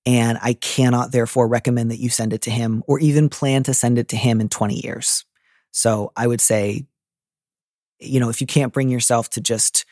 And 0.08 0.40
I 0.42 0.54
cannot 0.54 1.12
therefore 1.12 1.50
recommend 1.50 1.92
that 1.92 2.00
you 2.00 2.10
send 2.10 2.32
it 2.32 2.42
to 2.44 2.50
him 2.50 2.82
or 2.88 2.98
even 2.98 3.28
plan 3.28 3.64
to 3.64 3.74
send 3.74 4.00
it 4.00 4.08
to 4.08 4.16
him 4.16 4.40
in 4.40 4.48
20 4.48 4.86
years. 4.86 5.26
So 5.72 6.14
I 6.16 6.28
would 6.28 6.40
say, 6.40 6.86
you 8.00 8.22
know, 8.22 8.30
if 8.30 8.40
you 8.40 8.48
can't 8.48 8.72
bring 8.72 8.88
yourself 8.88 9.30
to 9.32 9.42
just 9.42 9.86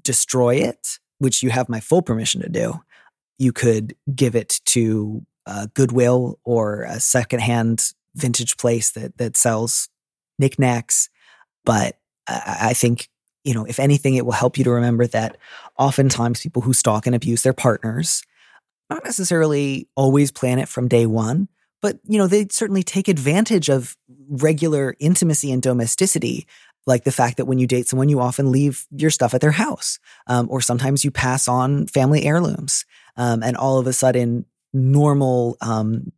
destroy 0.00 0.54
it, 0.54 1.00
which 1.18 1.42
you 1.42 1.50
have 1.50 1.68
my 1.68 1.80
full 1.80 2.02
permission 2.02 2.40
to 2.42 2.48
do, 2.48 2.74
you 3.36 3.50
could 3.52 3.96
give 4.14 4.36
it 4.36 4.60
to 4.66 5.26
a 5.44 5.66
Goodwill 5.74 6.38
or 6.44 6.84
a 6.84 7.00
secondhand 7.00 7.92
vintage 8.14 8.58
place 8.58 8.92
that 8.92 9.18
that 9.18 9.36
sells 9.36 9.88
knickknacks. 10.38 11.08
But 11.64 11.98
I, 12.28 12.58
I 12.60 12.72
think 12.74 13.08
you 13.42 13.54
know, 13.54 13.64
if 13.64 13.80
anything, 13.80 14.14
it 14.14 14.24
will 14.24 14.32
help 14.32 14.56
you 14.56 14.64
to 14.64 14.70
remember 14.70 15.06
that 15.08 15.36
oftentimes 15.78 16.42
people 16.42 16.62
who 16.62 16.72
stalk 16.72 17.06
and 17.06 17.16
abuse 17.16 17.42
their 17.42 17.52
partners 17.52 18.22
not 18.90 19.04
necessarily 19.04 19.88
always 19.96 20.30
plan 20.30 20.58
it 20.58 20.68
from 20.68 20.88
day 20.88 21.06
one, 21.06 21.48
but 21.80 21.98
you 22.04 22.18
know, 22.18 22.26
they 22.26 22.46
certainly 22.50 22.82
take 22.82 23.08
advantage 23.08 23.68
of 23.68 23.96
regular 24.28 24.96
intimacy 24.98 25.52
and 25.52 25.62
domesticity 25.62 26.46
like 26.86 27.04
the 27.04 27.12
fact 27.12 27.36
that 27.36 27.44
when 27.44 27.58
you 27.58 27.66
date 27.66 27.86
someone, 27.86 28.08
you 28.08 28.18
often 28.18 28.50
leave 28.50 28.86
your 28.90 29.10
stuff 29.10 29.34
at 29.34 29.42
their 29.42 29.50
house, 29.50 29.98
um, 30.26 30.48
or 30.50 30.62
sometimes 30.62 31.04
you 31.04 31.10
pass 31.10 31.46
on 31.46 31.86
family 31.86 32.24
heirlooms, 32.24 32.86
um, 33.16 33.42
and 33.42 33.56
all 33.58 33.78
of 33.78 33.86
a 33.86 33.92
sudden, 33.92 34.46
normal 34.72 35.58
um, 35.60 36.10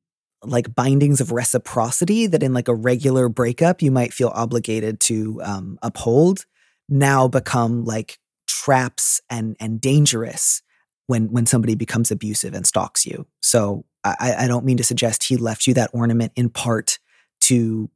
like 0.44 0.74
bindings 0.74 1.20
of 1.20 1.32
reciprocity 1.32 2.26
that 2.26 2.42
in 2.42 2.54
like 2.54 2.68
a 2.68 2.74
regular 2.74 3.28
breakup 3.28 3.82
you 3.82 3.90
might 3.90 4.12
feel 4.12 4.32
obligated 4.34 5.00
to 5.00 5.40
um, 5.42 5.78
uphold 5.82 6.46
now 6.88 7.28
become 7.28 7.84
like 7.84 8.18
traps 8.46 9.20
and 9.28 9.56
and 9.60 9.80
dangerous 9.80 10.62
when 11.10 11.30
when 11.32 11.44
somebody 11.46 11.74
becomes 11.74 12.10
abusive 12.10 12.54
and 12.54 12.66
stalks 12.66 13.04
you. 13.04 13.26
So 13.42 13.84
I, 14.04 14.34
I 14.38 14.48
don't 14.48 14.64
mean 14.64 14.78
to 14.78 14.84
suggest 14.84 15.24
he 15.24 15.36
left 15.36 15.66
you 15.66 15.74
that 15.74 15.90
ornament 15.92 16.32
in 16.36 16.48
part 16.48 16.98
to 17.42 17.90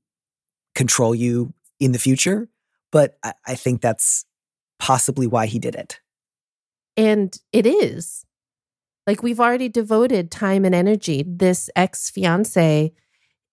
control 0.74 1.14
you 1.14 1.54
in 1.80 1.92
the 1.92 1.98
future, 1.98 2.48
but 2.92 3.16
I, 3.22 3.32
I 3.46 3.54
think 3.54 3.80
that's 3.80 4.26
possibly 4.78 5.26
why 5.26 5.46
he 5.46 5.58
did 5.58 5.74
it. 5.74 6.00
And 6.96 7.38
it 7.52 7.64
is. 7.66 8.26
Like 9.06 9.22
we've 9.22 9.40
already 9.40 9.68
devoted 9.68 10.30
time 10.30 10.64
and 10.64 10.74
energy. 10.74 11.24
This 11.26 11.70
ex 11.76 12.10
fiance 12.10 12.92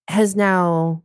has 0.08 0.36
now 0.36 1.04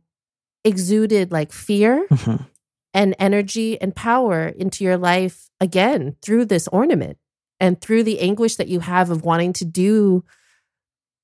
exuded 0.65 1.31
like 1.31 1.51
fear 1.53 2.07
Mhm. 2.09 2.45
and 2.93 3.15
energy 3.19 3.79
and 3.79 3.95
power 3.95 4.47
into 4.47 4.83
your 4.83 4.97
life 4.97 5.49
again 5.61 6.15
through 6.21 6.45
this 6.45 6.67
ornament 6.69 7.17
and 7.59 7.79
through 7.79 8.03
the 8.03 8.19
anguish 8.19 8.55
that 8.57 8.67
you 8.67 8.79
have 8.79 9.09
of 9.09 9.23
wanting 9.23 9.53
to 9.53 9.65
do, 9.65 10.23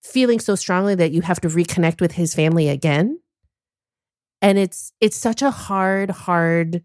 feeling 0.04 0.40
so 0.40 0.56
strongly 0.56 0.96
that 0.96 1.12
you 1.12 1.22
have 1.22 1.42
to 1.42 1.48
reconnect 1.48 2.02
with 2.02 2.14
his 2.14 2.34
family 2.34 2.70
again. 2.70 3.20
And 4.42 4.58
it's 4.58 4.92
it's 5.00 5.18
such 5.18 5.42
a 5.42 5.52
hard, 5.52 6.10
hard 6.10 6.84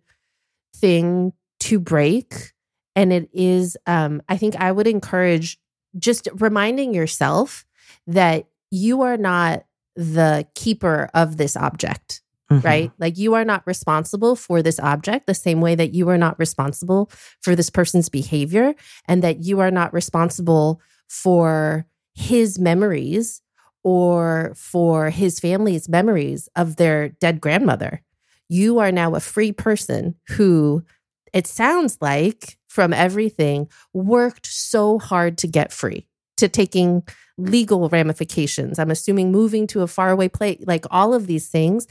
thing 0.76 1.32
to 1.60 1.78
break. 1.78 2.52
And 2.94 3.12
it 3.12 3.28
is, 3.32 3.76
um, 3.86 4.22
I 4.28 4.36
think 4.36 4.56
I 4.56 4.72
would 4.72 4.86
encourage 4.86 5.58
just 5.98 6.28
reminding 6.34 6.94
yourself 6.94 7.64
that 8.06 8.46
you 8.70 9.02
are 9.02 9.16
not 9.16 9.64
the 9.96 10.46
keeper 10.54 11.10
of 11.14 11.36
this 11.36 11.56
object 11.56 12.22
Mhm. 12.50 12.64
right? 12.64 12.92
Like 12.98 13.18
you 13.18 13.34
are 13.34 13.44
not 13.44 13.62
responsible 13.66 14.34
for 14.34 14.62
this 14.62 14.80
object 14.80 15.26
the 15.26 15.34
same 15.34 15.60
way 15.60 15.74
that 15.74 15.92
you 15.94 16.08
are 16.08 16.18
not 16.18 16.38
responsible 16.38 17.10
for 17.42 17.54
this 17.54 17.70
person's 17.70 18.08
behavior 18.08 18.74
and 19.06 19.22
that 19.22 19.44
you 19.44 19.60
are 19.60 19.70
not 19.70 19.92
responsible 19.92 20.80
for 21.08 21.86
his 22.14 22.58
memories 22.58 23.42
or 23.84 24.52
for 24.56 25.10
his 25.10 25.38
family's 25.40 25.88
memories 25.88 26.48
of 26.56 26.76
their 26.76 27.10
dead 27.20 27.40
grandmother. 27.40 28.02
You 28.48 28.78
are 28.78 28.92
now 28.92 29.14
a 29.14 29.20
free 29.20 29.52
person 29.52 30.14
who 30.30 30.84
it 31.32 31.46
sounds 31.46 31.98
like 32.00 32.58
from 32.68 32.92
everything 32.92 33.68
worked 33.92 34.46
so 34.46 34.98
hard 34.98 35.36
to 35.38 35.46
get 35.46 35.72
free 35.72 36.06
to 36.38 36.48
taking 36.48 37.02
legal 37.36 37.88
ramifications. 37.88 38.78
I'm 38.78 38.90
assuming 38.90 39.30
moving 39.30 39.66
to 39.68 39.82
a 39.82 39.86
faraway 39.86 40.28
place, 40.28 40.62
like 40.66 40.84
all 40.90 41.14
of 41.14 41.26
these 41.26 41.48
things 41.48 41.86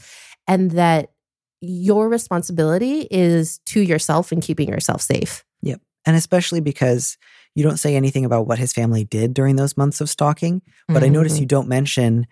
and 0.48 0.72
that 0.72 1.12
your 1.60 2.08
responsibility 2.08 3.06
is 3.10 3.58
to 3.66 3.80
yourself 3.80 4.32
and 4.32 4.42
keeping 4.42 4.68
yourself 4.68 5.02
safe. 5.02 5.44
Yep. 5.62 5.80
And 6.06 6.16
especially 6.16 6.60
because 6.60 7.18
you 7.54 7.64
don't 7.64 7.76
say 7.78 7.96
anything 7.96 8.24
about 8.24 8.46
what 8.46 8.58
his 8.58 8.72
family 8.72 9.04
did 9.04 9.34
during 9.34 9.56
those 9.56 9.76
months 9.76 10.00
of 10.00 10.08
stalking. 10.08 10.62
But 10.86 11.02
I 11.02 11.08
notice 11.08 11.36
Mhm. 11.36 11.40
you 11.40 11.46
don't 11.46 11.68
mention 11.68 12.26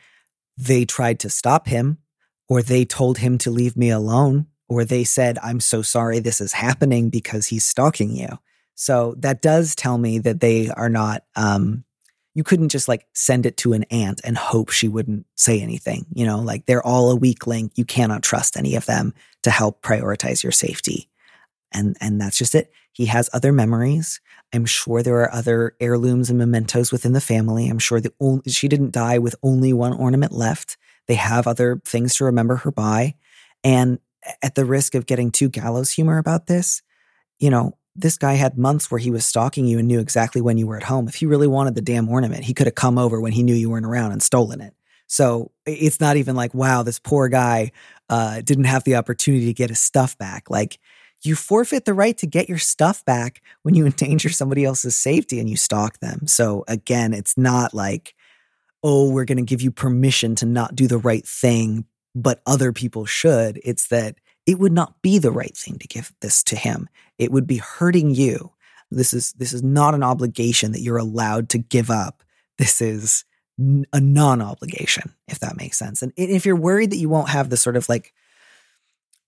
they 0.57 0.85
tried 0.85 1.19
to 1.21 1.31
stop 1.31 1.67
him 1.67 1.99
or 2.49 2.63
they 2.63 2.85
told 2.85 3.19
him 3.19 3.37
to 3.39 3.51
leave 3.51 3.77
me 3.77 3.91
alone 3.91 4.47
or 4.69 4.85
they 4.85 5.03
said, 5.05 5.39
I'm 5.43 5.61
so 5.61 5.83
sorry 5.83 6.19
this 6.21 6.41
is 6.41 6.53
happening 6.53 7.11
because 7.11 7.49
he's 7.49 7.65
stalking 7.67 8.11
you. 8.15 8.29
So 8.77 9.15
that 9.19 9.43
does 9.43 9.75
tell 9.75 9.99
me 9.99 10.19
that 10.21 10.41
they 10.41 10.69
are 10.71 10.89
not, 10.89 11.25
um, 11.35 11.85
you 12.37 12.45
couldn't 12.45 12.69
just 12.69 12.87
like 12.87 13.07
send 13.15 13.47
it 13.47 13.57
to 13.57 13.73
an 13.73 13.85
aunt 13.85 14.21
and 14.23 14.37
hope 14.37 14.69
she 14.69 14.89
wouldn't 14.89 15.25
say 15.37 15.59
anything. 15.59 16.05
You 16.13 16.27
know, 16.27 16.39
like 16.39 16.67
they're 16.67 16.87
all 16.87 17.11
a 17.11 17.17
weak 17.17 17.47
link. 17.47 17.73
You 17.77 17.87
cannot 17.87 18.23
trust 18.23 18.59
any 18.59 18.75
of 18.75 18.85
them 18.85 19.15
to 19.45 19.51
help 19.51 19.81
prioritize 19.81 20.43
your 20.43 20.53
safety. 20.53 21.09
And, 21.73 21.97
and 21.99 22.21
that's 22.21 22.37
just 22.37 22.55
it. 22.55 22.71
He 22.93 23.07
has 23.07 23.31
other 23.33 23.53
memories. 23.53 24.21
I'm 24.53 24.67
sure 24.67 25.03
there 25.03 25.23
are 25.23 25.33
other 25.33 25.77
heirlooms 25.81 26.29
and 26.29 26.39
mementos 26.39 26.93
within 26.93 27.15
the 27.15 27.23
family. 27.23 27.69
I'm 27.69 27.79
sure 27.79 28.03
the 28.03 28.13
only, 28.21 28.43
she 28.51 28.69
didn't 28.69 28.93
die 28.93 29.17
with 29.17 29.35
only 29.43 29.73
one 29.73 29.95
ornament 29.95 30.33
left. 30.33 30.77
They 31.09 31.15
have 31.15 31.47
other 31.47 31.81
things 31.87 32.17
to 32.17 32.27
remember 32.27 32.57
her 32.57 32.71
by. 32.71 33.15
And 33.65 33.99
at 34.43 34.57
the 34.57 34.67
risk 34.67 34.95
of 34.95 35.07
getting 35.07 35.31
too 35.31 35.49
gallows 35.49 35.91
humor 35.91 36.19
about 36.19 36.49
this, 36.49 36.83
you 37.39 37.49
know, 37.49 37.79
this 37.97 38.19
guy 38.19 38.35
had 38.35 38.59
months 38.59 38.91
where 38.91 38.99
he 38.99 39.11
was 39.11 39.25
stalking 39.25 39.67
you 39.67 39.79
and 39.79 39.89
knew 39.89 40.01
exactly 40.01 40.41
when 40.41 40.59
you 40.59 40.67
were 40.67 40.77
at 40.77 40.83
home. 40.83 41.09
If 41.09 41.17
he 41.17 41.27
really 41.27 41.47
wanted 41.47 41.75
the 41.75 41.83
damn 41.83 42.09
ornament, 42.09 42.45
he 42.45 42.55
could 42.55 42.67
have 42.67 42.75
come 42.75 42.99
over 42.99 43.21
when 43.21 43.33
he 43.33 43.43
knew 43.43 43.55
you 43.55 43.71
weren't 43.71 43.87
around 43.87 44.13
and 44.13 44.23
stolen 44.23 44.61
it. 44.61 44.75
So 45.07 45.53
it's 45.65 46.01
not 46.01 46.17
even 46.17 46.35
like, 46.35 46.53
wow, 46.53 46.83
this 46.83 46.99
poor 46.99 47.29
guy 47.29 47.73
uh, 48.09 48.41
didn't 48.41 48.65
have 48.65 48.85
the 48.85 48.97
opportunity 48.97 49.47
to 49.47 49.53
get 49.53 49.71
his 49.71 49.81
stuff 49.81 50.19
back. 50.19 50.51
Like, 50.51 50.79
you 51.23 51.35
forfeit 51.35 51.85
the 51.85 51.95
right 51.95 52.17
to 52.19 52.27
get 52.27 52.49
your 52.49 52.59
stuff 52.59 53.05
back 53.05 53.43
when 53.63 53.75
you 53.75 53.87
endanger 53.87 54.29
somebody 54.29 54.65
else's 54.65 54.97
safety 54.97 55.41
and 55.41 55.49
you 55.49 55.57
stalk 55.57 55.99
them. 55.99 56.27
So 56.27 56.65
again, 56.69 57.13
it's 57.13 57.37
not 57.37 57.75
like, 57.75 58.15
oh, 58.83 59.11
we're 59.11 59.25
going 59.25 59.39
to 59.39 59.45
give 59.45 59.63
you 59.63 59.71
permission 59.71 60.35
to 60.37 60.47
not 60.47 60.75
do 60.75 60.87
the 60.87 60.99
right 60.99 61.27
thing, 61.27 61.87
but 62.15 62.41
other 62.47 62.73
people 62.73 63.07
should. 63.07 63.61
It's 63.65 63.89
that 63.89 64.17
it 64.47 64.59
would 64.59 64.73
not 64.73 65.03
be 65.03 65.19
the 65.19 65.33
right 65.33 65.57
thing 65.57 65.79
to 65.79 65.89
give 65.89 66.13
this 66.21 66.43
to 66.45 66.57
him. 66.57 66.89
It 67.19 67.33
would 67.33 67.47
be 67.47 67.59
hurting 67.59 68.15
you. 68.15 68.53
This 68.91 69.13
is 69.13 69.33
this 69.33 69.53
is 69.53 69.63
not 69.63 69.95
an 69.95 70.05
obligation 70.05 70.73
that 70.73 70.81
you're 70.81 70.97
allowed 70.97 71.49
to 71.51 71.59
give 71.59 71.91
up. 71.91 72.23
This 72.57 72.81
is 72.81 73.25
a 73.93 74.01
non-obligation, 74.01 75.15
if 75.29 75.41
that 75.41 75.57
makes 75.57 75.79
sense. 75.79 76.03
And 76.03 76.13
if 76.17 76.47
you're 76.47 76.57
worried 76.57 76.91
that 76.91 76.99
you 76.99 77.09
won't 77.09 77.31
have 77.31 77.51
the 77.51 77.57
sort 77.57 77.77
of 77.77 77.89
like 77.89 78.13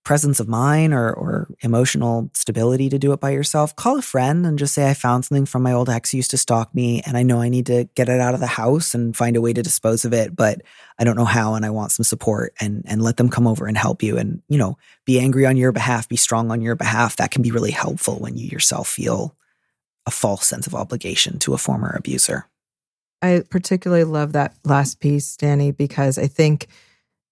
presence 0.09 0.39
of 0.39 0.47
mind 0.47 0.91
or, 0.91 1.13
or 1.13 1.47
emotional 1.59 2.31
stability 2.33 2.89
to 2.89 2.97
do 2.97 3.13
it 3.13 3.19
by 3.19 3.29
yourself, 3.29 3.75
call 3.75 3.99
a 3.99 4.01
friend 4.01 4.43
and 4.43 4.57
just 4.57 4.73
say, 4.73 4.89
I 4.89 4.95
found 4.95 5.23
something 5.23 5.45
from 5.45 5.61
my 5.61 5.71
old 5.71 5.87
ex 5.87 6.09
who 6.09 6.17
used 6.17 6.31
to 6.31 6.37
stalk 6.39 6.73
me 6.73 7.03
and 7.05 7.15
I 7.15 7.21
know 7.21 7.39
I 7.39 7.49
need 7.49 7.67
to 7.67 7.87
get 7.93 8.09
it 8.09 8.19
out 8.19 8.33
of 8.33 8.39
the 8.39 8.47
house 8.47 8.95
and 8.95 9.15
find 9.15 9.35
a 9.35 9.41
way 9.41 9.53
to 9.53 9.61
dispose 9.61 10.05
of 10.05 10.13
it, 10.13 10.35
but 10.35 10.63
I 10.97 11.03
don't 11.03 11.15
know 11.15 11.25
how 11.25 11.53
and 11.53 11.63
I 11.63 11.69
want 11.69 11.91
some 11.91 12.03
support 12.03 12.55
and 12.59 12.81
and 12.87 13.03
let 13.03 13.17
them 13.17 13.29
come 13.29 13.45
over 13.45 13.67
and 13.67 13.77
help 13.77 14.01
you 14.01 14.17
and, 14.17 14.41
you 14.49 14.57
know, 14.57 14.79
be 15.05 15.19
angry 15.19 15.45
on 15.45 15.57
your 15.57 15.71
behalf, 15.71 16.09
be 16.09 16.15
strong 16.15 16.49
on 16.49 16.59
your 16.59 16.75
behalf. 16.75 17.17
That 17.17 17.29
can 17.29 17.43
be 17.43 17.51
really 17.51 17.69
helpful 17.69 18.15
when 18.15 18.35
you 18.35 18.47
yourself 18.47 18.87
feel 18.87 19.35
a 20.07 20.11
false 20.11 20.47
sense 20.47 20.65
of 20.65 20.73
obligation 20.73 21.37
to 21.37 21.53
a 21.53 21.59
former 21.59 21.95
abuser. 21.95 22.47
I 23.21 23.43
particularly 23.47 24.05
love 24.05 24.33
that 24.33 24.55
last 24.63 24.99
piece, 25.01 25.37
Danny, 25.37 25.69
because 25.69 26.17
I 26.17 26.25
think 26.25 26.67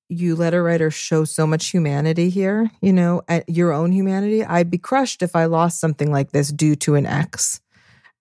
you 0.09 0.35
letter 0.35 0.63
writer 0.63 0.89
show 0.91 1.23
so 1.25 1.45
much 1.47 1.67
humanity 1.67 2.29
here, 2.29 2.69
you 2.81 2.93
know, 2.93 3.21
at 3.27 3.47
your 3.49 3.71
own 3.73 3.91
humanity. 3.91 4.43
I'd 4.43 4.69
be 4.71 4.77
crushed 4.77 5.21
if 5.21 5.35
I 5.35 5.45
lost 5.45 5.79
something 5.79 6.11
like 6.11 6.31
this 6.31 6.51
due 6.51 6.75
to 6.77 6.95
an 6.95 7.05
ex. 7.05 7.59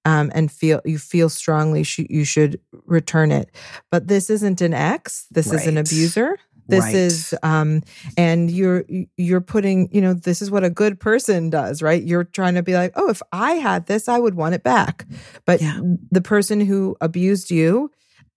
Um, 0.05 0.31
and 0.37 0.53
feel 0.53 0.81
you 0.85 0.99
feel 0.99 1.29
strongly 1.29 1.83
sh- 1.83 2.07
you 2.09 2.25
should 2.25 2.61
return 2.85 3.33
it, 3.33 3.51
but 3.91 4.07
this 4.07 4.31
isn't 4.31 4.61
an 4.61 4.73
ex. 4.73 5.27
This 5.33 5.53
is 5.53 5.67
an 5.67 5.77
abuser. 5.77 6.37
This 6.69 6.85
Right. 6.85 6.95
is 6.95 7.35
um 7.43 7.83
and 8.17 8.49
you're 8.49 8.85
you're 9.17 9.41
putting, 9.41 9.89
you 9.93 10.01
know, 10.01 10.15
this 10.15 10.43
is 10.43 10.49
what 10.51 10.63
a 10.63 10.71
good 10.71 11.01
person 11.01 11.51
does, 11.51 11.83
right? 11.83 12.01
You're 12.03 12.23
trying 12.23 12.55
to 12.55 12.63
be 12.63 12.75
like, 12.75 12.93
"Oh, 12.95 13.09
if 13.11 13.21
I 13.33 13.53
had 13.55 13.87
this, 13.87 14.09
I 14.09 14.21
would 14.21 14.35
want 14.35 14.55
it 14.55 14.63
back." 14.63 15.07
But 15.45 15.61
Yeah. 15.61 15.81
the 16.13 16.21
person 16.21 16.61
who 16.61 16.97
abused 17.01 17.51
you 17.51 17.91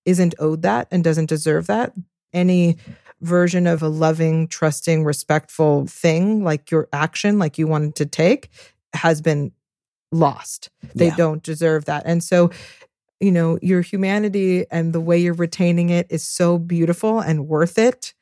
isn't 0.06 0.34
owed 0.40 0.64
that 0.64 0.88
and 0.90 1.04
doesn't 1.04 1.30
deserve 1.30 1.68
that. 1.68 1.94
Any 2.34 2.78
version 3.22 3.68
of 3.68 3.82
a 3.82 3.88
loving, 3.90 4.48
trusting, 4.48 5.04
respectful 5.04 5.86
thing 5.88 6.44
like 6.44 6.72
your 6.72 6.88
action 6.94 7.38
like 7.40 7.58
you 7.58 7.68
wanted 7.68 7.96
to 7.96 8.06
take 8.06 8.50
has 8.94 9.22
been 9.22 9.52
lost. 10.12 10.70
They 10.96 11.08
Yeah. 11.08 11.16
don't 11.16 11.44
deserve 11.44 11.86
that. 11.86 12.04
And 12.06 12.24
so 12.24 12.52
you 13.22 13.34
know, 13.34 13.60
your 13.62 13.82
humanity 13.82 14.66
and 14.72 14.94
the 14.94 15.02
way 15.02 15.18
you're 15.18 15.34
retaining 15.34 15.90
it 15.90 16.08
is 16.10 16.24
so 16.26 16.58
beautiful 16.58 17.20
and 17.20 17.50
worth 17.50 17.78
it. 17.78 18.14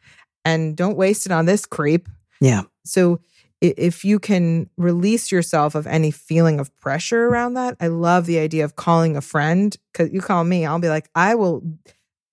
And 0.44 0.76
don't 0.76 0.98
waste 0.98 1.28
it 1.28 1.32
on 1.32 1.46
this 1.46 1.68
creep. 1.68 2.10
Yeah. 2.42 2.64
So 2.84 3.20
if 3.62 4.04
you 4.04 4.18
can 4.18 4.72
release 4.76 5.32
yourself 5.32 5.76
of 5.76 5.86
any 5.86 6.10
feeling 6.10 6.60
of 6.60 6.76
pressure 6.78 7.28
around 7.28 7.54
that, 7.54 7.78
I 7.80 7.88
love 7.90 8.26
the 8.26 8.40
idea 8.40 8.66
of 8.66 8.76
calling 8.76 9.16
a 9.16 9.22
friend. 9.22 9.78
Cause 9.94 10.10
you 10.12 10.20
call 10.20 10.44
me, 10.44 10.66
I'll 10.66 10.80
be 10.80 10.90
like, 10.90 11.10
I 11.14 11.36
will 11.36 11.62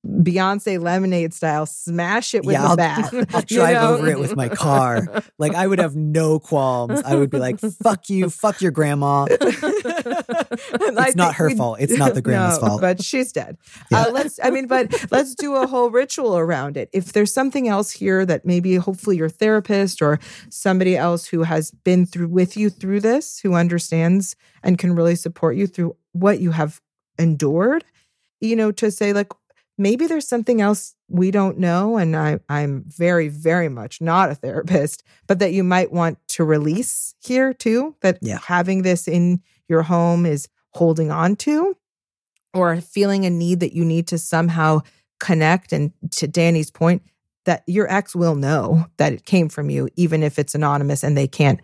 Beyonce 0.07 0.79
lemonade 0.81 1.33
style 1.33 1.65
smash 1.65 2.35
it 2.35 2.45
with 2.45 2.53
Yeah, 2.53 2.63
the 2.63 2.69
I'll- 2.69 2.77
bat. 2.77 3.15
I'll 3.35 3.43
drive 3.47 3.75
know? 3.75 3.95
over 3.95 4.09
it 4.09 4.19
with 4.19 4.37
my 4.37 4.49
car. 4.51 5.23
Like 5.39 5.55
I 5.55 5.67
would 5.67 5.79
have 5.79 5.97
no 5.97 6.39
qualms. 6.39 7.01
I 7.05 7.15
would 7.15 7.31
be 7.31 7.39
like, 7.39 7.59
"Fuck 7.59 8.11
you, 8.11 8.29
fuck 8.29 8.61
your 8.61 8.71
grandma." 8.71 9.27
it's 9.31 11.17
not 11.17 11.35
her 11.37 11.51
fault. 11.51 11.79
It's 11.81 11.97
not 11.97 12.15
the 12.15 12.23
grandma's 12.23 12.59
fault. 12.59 12.81
But 12.81 13.03
she's 13.03 13.33
dead. 13.33 13.57
Yeah. 13.91 14.03
Uh, 14.03 14.11
let's. 14.11 14.39
I 14.43 14.51
mean, 14.51 14.67
but 14.67 14.93
let's 15.11 15.35
do 15.35 15.55
a 15.57 15.67
whole 15.67 15.91
ritual 15.91 16.37
around 16.37 16.77
it. 16.77 16.91
If 16.93 17.13
there's 17.13 17.33
something 17.33 17.69
else 17.69 17.91
here 17.91 18.27
that 18.27 18.45
maybe, 18.45 18.77
hopefully, 18.77 19.17
your 19.17 19.29
therapist 19.29 20.03
or 20.03 20.19
somebody 20.51 20.97
else 20.97 21.27
who 21.27 21.43
has 21.45 21.71
been 21.71 22.05
through 22.07 22.29
with 22.29 22.57
you 22.57 22.69
through 22.71 23.01
this, 23.01 23.39
who 23.41 23.55
understands 23.55 24.37
and 24.63 24.79
can 24.79 24.95
really 24.95 25.17
support 25.17 25.57
you 25.57 25.67
through 25.67 25.97
what 26.13 26.41
you 26.41 26.51
have 26.51 26.81
endured, 27.19 27.85
you 28.41 28.55
know, 28.57 28.71
to 28.73 28.91
say 28.91 29.13
like. 29.13 29.33
Maybe 29.77 30.07
there's 30.07 30.29
something 30.29 30.61
else 30.61 30.95
we 31.09 31.31
don't 31.31 31.59
know, 31.59 31.97
and 31.97 32.17
I, 32.17 32.39
I'm 32.49 32.85
very, 32.87 33.29
very 33.29 33.69
much 33.69 34.01
not 34.01 34.31
a 34.31 34.35
therapist, 34.35 35.03
but 35.27 35.41
that 35.41 35.53
you 35.53 35.65
might 35.65 35.93
want 35.93 36.19
to 36.29 36.45
release 36.45 37.15
here 37.21 37.53
too. 37.53 37.97
That 38.01 38.19
Yeah. 38.23 38.39
having 38.47 38.83
this 38.83 39.09
in 39.09 39.41
your 39.69 39.83
home 39.83 40.27
is 40.27 40.49
holding 40.71 41.11
on 41.11 41.37
to 41.37 41.77
or 42.53 42.81
feeling 42.81 43.25
a 43.25 43.31
need 43.31 43.61
that 43.61 43.73
you 43.75 43.85
need 43.85 44.07
to 44.09 44.19
somehow 44.19 44.81
connect 45.21 45.73
and 45.73 45.93
to 46.13 46.27
Danny's 46.27 46.71
point 46.71 47.03
that 47.45 47.63
your 47.67 47.91
ex 47.93 48.15
will 48.15 48.35
know 48.35 48.87
that 48.97 49.13
it 49.13 49.25
came 49.25 49.49
from 49.49 49.71
you 49.71 49.89
even 49.97 50.23
if 50.23 50.39
it's 50.39 50.55
anonymous 50.55 51.03
and 51.05 51.17
they 51.17 51.29
can't 51.29 51.61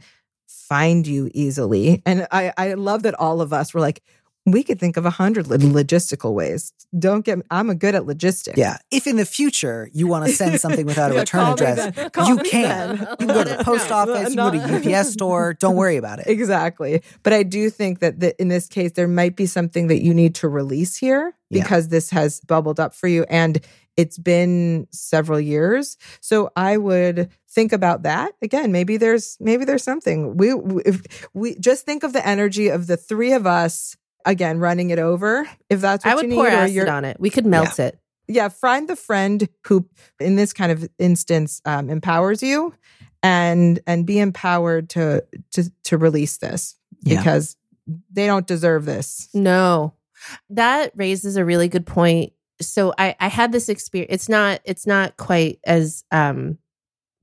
find 0.46 1.06
you 1.06 1.28
easily 1.34 2.00
and 2.06 2.26
I 2.30 2.52
I 2.56 2.74
love 2.74 3.02
that 3.02 3.14
all 3.14 3.40
of 3.40 3.52
us 3.52 3.74
were 3.74 3.80
like 3.80 4.02
we 4.46 4.62
could 4.62 4.80
think 4.80 4.96
of 4.96 5.04
a 5.04 5.10
hundred 5.10 5.46
logistical 5.46 6.32
ways. 6.34 6.72
Don't 6.98 7.24
get. 7.24 7.38
I'm 7.50 7.68
a 7.70 7.74
good 7.74 7.94
at 7.94 8.06
logistics. 8.06 8.56
Yeah. 8.58 8.78
If 8.90 9.06
in 9.06 9.16
the 9.16 9.26
future 9.26 9.88
you 9.92 10.06
want 10.06 10.26
to 10.26 10.32
send 10.32 10.60
something 10.60 10.86
without 10.86 11.10
a 11.10 11.14
Yeah, 11.16 11.20
return 11.20 11.52
address, 11.52 11.86
you 11.96 12.36
can. 12.38 12.96
then. 12.96 12.98
You 12.98 13.16
can 13.18 13.26
go 13.28 13.44
to 13.44 13.56
the 13.56 13.64
post 13.64 13.90
office, 13.92 14.30
you 14.30 14.36
can 14.36 14.50
go 14.52 14.80
to 14.82 14.96
UPS 14.98 15.12
store. 15.12 15.54
Don't 15.54 15.76
worry 15.76 15.96
about 15.98 16.20
it. 16.20 16.26
Exactly. 16.26 17.02
But 17.22 17.32
I 17.34 17.42
do 17.42 17.68
think 17.70 18.00
that 18.00 18.20
the, 18.20 18.40
in 18.40 18.48
this 18.48 18.66
case, 18.66 18.92
there 18.92 19.08
might 19.08 19.36
be 19.36 19.46
something 19.46 19.88
that 19.88 20.02
you 20.02 20.14
need 20.14 20.34
to 20.36 20.48
release 20.48 20.96
here 20.96 21.34
Yeah. 21.50 21.62
because 21.62 21.88
this 21.88 22.10
has 22.10 22.40
bubbled 22.40 22.80
up 22.80 22.94
for 22.94 23.08
you 23.08 23.24
and 23.28 23.60
it's 23.96 24.16
been 24.18 24.86
several 24.90 25.38
years. 25.40 25.98
So 26.20 26.50
I 26.56 26.78
would 26.78 27.28
think 27.50 27.72
about 27.72 28.04
that 28.04 28.32
again. 28.40 28.72
Maybe 28.72 28.96
there's 28.96 29.36
maybe 29.40 29.64
there's 29.66 29.82
something 29.84 30.36
we 30.38 30.54
we- 30.54 30.82
if 30.86 31.28
we 31.34 31.56
just 31.56 31.84
think 31.84 32.02
of 32.04 32.12
the 32.14 32.26
energy 32.26 32.68
of 32.68 32.86
the 32.86 32.96
three 32.96 33.32
of 33.34 33.46
us 33.46 33.96
again 34.24 34.58
running 34.58 34.90
it 34.90 34.98
over. 34.98 35.48
If 35.68 35.80
that's 35.80 36.04
what 36.04 36.12
I 36.12 36.14
would 36.14 36.26
you 36.26 36.34
pour 36.34 36.44
need, 36.44 36.54
or 36.54 36.58
acid 36.58 36.88
on 36.88 37.04
it. 37.04 37.18
We 37.20 37.30
could 37.30 37.46
melt 37.46 37.78
it. 37.78 37.98
yeah, 38.28 38.48
find 38.48 38.88
the 38.88 38.96
friend 38.96 39.48
who, 39.66 39.88
in 40.20 40.36
this 40.36 40.52
kind 40.52 40.70
of 40.72 40.88
instance, 40.98 41.60
um, 41.64 41.90
empowers 41.90 42.42
you, 42.42 42.74
and 43.22 43.80
and 43.86 44.06
be 44.06 44.18
empowered 44.18 44.88
to 44.90 45.24
to 45.52 45.70
to 45.84 45.98
release 45.98 46.38
this 46.38 46.76
Yeah. 47.02 47.18
because 47.18 47.56
they 48.12 48.26
don't 48.26 48.46
deserve 48.46 48.84
this. 48.84 49.28
No. 49.34 49.94
That 50.50 50.92
raises 50.94 51.36
a 51.36 51.44
really 51.44 51.68
good 51.68 51.86
point. 51.86 52.32
So 52.60 52.92
I 52.98 53.16
I 53.18 53.28
had 53.28 53.52
this 53.52 53.68
experience. 53.68 54.12
It's 54.12 54.28
not 54.28 54.60
it's 54.64 54.86
not 54.86 55.16
quite 55.16 55.58
as 55.64 56.04
um 56.10 56.58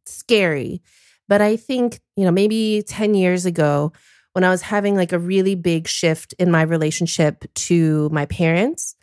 scary, 0.05 0.81
but 1.27 1.41
I 1.41 1.57
think, 1.57 1.99
you 2.15 2.25
know, 2.25 2.31
maybe 2.31 2.83
10 2.87 3.13
years 3.13 3.45
ago 3.45 3.91
when 4.37 4.43
I 4.43 4.51
was 4.51 4.61
having 4.61 4.95
like 4.95 5.13
a 5.13 5.17
really 5.17 5.55
big 5.55 5.87
shift 5.87 6.35
in 6.37 6.51
my 6.51 6.61
relationship 6.61 7.43
to 7.55 8.07
my 8.09 8.27
parents 8.27 8.95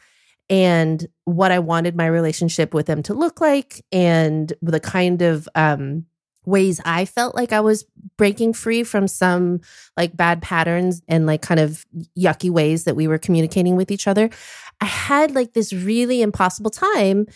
and 0.49 1.05
what 1.25 1.51
I 1.51 1.59
wanted 1.59 1.97
my 1.97 2.07
relationship 2.07 2.73
with 2.73 2.87
them 2.87 3.03
to 3.03 3.15
look 3.15 3.41
like 3.41 3.85
and 3.91 4.53
the 4.63 4.79
kind 4.79 5.23
of 5.23 5.49
um 5.57 6.07
ways 6.47 6.81
I 6.85 7.05
felt 7.05 7.35
like 7.35 7.53
I 7.53 7.59
was 7.59 7.85
breaking 8.17 8.53
free 8.53 8.85
from 8.85 9.09
some 9.09 9.61
like 9.97 10.17
bad 10.17 10.41
patterns 10.41 11.03
and 11.09 11.27
like 11.27 11.43
kind 11.43 11.59
of 11.59 11.85
yucky 12.17 12.51
ways 12.51 12.85
that 12.85 12.95
we 12.95 13.09
were 13.09 13.19
communicating 13.19 13.75
with 13.75 13.91
each 13.91 14.07
other. 14.07 14.31
I 14.81 14.85
had 14.85 15.35
like 15.35 15.53
this 15.53 15.73
really 15.73 16.23
impossible 16.23 16.71
time 16.71 17.27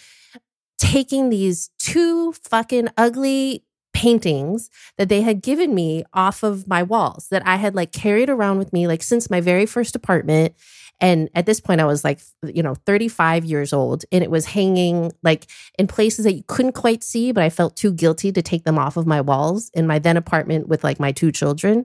taking 0.79 1.31
these 1.31 1.71
two 1.81 2.33
fucking 2.45 2.91
ugly 2.97 3.65
paintings 3.99 4.71
that 4.97 5.09
they 5.09 5.23
had 5.23 5.43
given 5.43 5.75
me 5.75 6.05
off 6.15 6.45
of 6.45 6.69
my 6.69 6.85
walls 6.85 7.27
that 7.33 7.45
I 7.45 7.57
had 7.57 7.75
like 7.75 7.91
carried 7.91 8.31
around 8.31 8.59
with 8.59 8.73
me 8.73 8.87
like 8.87 9.03
since 9.03 9.29
my 9.29 9.41
very 9.41 9.67
first 9.67 9.97
apartment. 9.97 10.55
And 11.01 11.29
at 11.35 11.47
this 11.47 11.59
point, 11.59 11.81
I 11.81 11.85
was 11.85 12.05
like, 12.05 12.21
you 12.45 12.63
know, 12.63 12.77
35 12.87 13.45
years 13.45 13.73
old, 13.73 14.05
and 14.13 14.23
it 14.23 14.31
was 14.31 14.47
hanging 14.47 15.11
like 15.25 15.49
in 15.81 15.89
places 15.89 16.25
that 16.25 16.35
you 16.35 16.45
couldn't 16.47 16.73
quite 16.73 17.03
see, 17.03 17.33
but 17.33 17.43
I 17.43 17.51
felt 17.51 17.75
too 17.75 17.93
guilty 17.93 18.31
to 18.31 18.41
take 18.41 18.63
them 18.63 18.79
off 18.79 18.97
of 18.97 19.05
my 19.05 19.21
walls 19.21 19.69
in 19.75 19.89
my 19.89 19.99
then 19.99 20.17
apartment 20.17 20.69
with 20.69 20.85
like 20.85 21.01
my 21.01 21.11
two 21.11 21.33
children. 21.33 21.85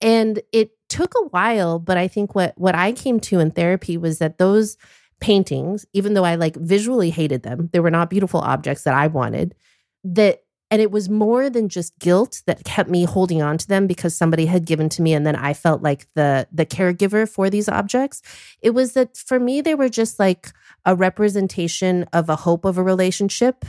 And 0.00 0.40
it 0.52 0.70
took 0.88 1.12
a 1.16 1.26
while, 1.28 1.80
but 1.80 1.96
I 1.96 2.06
think 2.06 2.36
what 2.36 2.56
what 2.56 2.76
I 2.76 2.92
came 2.92 3.18
to 3.18 3.40
in 3.40 3.50
therapy 3.50 3.96
was 3.96 4.18
that 4.18 4.38
those 4.38 4.76
paintings, 5.20 5.86
even 5.92 6.14
though 6.14 6.24
I 6.24 6.36
like 6.36 6.54
visually 6.54 7.10
hated 7.10 7.42
them, 7.42 7.68
they 7.72 7.80
were 7.80 7.90
not 7.90 8.10
beautiful 8.10 8.40
objects 8.40 8.84
that 8.84 8.94
I 8.94 9.08
wanted. 9.08 9.56
That 10.04 10.42
and 10.72 10.80
it 10.80 10.90
was 10.90 11.10
more 11.10 11.50
than 11.50 11.68
just 11.68 11.98
guilt 11.98 12.40
that 12.46 12.64
kept 12.64 12.88
me 12.88 13.04
holding 13.04 13.42
on 13.42 13.58
to 13.58 13.68
them 13.68 13.86
because 13.86 14.16
somebody 14.16 14.46
had 14.46 14.64
given 14.64 14.88
to 14.88 15.02
me 15.02 15.12
and 15.12 15.26
then 15.26 15.36
I 15.36 15.52
felt 15.52 15.82
like 15.82 16.06
the 16.14 16.48
the 16.50 16.64
caregiver 16.64 17.28
for 17.28 17.50
these 17.50 17.68
objects. 17.68 18.22
It 18.62 18.70
was 18.70 18.94
that 18.94 19.18
for 19.18 19.38
me 19.38 19.60
they 19.60 19.74
were 19.74 19.90
just 19.90 20.18
like 20.18 20.50
a 20.86 20.96
representation 20.96 22.06
of 22.14 22.30
a 22.30 22.36
hope 22.36 22.64
of 22.64 22.78
a 22.78 22.82
relationship 22.82 23.66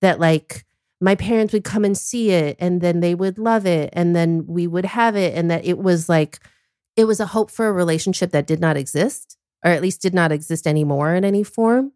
that 0.00 0.18
like 0.18 0.66
my 1.00 1.14
parents 1.14 1.52
would 1.52 1.62
come 1.62 1.84
and 1.84 1.96
see 1.96 2.30
it 2.30 2.56
and 2.58 2.80
then 2.80 2.98
they 2.98 3.14
would 3.14 3.38
love 3.38 3.64
it 3.64 3.90
and 3.92 4.16
then 4.16 4.44
we 4.48 4.66
would 4.66 4.84
have 4.84 5.14
it 5.14 5.36
and 5.36 5.48
that 5.48 5.64
it 5.64 5.78
was 5.78 6.08
like 6.08 6.40
it 6.96 7.04
was 7.04 7.20
a 7.20 7.26
hope 7.26 7.52
for 7.52 7.68
a 7.68 7.72
relationship 7.72 8.32
that 8.32 8.48
did 8.48 8.58
not 8.58 8.76
exist 8.76 9.38
or 9.64 9.70
at 9.70 9.80
least 9.80 10.02
did 10.02 10.12
not 10.12 10.32
exist 10.32 10.66
anymore 10.66 11.14
in 11.14 11.24
any 11.24 11.44
form 11.44 11.92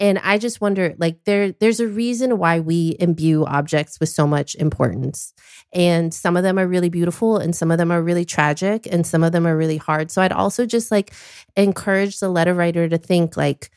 and 0.00 0.18
i 0.24 0.38
just 0.38 0.60
wonder 0.60 0.94
like 0.98 1.18
there 1.24 1.52
there's 1.52 1.80
a 1.80 1.86
reason 1.88 2.38
why 2.38 2.60
we 2.60 2.96
imbue 2.98 3.44
objects 3.44 4.00
with 4.00 4.08
so 4.08 4.26
much 4.26 4.54
importance. 4.56 5.32
And 5.72 6.14
some 6.14 6.36
of 6.36 6.44
them 6.44 6.56
are 6.58 6.68
really 6.68 6.88
beautiful 6.88 7.36
and 7.38 7.54
some 7.56 7.72
of 7.72 7.78
them 7.78 7.90
are 7.90 8.00
really 8.00 8.24
tragic 8.24 8.86
and 8.92 9.04
some 9.04 9.24
of 9.24 9.32
them 9.32 9.44
are 9.46 9.56
really 9.56 9.76
hard. 9.76 10.10
So 10.10 10.22
i'd 10.22 10.32
also 10.32 10.66
just 10.66 10.90
like 10.92 11.12
encourage 11.56 12.20
the 12.20 12.28
letter 12.28 12.54
writer 12.54 12.88
to 12.88 12.98
think 12.98 13.36
like 13.36 13.70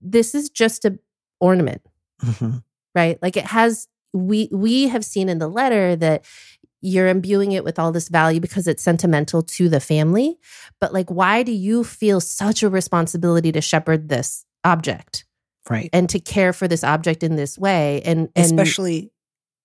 this 0.00 0.34
is 0.34 0.50
just 0.50 0.84
a 0.84 0.98
ornament 1.40 1.82
Mhm. 2.24 2.62
right? 2.94 3.18
Like 3.22 3.36
it 3.36 3.46
has 3.46 3.86
we 4.12 4.48
we 4.52 4.88
have 4.88 5.04
seen 5.04 5.28
in 5.28 5.38
the 5.38 5.48
letter 5.48 5.94
that 5.96 6.24
you're 6.80 7.08
imbuing 7.08 7.52
it 7.52 7.64
with 7.64 7.78
all 7.78 7.92
this 7.92 8.08
value 8.08 8.40
because 8.40 8.66
it's 8.68 8.82
sentimental 8.82 9.42
to 9.42 9.68
the 9.68 9.80
family. 9.80 10.38
But 10.80 10.92
like 10.92 11.10
why 11.10 11.42
do 11.44 11.52
you 11.52 11.84
feel 11.84 12.20
such 12.20 12.62
a 12.62 12.68
responsibility 12.70 13.52
to 13.52 13.60
shepherd 13.60 14.08
this 14.08 14.44
object 14.64 15.24
Right. 15.70 15.90
and 15.92 16.08
to 16.10 16.20
care 16.20 16.52
for 16.52 16.66
this 16.66 16.82
object 16.82 17.22
in 17.22 17.36
this 17.36 17.58
way 17.58 18.02
and, 18.04 18.30
and 18.34 18.44
Especially 18.44 19.12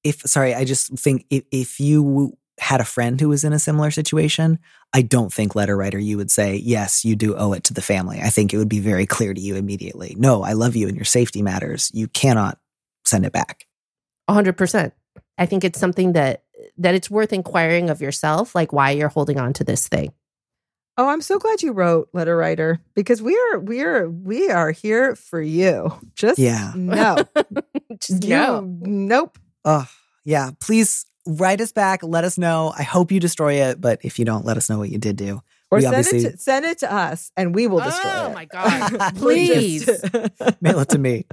if, 0.03 0.21
sorry, 0.21 0.53
I 0.53 0.65
just 0.65 0.97
think 0.97 1.25
if, 1.29 1.43
if 1.51 1.79
you 1.79 2.37
had 2.59 2.81
a 2.81 2.85
friend 2.85 3.19
who 3.19 3.29
was 3.29 3.43
in 3.43 3.53
a 3.53 3.59
similar 3.59 3.89
situation, 3.89 4.59
I 4.93 5.01
don't 5.01 5.31
think 5.31 5.55
letter 5.55 5.75
writer 5.75 5.97
you 5.97 6.17
would 6.17 6.29
say, 6.29 6.55
yes, 6.55 7.03
you 7.03 7.15
do 7.15 7.35
owe 7.35 7.53
it 7.53 7.63
to 7.65 7.73
the 7.73 7.81
family. 7.81 8.19
I 8.21 8.29
think 8.29 8.53
it 8.53 8.57
would 8.57 8.69
be 8.69 8.79
very 8.79 9.05
clear 9.05 9.33
to 9.33 9.41
you 9.41 9.55
immediately. 9.55 10.15
No, 10.17 10.43
I 10.43 10.53
love 10.53 10.75
you 10.75 10.87
and 10.87 10.95
your 10.95 11.05
safety 11.05 11.41
matters. 11.41 11.89
You 11.93 12.07
cannot 12.07 12.59
send 13.05 13.25
it 13.25 13.31
back. 13.31 13.65
100% 14.29 14.91
i 15.37 15.45
think 15.45 15.63
it's 15.63 15.79
something 15.79 16.13
that 16.13 16.43
that 16.77 16.95
it's 16.95 17.09
worth 17.09 17.33
inquiring 17.33 17.89
of 17.89 18.01
yourself 18.01 18.55
like 18.55 18.71
why 18.71 18.91
you're 18.91 19.09
holding 19.09 19.39
on 19.39 19.53
to 19.53 19.63
this 19.63 19.87
thing 19.87 20.13
Oh, 20.97 21.07
I'm 21.09 21.21
so 21.21 21.39
glad 21.39 21.63
you 21.63 21.71
wrote 21.71 22.09
letter 22.13 22.37
writer 22.37 22.79
because 22.93 23.21
we 23.21 23.35
are 23.51 23.59
we 23.59 23.81
are 23.81 24.07
we 24.09 24.49
are 24.51 24.71
here 24.71 25.15
for 25.15 25.41
you. 25.41 25.91
Just 26.15 26.37
Yeah. 26.39 26.71
no. 26.75 27.17
No. 28.09 28.59
You- 28.61 28.77
nope. 28.81 29.37
Oh, 29.65 29.87
yeah. 30.25 30.51
Please 30.59 31.05
write 31.25 31.61
us 31.61 31.71
back. 31.71 32.03
Let 32.03 32.23
us 32.25 32.37
know. 32.37 32.73
I 32.77 32.83
hope 32.83 33.11
you 33.11 33.19
destroy 33.19 33.53
it, 33.69 33.79
but 33.79 33.99
if 34.03 34.19
you 34.19 34.25
don't, 34.25 34.45
let 34.45 34.57
us 34.57 34.69
know 34.69 34.77
what 34.77 34.89
you 34.89 34.97
did 34.97 35.15
do. 35.15 35.41
Or 35.71 35.77
We 35.77 35.81
send 35.81 35.93
it, 35.95 35.97
obviously- 35.99 36.31
to, 36.31 36.37
send 36.37 36.65
it 36.65 36.77
to 36.79 36.93
us 36.93 37.31
and 37.37 37.55
we 37.55 37.65
will 37.67 37.79
destroy 37.79 38.11
Oh 38.11 38.25
it. 38.25 38.29
Oh 38.29 38.33
my 38.33 38.45
God. 38.45 39.15
Please. 39.15 39.87
Mail 40.61 40.79
it 40.79 40.89
to 40.89 40.99
me. 40.99 41.25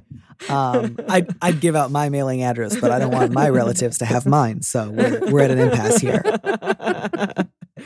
Um, 0.49 0.97
I'd, 1.09 1.29
I'd 1.43 1.61
give 1.61 1.77
out 1.77 1.91
my 1.91 2.09
mailing 2.09 2.43
address, 2.43 2.75
but 2.81 2.91
I 2.91 2.99
don't 2.99 3.11
want 3.13 3.33
my 3.33 3.49
relatives 3.51 3.99
to 3.99 4.07
have 4.07 4.25
mine. 4.27 4.63
So 4.63 4.91
we're, 4.91 5.31
we're 5.31 5.41
at 5.41 5.51
an 5.51 5.59
impasse 5.59 5.99
here. 5.99 6.23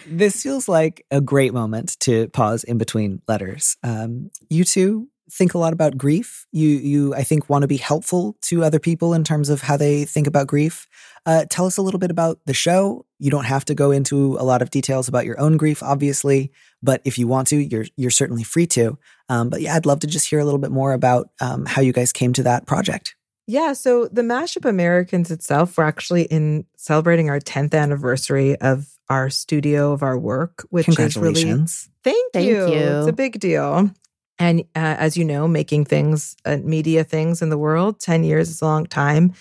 This 0.06 0.42
feels 0.42 0.68
like 0.68 1.04
a 1.10 1.20
great 1.20 1.52
moment 1.52 1.98
to 2.00 2.28
pause 2.28 2.64
in 2.64 2.78
between 2.78 3.22
letters. 3.28 3.76
Um, 3.82 4.30
you 4.48 4.64
two 4.64 5.08
think 5.30 5.54
a 5.54 5.58
lot 5.58 5.72
about 5.72 5.96
grief. 5.96 6.46
You, 6.52 6.68
you, 6.68 7.14
I 7.14 7.22
think, 7.22 7.48
want 7.48 7.62
to 7.62 7.68
be 7.68 7.76
helpful 7.76 8.36
to 8.42 8.62
other 8.62 8.78
people 8.78 9.14
in 9.14 9.24
terms 9.24 9.48
of 9.48 9.62
how 9.62 9.76
they 9.76 10.04
think 10.04 10.26
about 10.26 10.46
grief. 10.46 10.86
Uh, 11.26 11.44
tell 11.48 11.66
us 11.66 11.76
a 11.76 11.82
little 11.82 11.98
bit 11.98 12.10
about 12.10 12.38
the 12.46 12.54
show. 12.54 13.06
You 13.18 13.30
don't 13.30 13.46
have 13.46 13.64
to 13.66 13.74
go 13.74 13.90
into 13.90 14.36
a 14.38 14.44
lot 14.44 14.62
of 14.62 14.70
details 14.70 15.08
about 15.08 15.24
your 15.24 15.40
own 15.40 15.56
grief, 15.56 15.82
obviously, 15.82 16.52
but 16.82 17.00
if 17.04 17.18
you 17.18 17.26
want 17.26 17.48
to, 17.48 17.56
you're 17.56 17.86
you're 17.96 18.10
certainly 18.10 18.44
free 18.44 18.66
to. 18.68 18.98
Um, 19.28 19.48
but 19.48 19.60
yeah, 19.60 19.74
I'd 19.74 19.86
love 19.86 20.00
to 20.00 20.06
just 20.06 20.28
hear 20.28 20.38
a 20.38 20.44
little 20.44 20.58
bit 20.58 20.70
more 20.70 20.92
about 20.92 21.30
um, 21.40 21.64
how 21.66 21.80
you 21.80 21.92
guys 21.92 22.12
came 22.12 22.32
to 22.34 22.42
that 22.42 22.66
project. 22.66 23.16
Yeah, 23.46 23.74
so 23.74 24.08
the 24.08 24.22
Mashup 24.22 24.66
Americans 24.66 25.30
itself, 25.30 25.76
we're 25.76 25.84
actually 25.84 26.22
in 26.24 26.64
celebrating 26.76 27.28
our 27.28 27.40
10th 27.40 27.74
anniversary 27.74 28.56
of 28.56 28.93
our 29.08 29.30
studio 29.30 29.92
of 29.92 30.02
our 30.02 30.18
work, 30.18 30.66
which 30.70 30.88
is 30.88 31.16
really 31.16 31.42
thank, 31.42 32.32
Thank 32.32 32.48
you. 32.48 32.68
you. 32.68 32.98
It's 32.98 33.08
a 33.08 33.12
big 33.12 33.38
deal. 33.38 33.90
And 34.38 34.60
uh, 34.74 34.96
as 34.98 35.16
you 35.16 35.24
know, 35.24 35.46
making 35.46 35.84
things, 35.84 36.36
uh, 36.44 36.58
media 36.62 37.04
things 37.04 37.40
in 37.40 37.50
the 37.50 37.58
world, 37.58 38.00
10 38.00 38.24
years 38.24 38.48
is 38.48 38.62
a 38.62 38.64
long 38.64 38.86
time, 38.86 39.32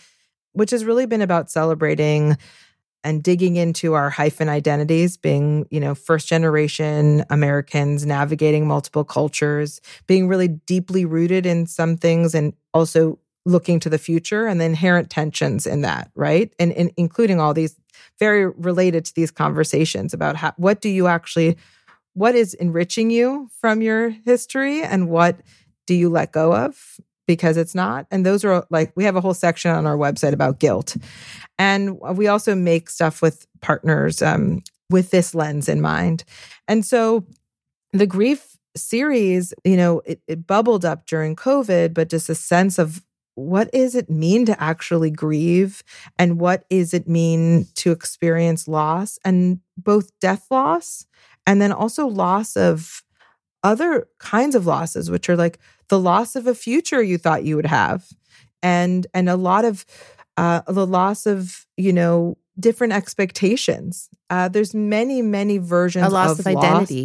which 0.51 0.71
has 0.71 0.85
really 0.85 1.05
been 1.05 1.21
about 1.21 1.49
celebrating 1.49 2.37
and 3.03 3.21
digging 3.21 3.57
into 3.57 3.93
our 3.93 4.09
hyphen 4.09 4.47
identities, 4.47 5.17
being, 5.17 5.67
you 5.69 5.79
know, 5.79 5.93
first 5.93 6.27
generation 6.27 7.25
Americans, 7.29 8.05
navigating 8.05 8.67
multiple 8.67 9.03
cultures, 9.03 9.81
being 10.07 10.27
really 10.27 10.47
deeply 10.47 11.05
rooted 11.05 11.45
in 11.45 11.65
some 11.65 11.97
things 11.97 12.33
and 12.33 12.53
also 12.73 13.19
looking 13.45 13.79
to 13.81 13.89
the 13.89 13.97
future 13.97 14.47
and 14.47 14.61
the 14.61 14.65
inherent 14.65 15.09
tensions 15.09 15.67
in 15.67 15.81
that, 15.81 16.09
right? 16.15 16.53
And, 16.59 16.71
and 16.73 16.91
including 16.95 17.41
all 17.41 17.53
these 17.53 17.75
very 18.19 18.47
related 18.47 19.05
to 19.05 19.15
these 19.15 19.31
conversations 19.31 20.13
about 20.13 20.35
how, 20.35 20.53
what 20.57 20.81
do 20.81 20.89
you 20.89 21.07
actually, 21.07 21.57
what 22.13 22.35
is 22.35 22.53
enriching 22.53 23.09
you 23.09 23.49
from 23.59 23.81
your 23.81 24.09
history 24.09 24.81
and 24.81 25.09
what 25.09 25.39
do 25.87 25.93
you 25.93 26.09
let 26.09 26.31
go 26.31 26.55
of 26.55 26.99
because 27.27 27.57
it's 27.57 27.75
not? 27.75 28.05
And 28.11 28.25
those 28.25 28.45
are 28.45 28.65
like, 28.69 28.91
we 28.95 29.03
have 29.03 29.15
a 29.15 29.21
whole 29.21 29.33
section 29.33 29.71
on 29.71 29.85
our 29.85 29.97
website 29.97 30.33
about 30.33 30.59
guilt. 30.59 30.95
And 31.57 31.99
we 31.99 32.27
also 32.27 32.55
make 32.55 32.89
stuff 32.89 33.21
with 33.21 33.47
partners 33.61 34.21
um, 34.21 34.63
with 34.89 35.11
this 35.11 35.33
lens 35.33 35.69
in 35.69 35.81
mind. 35.81 36.23
And 36.67 36.85
so 36.85 37.25
the 37.93 38.07
grief 38.07 38.57
series, 38.75 39.53
you 39.63 39.77
know, 39.77 40.01
it, 40.05 40.21
it 40.27 40.47
bubbled 40.47 40.85
up 40.85 41.05
during 41.05 41.35
COVID, 41.35 41.93
but 41.93 42.09
just 42.09 42.29
a 42.29 42.35
sense 42.35 42.79
of 42.79 43.01
what 43.35 43.71
does 43.71 43.95
it 43.95 44.09
mean 44.09 44.45
to 44.45 44.61
actually 44.61 45.09
grieve 45.09 45.83
and 46.19 46.39
what 46.39 46.67
does 46.69 46.93
it 46.93 47.07
mean 47.07 47.67
to 47.75 47.91
experience 47.91 48.67
loss 48.67 49.17
and 49.25 49.59
both 49.77 50.11
death 50.19 50.45
loss 50.51 51.05
and 51.47 51.61
then 51.61 51.71
also 51.71 52.07
loss 52.07 52.55
of 52.55 53.03
other 53.63 54.07
kinds 54.19 54.55
of 54.55 54.65
losses 54.65 55.09
which 55.09 55.29
are 55.29 55.35
like 55.35 55.59
the 55.89 55.99
loss 55.99 56.35
of 56.35 56.47
a 56.47 56.55
future 56.55 57.01
you 57.01 57.17
thought 57.17 57.43
you 57.43 57.55
would 57.55 57.65
have 57.65 58.07
and 58.61 59.07
and 59.13 59.29
a 59.29 59.35
lot 59.35 59.65
of 59.65 59.85
uh 60.37 60.61
the 60.67 60.85
loss 60.85 61.25
of 61.25 61.65
you 61.77 61.93
know 61.93 62.37
different 62.59 62.93
expectations 62.93 64.09
uh 64.29 64.47
there's 64.47 64.73
many 64.73 65.21
many 65.21 65.57
versions 65.57 66.05
A 66.05 66.09
loss 66.09 66.39
of, 66.39 66.45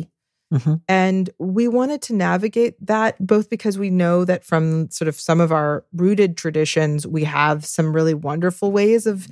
loss. 0.03 0.09
Identity. 0.53 0.83
And 0.89 1.31
we 1.39 1.69
wanted 1.69 2.03
to 2.03 2.15
navigate 2.15 2.75
that 2.87 3.17
both 3.25 3.51
because 3.51 3.79
we 3.79 3.91
know 3.91 4.25
that 4.25 4.45
from 4.45 4.91
sort 4.91 5.09
of 5.09 5.19
some 5.19 5.41
of 5.41 5.53
our 5.53 5.85
rooted 5.93 6.37
traditions, 6.37 7.07
we 7.07 7.25
have 7.25 7.65
some 7.65 7.95
really 7.95 8.15
wonderful 8.15 8.73
ways 8.73 9.07
of 9.07 9.29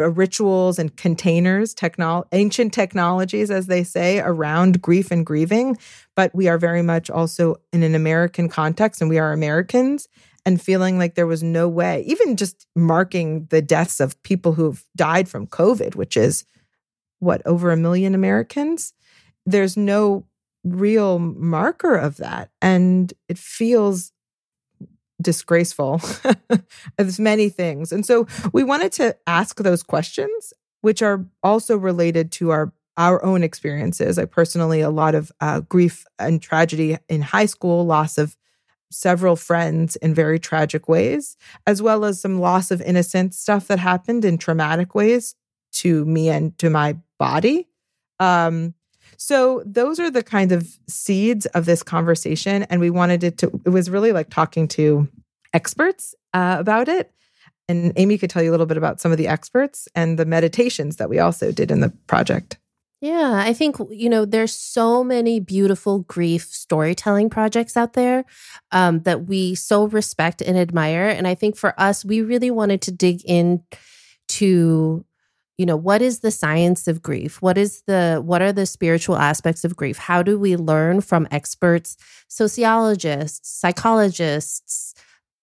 uh, 0.00 0.10
rituals 0.10 0.78
and 0.78 0.96
containers, 0.96 1.74
technol- 1.74 2.26
ancient 2.32 2.72
technologies, 2.72 3.50
as 3.50 3.66
they 3.66 3.84
say, 3.84 4.20
around 4.20 4.80
grief 4.80 5.10
and 5.10 5.26
grieving. 5.26 5.76
But 6.14 6.34
we 6.34 6.48
are 6.48 6.58
very 6.58 6.82
much 6.82 7.10
also 7.10 7.56
in 7.72 7.82
an 7.82 7.94
American 7.94 8.48
context 8.48 9.00
and 9.00 9.10
we 9.10 9.18
are 9.18 9.32
Americans 9.32 10.08
and 10.46 10.62
feeling 10.62 10.96
like 10.96 11.16
there 11.16 11.26
was 11.26 11.42
no 11.42 11.68
way, 11.68 12.02
even 12.06 12.36
just 12.36 12.66
marking 12.76 13.46
the 13.46 13.60
deaths 13.60 13.98
of 13.98 14.22
people 14.22 14.52
who've 14.52 14.86
died 14.94 15.28
from 15.28 15.46
COVID, 15.48 15.96
which 15.96 16.16
is 16.16 16.44
what, 17.18 17.42
over 17.44 17.72
a 17.72 17.76
million 17.76 18.14
Americans? 18.14 18.94
There's 19.44 19.76
no 19.76 20.24
real 20.66 21.18
marker 21.18 21.94
of 21.94 22.16
that. 22.18 22.50
And 22.60 23.12
it 23.28 23.38
feels 23.38 24.12
disgraceful. 25.20 26.00
as 26.98 27.18
many 27.18 27.48
things. 27.48 27.92
And 27.92 28.04
so 28.04 28.26
we 28.52 28.64
wanted 28.64 28.92
to 28.92 29.16
ask 29.26 29.58
those 29.58 29.82
questions, 29.82 30.52
which 30.80 31.02
are 31.02 31.24
also 31.42 31.76
related 31.76 32.32
to 32.32 32.50
our 32.50 32.72
our 32.98 33.22
own 33.22 33.42
experiences. 33.42 34.18
I 34.18 34.24
personally, 34.24 34.80
a 34.80 34.88
lot 34.88 35.14
of 35.14 35.30
uh, 35.42 35.60
grief 35.60 36.06
and 36.18 36.40
tragedy 36.40 36.96
in 37.10 37.20
high 37.20 37.44
school, 37.44 37.84
loss 37.84 38.16
of 38.16 38.38
several 38.90 39.36
friends 39.36 39.96
in 39.96 40.14
very 40.14 40.38
tragic 40.38 40.88
ways, 40.88 41.36
as 41.66 41.82
well 41.82 42.06
as 42.06 42.22
some 42.22 42.40
loss 42.40 42.70
of 42.70 42.80
innocence 42.80 43.38
stuff 43.38 43.66
that 43.66 43.78
happened 43.78 44.24
in 44.24 44.38
traumatic 44.38 44.94
ways 44.94 45.34
to 45.72 46.06
me 46.06 46.30
and 46.30 46.58
to 46.58 46.70
my 46.70 46.96
body. 47.18 47.68
Um, 48.18 48.72
so 49.16 49.62
those 49.66 49.98
are 49.98 50.10
the 50.10 50.22
kind 50.22 50.52
of 50.52 50.78
seeds 50.88 51.46
of 51.46 51.64
this 51.64 51.82
conversation, 51.82 52.64
and 52.64 52.80
we 52.80 52.90
wanted 52.90 53.24
it 53.24 53.38
to. 53.38 53.60
It 53.64 53.70
was 53.70 53.90
really 53.90 54.12
like 54.12 54.30
talking 54.30 54.68
to 54.68 55.08
experts 55.52 56.14
uh, 56.34 56.56
about 56.58 56.88
it. 56.88 57.12
And 57.68 57.92
Amy 57.96 58.18
could 58.18 58.30
tell 58.30 58.42
you 58.42 58.50
a 58.50 58.52
little 58.52 58.66
bit 58.66 58.76
about 58.76 59.00
some 59.00 59.10
of 59.10 59.18
the 59.18 59.26
experts 59.26 59.88
and 59.94 60.18
the 60.18 60.24
meditations 60.26 60.96
that 60.96 61.10
we 61.10 61.18
also 61.18 61.50
did 61.50 61.70
in 61.70 61.80
the 61.80 61.88
project. 62.06 62.58
Yeah, 63.00 63.42
I 63.44 63.52
think 63.52 63.76
you 63.90 64.08
know 64.08 64.24
there's 64.24 64.54
so 64.54 65.04
many 65.04 65.40
beautiful 65.40 66.00
grief 66.00 66.44
storytelling 66.44 67.30
projects 67.30 67.76
out 67.76 67.92
there 67.92 68.24
um, 68.72 69.00
that 69.00 69.26
we 69.26 69.54
so 69.54 69.86
respect 69.86 70.42
and 70.42 70.58
admire, 70.58 71.08
and 71.08 71.26
I 71.26 71.34
think 71.34 71.56
for 71.56 71.78
us, 71.80 72.04
we 72.04 72.20
really 72.20 72.50
wanted 72.50 72.82
to 72.82 72.92
dig 72.92 73.22
in 73.24 73.62
to 74.28 75.04
you 75.58 75.66
know 75.66 75.76
what 75.76 76.02
is 76.02 76.20
the 76.20 76.30
science 76.30 76.86
of 76.86 77.02
grief 77.02 77.40
what 77.40 77.56
is 77.56 77.82
the 77.86 78.20
what 78.24 78.42
are 78.42 78.52
the 78.52 78.66
spiritual 78.66 79.16
aspects 79.16 79.64
of 79.64 79.76
grief 79.76 79.96
how 79.96 80.22
do 80.22 80.38
we 80.38 80.56
learn 80.56 81.00
from 81.00 81.26
experts 81.30 81.96
sociologists 82.28 83.48
psychologists 83.48 84.94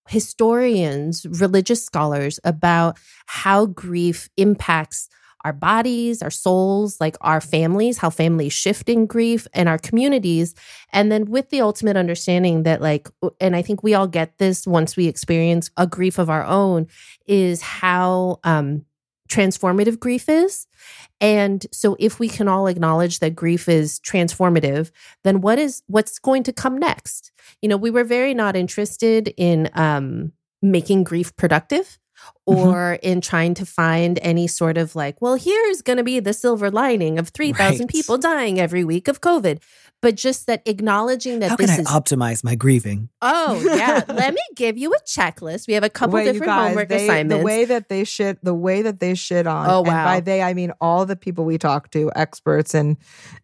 historians 0.08 1.26
religious 1.40 1.84
scholars 1.84 2.40
about 2.44 2.98
how 3.28 3.66
grief 3.66 4.30
impacts 4.38 5.10
our 5.44 5.54
bodies, 5.54 6.22
our 6.22 6.32
souls, 6.32 7.00
like 7.02 7.18
our 7.22 7.42
families, 7.42 7.98
how 7.98 8.10
families 8.10 8.54
shift 8.54 8.88
in 8.88 9.06
grief 9.06 9.48
and 9.54 9.68
our 9.68 9.78
communities. 9.78 10.56
And 10.92 11.12
then 11.12 11.26
with 11.26 11.50
the 11.50 11.62
ultimate 11.62 11.98
understanding 11.98 12.64
that, 12.64 12.82
like, 12.82 13.10
and 13.42 13.56
I 13.56 13.62
think 13.62 13.84
we 13.84 13.94
all 13.94 14.08
get 14.08 14.38
this 14.38 14.66
once 14.66 14.96
we 14.96 15.08
experience 15.08 15.70
a 15.76 15.86
grief 15.86 16.18
of 16.18 16.30
our 16.30 16.46
own, 16.46 16.88
is 17.26 17.62
how 17.62 18.40
um, 18.44 18.86
transformative 19.30 20.00
grief 20.00 20.30
is. 20.30 20.68
And 21.22 21.66
so 21.72 21.96
if 22.00 22.20
we 22.20 22.28
can 22.28 22.48
all 22.48 22.68
acknowledge 22.68 23.20
that 23.20 23.36
grief 23.36 23.70
is 23.70 24.00
transformative, 24.00 24.92
then 25.24 25.42
what 25.42 25.60
is 25.60 25.82
what's 25.88 26.20
going 26.20 26.44
to 26.44 26.54
come 26.54 26.78
next? 26.78 27.32
You 27.62 27.70
know, 27.70 27.78
we 27.78 27.90
were 27.90 28.04
very 28.04 28.34
not 28.34 28.56
interested 28.56 29.34
in 29.38 29.70
um 29.74 30.34
making 30.62 31.04
grief 31.04 31.36
productive 31.36 31.98
or 32.46 32.94
in 33.04 33.20
trying 33.20 33.54
to 33.54 33.66
find 33.66 34.18
any 34.22 34.48
sort 34.48 34.78
of 34.78 34.96
like, 34.96 35.22
well, 35.22 35.36
here's 35.36 35.82
going 35.82 35.98
to 35.98 36.04
be 36.04 36.20
the 36.22 36.32
silver 36.34 36.72
lining 36.72 37.20
of 37.20 37.30
3,000 37.30 37.82
Right. 37.82 37.90
people 37.90 38.18
dying 38.18 38.60
every 38.62 38.84
week 38.86 39.08
of 39.10 39.20
COVID. 39.20 39.62
But 40.04 40.16
just 40.16 40.46
that 40.48 40.62
acknowledging 40.68 41.40
that 41.40 41.50
How 41.50 41.56
this 41.56 41.72
can 41.72 41.80
I 41.80 41.82
is, 41.82 41.88
optimize 41.88 42.44
my 42.44 42.54
grieving? 42.56 43.10
oh, 43.24 43.60
yeah, 43.66 44.04
let 44.10 44.34
me 44.36 44.42
give 44.56 44.78
you 44.78 44.94
a 44.94 45.00
checklist. 45.08 45.66
We 45.68 45.74
have 45.74 45.84
a 45.84 45.90
couple 45.90 46.16
Wait, 46.16 46.26
different 46.26 46.46
guys, 46.46 46.68
homework 46.68 46.90
they- 46.90 47.06
assignments. 47.06 47.40
The 47.42 47.46
way 47.46 47.66
that 47.66 47.90
they 47.90 48.04
shit, 48.04 48.38
the 48.44 48.54
way 48.54 48.84
that 48.84 49.00
they 49.00 49.16
shit 49.16 49.48
on. 49.48 49.68
Oh, 49.70 49.80
And 49.80 49.88
wow. 49.88 50.06
by 50.06 50.20
they, 50.20 50.44
I 50.44 50.54
mean 50.54 50.74
all 50.80 51.06
the 51.08 51.16
people 51.16 51.46
we 51.46 51.58
talk 51.58 51.90
to, 51.92 52.12
experts 52.16 52.76
and 52.76 52.98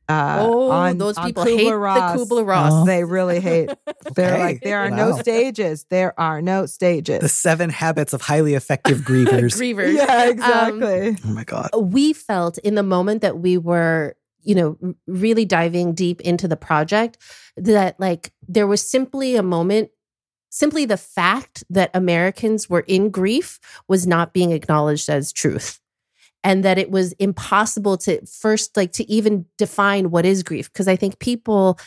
uh, 0.10 0.38
oh, 0.42 0.70
on, 0.72 0.98
those 0.98 1.18
on 1.18 1.28
people 1.28 1.46
hate 1.46 1.68
Kubler-Ross. 1.68 2.20
the 2.20 2.26
Kubler 2.36 2.46
Ross. 2.48 2.72
Oh. 2.76 2.86
They 2.86 3.04
really 3.04 3.40
hate. 3.40 3.70
They're 4.16 4.34
Okay. 4.34 4.40
like, 4.40 4.62
there 4.62 4.80
are 4.80 4.90
no 4.90 5.18
stages. 5.18 5.86
There 5.90 6.20
are 6.20 6.42
no 6.42 6.66
stages. 6.66 7.20
The 7.22 7.30
seven 7.30 7.70
habits 7.70 8.12
of 8.14 8.22
highly 8.22 8.54
effective 8.56 9.00
grievers. 9.00 9.56
Grievers. 9.60 9.96
yeah, 9.96 10.24
Um, 10.24 10.30
exactly. 10.30 11.18
oh 11.26 11.34
my 11.34 11.44
God. 11.46 11.70
we 11.78 12.12
felt 12.14 12.58
in 12.60 12.76
the 12.76 12.84
moment 12.84 13.22
that 13.22 13.38
we 13.40 13.58
were 13.58 14.16
you 14.50 14.56
know 14.56 14.78
really 15.08 15.46
diving 15.46 15.94
deep 15.94 16.20
into 16.22 16.48
the 16.48 16.58
project 16.58 17.18
that 17.56 18.00
like 18.00 18.34
there 18.48 18.68
was 18.68 18.82
simply 18.82 19.36
a 19.36 19.44
moment 19.44 19.92
simply 20.50 20.86
the 20.86 20.98
fact 20.98 21.64
that 21.70 21.92
Americans 21.94 22.70
were 22.70 22.84
in 22.88 23.10
grief 23.10 23.60
was 23.88 24.08
not 24.08 24.34
being 24.34 24.52
acknowledged 24.52 25.10
as 25.10 25.32
truth. 25.32 25.80
And 26.42 26.64
that 26.64 26.78
it 26.78 26.90
was 26.90 27.12
impossible 27.14 27.98
to 27.98 28.26
first, 28.26 28.78
like, 28.78 28.94
to 28.94 29.10
even 29.12 29.46
define 29.58 30.10
what 30.10 30.26
is 30.26 30.42
grief. 30.42 30.72
Because 30.72 30.88
I 30.88 30.96
think 30.96 31.20
people, 31.20 31.78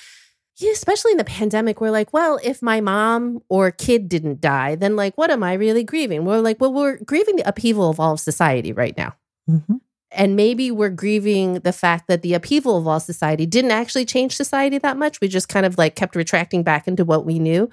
especially 0.63 1.13
in 1.13 1.17
the 1.17 1.25
pandemic, 1.25 1.81
we're 1.81 1.91
like, 1.91 2.13
well, 2.13 2.39
if 2.45 2.61
my 2.61 2.83
mom 2.83 3.41
or 3.49 3.71
kid 3.71 4.11
didn't 4.11 4.43
die, 4.43 4.75
then 4.75 4.95
like, 4.95 5.17
what 5.17 5.31
am 5.31 5.43
I 5.43 5.55
really 5.55 5.85
grieving? 5.85 6.27
We're 6.27 6.41
like, 6.41 6.61
well, 6.61 6.73
we're 6.73 6.99
grieving 6.99 7.37
the 7.37 7.49
upheaval 7.49 7.89
of 7.89 7.99
all 7.99 8.13
of 8.13 8.21
society 8.21 8.75
right 8.75 8.97
now. 8.97 9.15
Mhm. 9.49 9.81
And 10.15 10.37
maybe 10.37 10.71
we're 10.71 10.91
grieving 10.91 11.55
the 11.61 11.73
fact 11.73 12.07
that 12.09 12.23
the 12.23 12.35
upheaval 12.35 12.77
of 12.77 12.87
all 12.87 13.01
society 13.01 13.47
didn't 13.47 13.71
actually 13.71 14.05
change 14.05 14.37
society 14.37 14.79
that 14.79 14.97
much. 14.97 15.21
We 15.21 15.29
just 15.29 15.49
kind 15.49 15.65
of 15.65 15.79
like 15.79 15.97
kept 15.97 16.17
retracting 16.17 16.63
back 16.63 16.87
into 16.87 17.05
what 17.05 17.25
we 17.25 17.39
knew. 17.39 17.71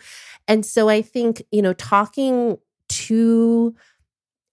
And 0.48 0.66
so 0.66 0.90
I 0.90 1.02
think, 1.02 1.44
you 1.52 1.62
know, 1.62 1.74
talking 1.74 2.58
to 2.90 3.76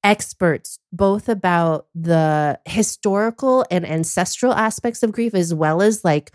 experts 0.05 0.78
both 0.93 1.28
about 1.28 1.87
the 1.95 2.61
historical 2.64 3.64
and 3.70 3.84
ancestral 3.84 4.53
aspects 4.53 5.03
of 5.03 5.11
grief 5.11 5.34
as 5.34 5.53
well 5.53 5.82
as 5.82 6.05
like 6.05 6.30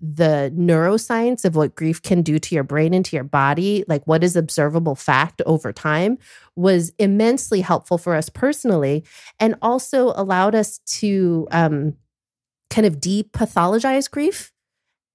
the 0.00 0.52
neuroscience 0.54 1.44
of 1.44 1.56
what 1.56 1.74
grief 1.74 2.02
can 2.02 2.22
do 2.22 2.38
to 2.38 2.54
your 2.54 2.64
brain 2.64 2.92
and 2.92 3.04
to 3.06 3.16
your 3.16 3.24
body, 3.24 3.84
like 3.88 4.06
what 4.06 4.22
is 4.22 4.36
observable 4.36 4.94
fact 4.94 5.40
over 5.46 5.72
time, 5.72 6.18
was 6.54 6.92
immensely 6.98 7.62
helpful 7.62 7.96
for 7.96 8.14
us 8.14 8.28
personally 8.28 9.04
and 9.40 9.54
also 9.62 10.12
allowed 10.16 10.54
us 10.54 10.78
to 10.80 11.48
um, 11.50 11.94
kind 12.68 12.86
of 12.86 12.96
depathologize 12.96 14.10
grief 14.10 14.52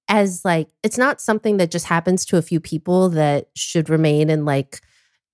as 0.07 0.43
like 0.43 0.67
it's 0.83 0.97
not 0.97 1.21
something 1.21 1.57
that 1.57 1.71
just 1.71 1.85
happens 1.85 2.25
to 2.25 2.37
a 2.37 2.41
few 2.41 2.59
people 2.59 3.09
that 3.09 3.47
should 3.55 3.89
remain 3.89 4.29
in 4.29 4.45
like 4.45 4.81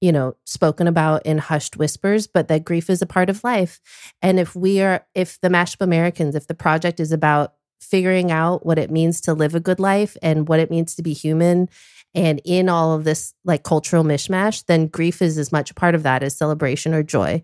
you 0.02 0.12
know 0.12 0.36
spoken 0.45 0.88
about 0.88 1.26
in 1.26 1.38
hushed 1.38 1.78
whispers 1.78 2.28
but 2.28 2.48
that 2.48 2.66
grief 2.66 2.89
is 2.89 3.02
a 3.02 3.08
part 3.08 3.30
of 3.30 3.43
life. 3.43 3.80
And 4.22 4.39
if 4.39 4.56
we 4.56 4.82
are 4.82 5.06
if 5.16 5.39
the 5.41 5.50
mashup 5.50 5.82
americans 5.82 6.36
if 6.36 6.48
the 6.48 6.54
project 6.54 7.00
is 7.00 7.12
about 7.12 7.54
figuring 7.80 8.32
out 8.32 8.65
what 8.65 8.80
it 8.80 8.91
means 8.91 9.21
to 9.21 9.34
live 9.34 9.55
a 9.55 9.59
good 9.59 9.80
life 9.80 10.17
and 10.21 10.47
what 10.47 10.59
it 10.59 10.71
means 10.71 10.95
to 10.95 11.03
be 11.03 11.13
human 11.13 11.69
and 12.15 12.41
in 12.45 12.69
all 12.69 12.93
of 12.93 13.03
this 13.03 13.34
like 13.45 13.63
cultural 13.63 14.03
mishmash 14.03 14.65
then 14.65 14.88
grief 14.88 15.21
is 15.21 15.38
as 15.38 15.51
much 15.51 15.71
a 15.71 15.73
part 15.73 15.95
of 15.95 16.03
that 16.03 16.23
as 16.23 16.36
celebration 16.36 16.93
or 16.93 17.03
joy 17.03 17.43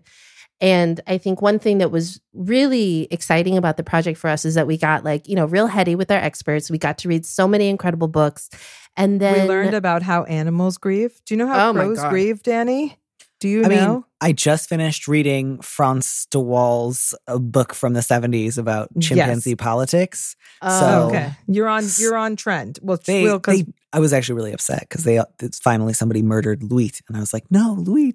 and 0.60 1.00
I 1.06 1.18
think 1.18 1.42
one 1.42 1.58
thing 1.58 1.78
that 1.78 1.90
was 1.90 2.20
really 2.32 3.08
exciting 3.10 3.58
about 3.58 3.76
the 3.76 3.82
project 3.82 4.18
for 4.18 4.30
us 4.30 4.44
is 4.44 4.54
that 4.54 4.66
we 4.66 4.78
got 4.78 5.04
like, 5.04 5.28
you 5.28 5.34
know, 5.34 5.46
real 5.46 5.66
heady 5.66 5.94
with 5.94 6.10
our 6.10 6.18
experts. 6.18 6.70
We 6.70 6.78
got 6.78 6.98
to 6.98 7.08
read 7.08 7.26
so 7.26 7.48
many 7.48 7.68
incredible 7.68 8.08
books. 8.08 8.48
And 8.96 9.20
then 9.20 9.42
we 9.42 9.48
learned 9.48 9.74
about 9.74 10.02
how 10.02 10.22
animals 10.24 10.78
grieve. 10.78 11.20
Do 11.26 11.34
you 11.34 11.38
know 11.38 11.48
how 11.48 11.70
Oh 11.70 11.72
crows 11.74 12.00
grieve, 12.04 12.42
Danny? 12.42 12.96
Do 13.44 13.50
you 13.50 13.62
I 13.62 13.68
know? 13.68 13.92
mean, 13.92 14.04
I 14.22 14.32
just 14.32 14.70
finished 14.70 15.06
reading 15.06 15.60
Frans 15.60 16.26
de 16.30 16.40
Waal's 16.40 17.14
book 17.28 17.74
from 17.74 17.92
the 17.92 18.00
70s 18.00 18.56
about 18.56 18.88
Yes. 18.96 19.08
chimpanzee 19.08 19.54
politics. 19.54 20.34
Oh, 20.62 20.80
So- 20.80 21.08
okay, 21.08 21.32
you're 21.46 21.68
on 21.68 21.84
you're 21.98 22.16
on 22.16 22.36
trend. 22.36 22.78
Well, 22.80 22.98
They, 23.06 23.24
well, 23.24 23.38
they 23.40 23.66
I 23.92 24.00
was 24.00 24.14
actually 24.14 24.36
really 24.36 24.54
upset 24.54 24.80
because 24.88 25.04
they 25.04 25.20
finally 25.62 25.92
somebody 25.92 26.22
murdered 26.22 26.62
Louis, 26.62 27.02
and 27.06 27.18
I 27.18 27.20
was 27.20 27.34
like, 27.34 27.44
no, 27.50 27.74
Louis. 27.78 28.14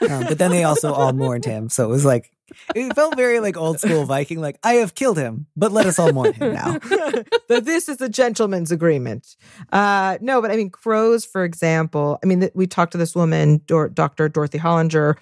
Um, 0.00 0.24
but 0.24 0.38
then 0.38 0.50
they 0.50 0.64
also 0.64 0.94
all 0.94 1.12
mourned 1.12 1.44
him, 1.44 1.68
so 1.68 1.84
it 1.84 1.88
was 1.90 2.06
like 2.06 2.30
it 2.74 2.94
felt 2.94 3.16
very 3.16 3.40
like 3.40 3.56
old 3.56 3.80
school 3.80 4.04
Viking. 4.04 4.40
Like 4.40 4.58
I 4.62 4.74
have 4.74 4.94
killed 4.94 5.18
him, 5.18 5.46
but 5.56 5.72
let 5.72 5.86
us 5.86 5.98
all 5.98 6.12
mourn 6.12 6.32
him 6.32 6.54
now. 6.54 6.78
that 7.48 7.62
this 7.64 7.88
is 7.88 8.00
a 8.00 8.08
gentleman's 8.08 8.72
agreement. 8.72 9.36
Uh, 9.72 10.18
no, 10.20 10.40
but 10.40 10.50
I 10.50 10.56
mean, 10.56 10.70
crows, 10.70 11.24
for 11.24 11.44
example. 11.44 12.18
I 12.22 12.26
mean, 12.26 12.40
th- 12.40 12.52
we 12.54 12.66
talked 12.66 12.92
to 12.92 12.98
this 12.98 13.14
woman, 13.14 13.60
Dor- 13.66 13.88
Dr. 13.88 14.28
Dorothy 14.28 14.58
Holinger, 14.58 15.16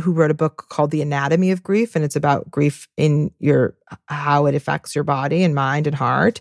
who 0.00 0.12
wrote 0.12 0.30
a 0.30 0.34
book 0.34 0.66
called 0.68 0.90
The 0.90 1.02
Anatomy 1.02 1.50
of 1.50 1.62
Grief, 1.62 1.94
and 1.94 2.04
it's 2.04 2.16
about 2.16 2.50
grief 2.50 2.88
in 2.96 3.30
your 3.38 3.74
how 4.06 4.46
it 4.46 4.54
affects 4.54 4.94
your 4.94 5.04
body 5.04 5.42
and 5.44 5.54
mind 5.54 5.86
and 5.86 5.96
heart, 5.96 6.40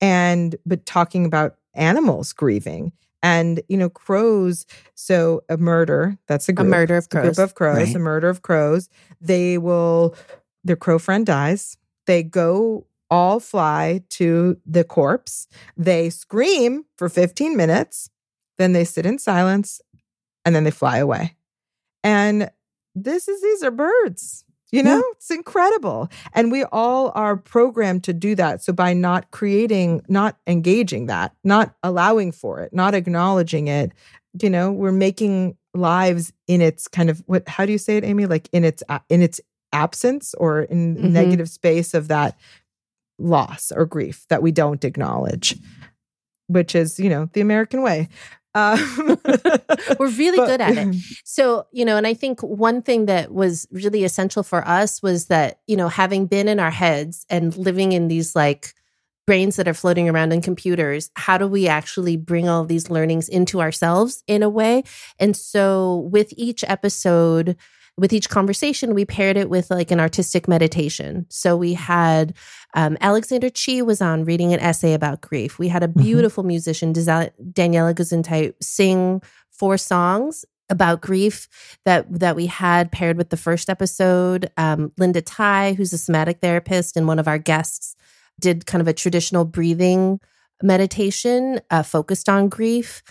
and 0.00 0.56
but 0.64 0.86
talking 0.86 1.24
about 1.24 1.56
animals 1.74 2.32
grieving. 2.32 2.92
And 3.24 3.62
you 3.68 3.76
know, 3.78 3.88
crows. 3.88 4.66
So 4.94 5.42
a 5.48 5.56
murder. 5.56 6.18
That's 6.28 6.48
a 6.48 6.52
a 6.52 6.54
group. 6.54 6.68
murder 6.68 6.96
of 6.98 7.08
crows. 7.08 7.22
a 7.24 7.26
group 7.26 7.34
crows. 7.36 7.38
of 7.50 7.54
crows, 7.54 7.76
Right. 7.88 7.96
a 7.96 7.98
murder 7.98 8.28
of 8.28 8.42
crows. 8.42 8.88
They 9.20 9.58
will, 9.58 10.14
their 10.62 10.76
crow 10.76 10.98
friend 10.98 11.24
dies. 11.26 11.76
They 12.06 12.22
go 12.22 12.86
all 13.10 13.40
fly 13.40 14.02
to 14.10 14.58
the 14.66 14.84
corpse. 14.84 15.48
They 15.76 16.10
scream 16.10 16.84
for 16.98 17.08
15 17.08 17.56
minutes. 17.56 18.10
Then 18.58 18.72
they 18.74 18.84
sit 18.84 19.06
in 19.06 19.18
silence 19.18 19.80
and 20.44 20.54
then 20.54 20.64
they 20.64 20.70
fly 20.70 20.98
away. 20.98 21.34
And 22.02 22.50
this 22.94 23.26
is, 23.28 23.40
these 23.42 23.62
are 23.62 23.70
birds. 23.70 24.43
You 24.74 24.82
know, 24.82 25.02
it's 25.12 25.30
incredible. 25.30 26.08
And 26.32 26.50
we 26.50 26.64
all 26.64 27.12
are 27.14 27.36
programmed 27.36 28.04
to 28.04 28.12
do 28.12 28.34
that. 28.34 28.62
So 28.62 28.72
by 28.72 28.92
not 28.92 29.30
creating, 29.30 30.02
not 30.08 30.36
engaging 30.46 31.06
that, 31.06 31.34
not 31.44 31.74
allowing 31.82 32.32
for 32.32 32.60
it, 32.60 32.72
not 32.72 32.94
acknowledging 32.94 33.68
it, 33.68 33.92
you 34.42 34.50
know, 34.50 34.72
we're 34.72 34.92
making 34.92 35.56
lives 35.74 36.32
in 36.46 36.60
its 36.60 36.86
kind 36.88 37.10
of 37.10 37.22
what 37.26 37.48
how 37.48 37.66
do 37.66 37.72
you 37.72 37.78
say 37.78 37.96
it 37.96 38.04
amy 38.04 38.26
like 38.26 38.48
in 38.52 38.62
its 38.64 38.80
in 39.08 39.22
its 39.22 39.40
absence 39.72 40.32
or 40.34 40.62
in 40.62 40.96
Mhm. 40.96 41.10
negative 41.10 41.48
space 41.50 41.94
of 41.94 42.06
that 42.06 42.36
loss 43.18 43.72
or 43.74 43.84
grief 43.84 44.24
that 44.28 44.40
we 44.40 44.52
don't 44.52 44.84
acknowledge 44.84 45.56
which 46.46 46.76
is 46.76 47.00
you 47.00 47.08
know 47.08 47.28
the 47.32 47.40
american 47.40 47.82
way 47.82 48.08
um, 48.54 48.78
We're 49.98 50.08
really 50.10 50.36
but- 50.38 50.46
good 50.46 50.60
at 50.60 50.76
it. 50.76 50.96
So, 51.24 51.66
you 51.72 51.84
know, 51.84 51.96
and 51.96 52.06
I 52.06 52.14
think 52.14 52.40
one 52.42 52.80
thing 52.80 53.06
that 53.06 53.32
was 53.32 53.66
really 53.72 54.04
essential 54.04 54.42
for 54.42 54.66
us 54.66 55.02
was 55.02 55.26
that, 55.26 55.58
you 55.66 55.76
know, 55.76 55.88
having 55.88 56.26
been 56.26 56.46
in 56.48 56.60
our 56.60 56.70
heads 56.70 57.26
and 57.28 57.56
living 57.56 57.92
in 57.92 58.06
these 58.08 58.36
like 58.36 58.72
brains 59.26 59.56
that 59.56 59.66
are 59.66 59.74
floating 59.74 60.08
around 60.08 60.32
in 60.32 60.40
computers, 60.40 61.10
how 61.16 61.38
do 61.38 61.48
we 61.48 61.66
actually 61.66 62.16
bring 62.16 62.48
all 62.48 62.64
these 62.64 62.90
learnings 62.90 63.28
into 63.28 63.60
ourselves 63.60 64.22
in 64.26 64.42
a 64.42 64.48
way? 64.48 64.84
And 65.18 65.36
so 65.36 66.08
with 66.12 66.32
each 66.36 66.62
episode, 66.68 67.56
with 67.96 68.12
each 68.12 68.28
conversation, 68.28 68.94
we 68.94 69.04
paired 69.04 69.36
it 69.36 69.48
with 69.48 69.70
like 69.70 69.90
an 69.90 70.00
artistic 70.00 70.48
meditation. 70.48 71.26
So 71.28 71.56
we 71.56 71.74
had 71.74 72.34
um, 72.74 72.96
Alexander 73.00 73.50
Chee 73.50 73.82
was 73.82 74.02
on 74.02 74.24
reading 74.24 74.52
an 74.52 74.60
essay 74.60 74.94
about 74.94 75.20
grief. 75.20 75.58
We 75.58 75.68
had 75.68 75.82
a 75.82 75.88
beautiful 75.88 76.42
musician, 76.42 76.92
Daniela 76.92 77.94
Gesundheit, 77.94 78.54
sing 78.60 79.22
four 79.50 79.78
songs 79.78 80.44
about 80.70 81.02
grief 81.02 81.46
that 81.84 82.06
that 82.18 82.34
we 82.34 82.46
had 82.46 82.90
paired 82.90 83.16
with 83.16 83.30
the 83.30 83.36
first 83.36 83.68
episode. 83.68 84.50
Um, 84.56 84.92
Linda 84.98 85.22
Thai, 85.22 85.74
who's 85.74 85.92
a 85.92 85.98
somatic 85.98 86.40
therapist 86.40 86.96
and 86.96 87.06
one 87.06 87.18
of 87.18 87.28
our 87.28 87.38
guests, 87.38 87.94
did 88.40 88.66
kind 88.66 88.80
of 88.80 88.88
a 88.88 88.92
traditional 88.92 89.44
breathing 89.44 90.20
meditation 90.62 91.60
uh, 91.70 91.82
focused 91.82 92.28
on 92.28 92.48
grief. 92.48 93.02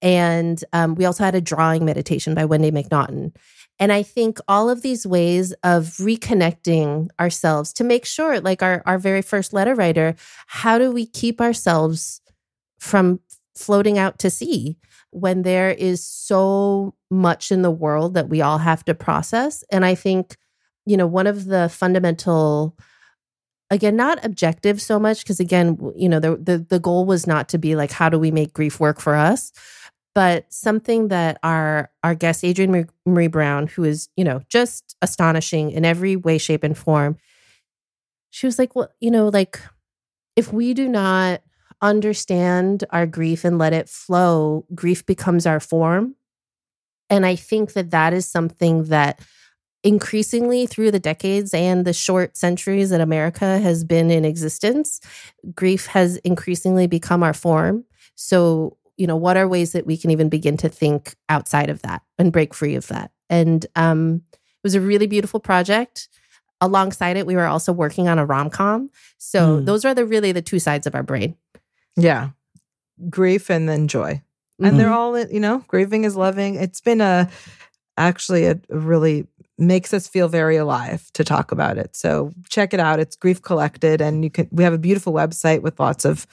And 0.00 0.62
um, 0.72 0.96
we 0.96 1.04
also 1.04 1.22
had 1.22 1.36
a 1.36 1.40
drawing 1.40 1.84
meditation 1.84 2.34
by 2.34 2.44
Wendy 2.44 2.72
MacNaughton. 2.72 3.32
And 3.78 3.92
I 3.92 4.02
think 4.02 4.38
all 4.46 4.70
of 4.70 4.82
these 4.82 5.06
ways 5.06 5.52
of 5.64 5.86
reconnecting 5.98 7.08
ourselves 7.18 7.72
to 7.74 7.84
make 7.84 8.04
sure, 8.04 8.40
like 8.40 8.62
our, 8.62 8.82
our 8.86 8.98
very 8.98 9.22
first 9.22 9.52
letter 9.52 9.74
writer, 9.74 10.14
how 10.46 10.78
do 10.78 10.92
we 10.92 11.06
keep 11.06 11.40
ourselves 11.40 12.20
from 12.78 13.20
floating 13.56 13.98
out 13.98 14.18
to 14.20 14.30
sea 14.30 14.76
when 15.10 15.42
there 15.42 15.70
is 15.70 16.06
so 16.06 16.94
much 17.10 17.50
in 17.50 17.62
the 17.62 17.70
world 17.70 18.14
that 18.14 18.28
we 18.28 18.40
all 18.40 18.58
have 18.58 18.84
to 18.84 18.94
process? 18.94 19.64
And 19.70 19.84
I 19.84 19.94
think, 19.94 20.36
you 20.86 20.96
know, 20.96 21.06
one 21.06 21.26
of 21.26 21.46
the 21.46 21.68
fundamental 21.68 22.76
again 23.72 23.96
not 23.96 24.22
objective 24.22 24.80
so 24.82 24.98
much 24.98 25.20
because 25.24 25.40
again 25.40 25.78
you 25.96 26.08
know 26.08 26.20
the, 26.20 26.36
the 26.36 26.58
the 26.58 26.78
goal 26.78 27.06
was 27.06 27.26
not 27.26 27.48
to 27.48 27.58
be 27.58 27.74
like 27.74 27.90
how 27.90 28.08
do 28.08 28.18
we 28.18 28.30
make 28.30 28.52
grief 28.52 28.78
work 28.78 29.00
for 29.00 29.14
us 29.14 29.50
but 30.14 30.52
something 30.52 31.08
that 31.08 31.38
our 31.42 31.90
our 32.02 32.14
guest 32.14 32.44
Adrienne 32.44 32.72
Maree- 32.72 32.88
Maree 33.06 33.30
Brown 33.30 33.66
who 33.66 33.84
is 33.84 34.08
you 34.16 34.24
know 34.24 34.40
just 34.48 34.96
astonishing 35.02 35.70
in 35.70 35.84
every 35.84 36.16
way 36.16 36.38
shape 36.38 36.64
and 36.64 36.76
form 36.76 37.16
she 38.30 38.46
was 38.46 38.58
like 38.58 38.74
well 38.74 38.90
you 39.00 39.10
know 39.10 39.28
like 39.28 39.60
if 40.36 40.52
we 40.52 40.74
do 40.74 40.88
not 40.88 41.42
understand 41.80 42.84
our 42.90 43.06
grief 43.06 43.44
and 43.44 43.58
let 43.58 43.72
it 43.72 43.88
flow 43.88 44.64
grief 44.74 45.04
becomes 45.04 45.46
our 45.46 45.60
form 45.60 46.14
and 47.10 47.26
i 47.26 47.34
think 47.34 47.72
that 47.72 47.90
that 47.90 48.12
is 48.12 48.26
something 48.26 48.84
that 48.84 49.20
increasingly 49.84 50.66
through 50.66 50.90
the 50.90 51.00
decades 51.00 51.52
and 51.52 51.84
the 51.84 51.92
short 51.92 52.36
centuries 52.36 52.90
that 52.90 53.00
America 53.00 53.58
has 53.58 53.84
been 53.84 54.10
in 54.10 54.24
existence, 54.24 55.00
grief 55.54 55.86
has 55.86 56.16
increasingly 56.18 56.86
become 56.86 57.22
our 57.22 57.32
form. 57.32 57.84
So, 58.14 58.76
you 58.96 59.06
know, 59.06 59.16
what 59.16 59.36
are 59.36 59.48
ways 59.48 59.72
that 59.72 59.86
we 59.86 59.96
can 59.96 60.10
even 60.10 60.28
begin 60.28 60.56
to 60.58 60.68
think 60.68 61.14
outside 61.28 61.70
of 61.70 61.82
that 61.82 62.02
and 62.18 62.32
break 62.32 62.54
free 62.54 62.74
of 62.74 62.86
that? 62.88 63.10
And 63.30 63.64
um, 63.76 64.22
it 64.32 64.38
was 64.64 64.74
a 64.74 64.80
really 64.80 65.06
beautiful 65.06 65.40
project. 65.40 66.08
Alongside 66.60 67.16
it, 67.16 67.26
we 67.26 67.34
were 67.34 67.46
also 67.46 67.72
working 67.72 68.06
on 68.08 68.18
a 68.18 68.24
rom 68.26 68.48
com. 68.50 68.90
So 69.18 69.58
Mm. 69.58 69.64
those 69.66 69.84
are 69.84 69.94
the 69.94 70.04
really 70.06 70.30
the 70.32 70.42
two 70.42 70.58
sides 70.58 70.86
of 70.86 70.94
our 70.94 71.02
brain. 71.02 71.36
yeah 71.96 72.30
grief 73.10 73.50
and 73.50 73.68
then 73.68 73.88
joy 73.88 74.22
and 74.62 74.78
they're 74.78 74.88
Mhm. 74.88 74.92
all 74.92 75.18
you 75.18 75.40
know 75.40 75.64
grieving 75.66 76.04
is 76.04 76.14
loving 76.14 76.54
it's 76.54 76.80
been 76.80 77.00
a 77.00 77.28
actually 77.96 78.46
a 78.46 78.60
really 78.70 79.26
makes 79.62 79.94
us 79.94 80.08
feel 80.08 80.28
very 80.28 80.56
alive 80.56 81.10
to 81.12 81.24
talk 81.24 81.52
about 81.52 81.78
it 81.78 81.94
so 81.94 82.32
check 82.48 82.74
it 82.74 82.80
out 82.80 83.00
it's 83.00 83.16
grief 83.16 83.40
collected 83.40 84.00
and 84.00 84.24
you 84.24 84.30
can 84.30 84.48
we 84.50 84.64
have 84.64 84.72
a 84.72 84.78
beautiful 84.78 85.12
website 85.12 85.62
with 85.62 85.78
lots 85.78 86.04
of 86.04 86.26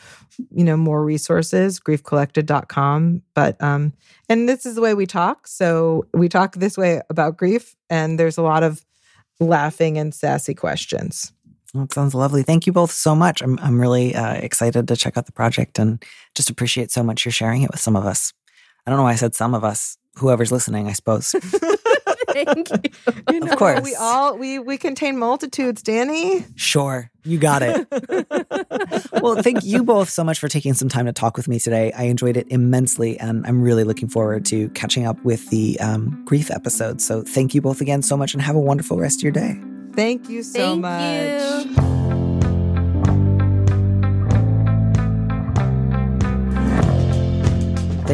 you 0.51 0.63
know 0.63 0.75
more 0.75 1.03
resources 1.03 1.79
griefcollected.com 1.79 3.21
but 3.33 3.61
um 3.61 3.93
and 4.27 4.49
this 4.49 4.65
is 4.65 4.75
the 4.75 4.81
way 4.81 4.93
we 4.93 5.05
talk 5.05 5.47
so 5.47 6.05
we 6.13 6.27
talk 6.27 6.55
this 6.55 6.77
way 6.77 7.01
about 7.09 7.37
grief 7.37 7.75
and 7.89 8.19
there's 8.19 8.37
a 8.37 8.41
lot 8.43 8.63
of 8.63 8.85
laughing 9.39 9.97
and 9.97 10.13
sassy 10.13 10.53
questions 10.53 11.31
Well, 11.73 11.83
it 11.83 11.93
sounds 11.93 12.15
lovely. 12.15 12.43
Thank 12.43 12.65
you 12.65 12.73
both 12.73 12.91
so 12.91 13.15
much. 13.15 13.41
I'm 13.43 13.59
I'm 13.59 13.79
really 13.79 14.15
uh, 14.15 14.33
excited 14.33 14.87
to 14.87 14.95
check 14.95 15.17
out 15.17 15.27
the 15.27 15.31
project 15.31 15.77
and 15.79 16.03
just 16.35 16.49
appreciate 16.49 16.91
so 16.91 17.03
much 17.03 17.25
you're 17.25 17.31
sharing 17.31 17.61
it 17.61 17.69
with 17.71 17.79
some 17.79 17.95
of 17.95 18.05
us. 18.05 18.33
I 18.85 18.89
don't 18.89 18.97
know 18.97 19.03
why 19.03 19.13
I 19.13 19.15
said 19.21 19.35
some 19.35 19.53
of 19.53 19.63
us. 19.63 19.97
Whoever's 20.17 20.51
listening, 20.51 20.87
I 20.87 20.93
suppose. 20.93 21.35
Thank 22.33 22.69
you. 22.69 22.77
you 23.31 23.43
Of 23.43 23.57
course. 23.57 23.81
we 23.81 23.95
all 23.95 24.37
we 24.37 24.59
we 24.59 24.77
contain 24.77 25.17
multitudes 25.17 25.81
danny 25.81 26.45
Sure, 26.55 27.09
you 27.23 27.37
got 27.39 27.61
it. 27.63 27.87
well, 29.21 29.41
thank 29.41 29.63
you 29.63 29.83
both 29.83 30.09
so 30.09 30.23
much 30.23 30.39
for 30.39 30.47
taking 30.47 30.73
some 30.73 30.89
time 30.89 31.05
to 31.05 31.13
talk 31.13 31.37
with 31.37 31.47
me 31.47 31.59
today. 31.59 31.91
I 31.93 32.03
enjoyed 32.03 32.37
it 32.37 32.47
immensely, 32.49 33.19
and 33.19 33.45
I'm 33.47 33.61
really 33.61 33.83
looking 33.83 34.09
forward 34.09 34.45
to 34.45 34.69
catching 34.69 35.05
up 35.05 35.21
with 35.23 35.49
the 35.49 35.79
um, 35.79 36.21
grief 36.25 36.49
episode. 36.51 37.01
So, 37.01 37.21
thank 37.23 37.53
you 37.53 37.61
both 37.61 37.81
again 37.81 38.01
so 38.01 38.15
much, 38.17 38.33
and 38.33 38.41
have 38.41 38.55
a 38.55 38.59
wonderful 38.59 38.97
rest 38.97 39.19
of 39.19 39.23
your 39.23 39.31
day. 39.33 39.59
thank 39.93 40.29
you 40.29 40.43
so 40.43 40.79
Thank 40.79 40.81
much 40.81 41.65
you. 41.77 41.98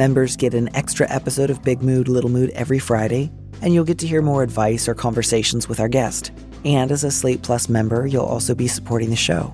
Members 0.00 0.34
get 0.34 0.54
an 0.54 0.74
extra 0.74 1.06
episode 1.10 1.50
of 1.50 1.62
Big 1.62 1.82
Mood, 1.82 2.08
Little 2.08 2.30
Mood 2.30 2.48
every 2.54 2.78
Friday, 2.78 3.30
and 3.60 3.74
you'll 3.74 3.84
get 3.84 3.98
to 3.98 4.06
hear 4.06 4.22
more 4.22 4.42
advice 4.42 4.88
or 4.88 4.94
conversations 4.94 5.68
with 5.68 5.78
our 5.78 5.88
guest. 5.88 6.32
And 6.64 6.90
as 6.90 7.04
a 7.04 7.10
Slate 7.10 7.42
Plus 7.42 7.68
member, 7.68 8.06
you'll 8.06 8.24
also 8.24 8.54
be 8.54 8.66
supporting 8.66 9.10
the 9.10 9.14
show. 9.14 9.52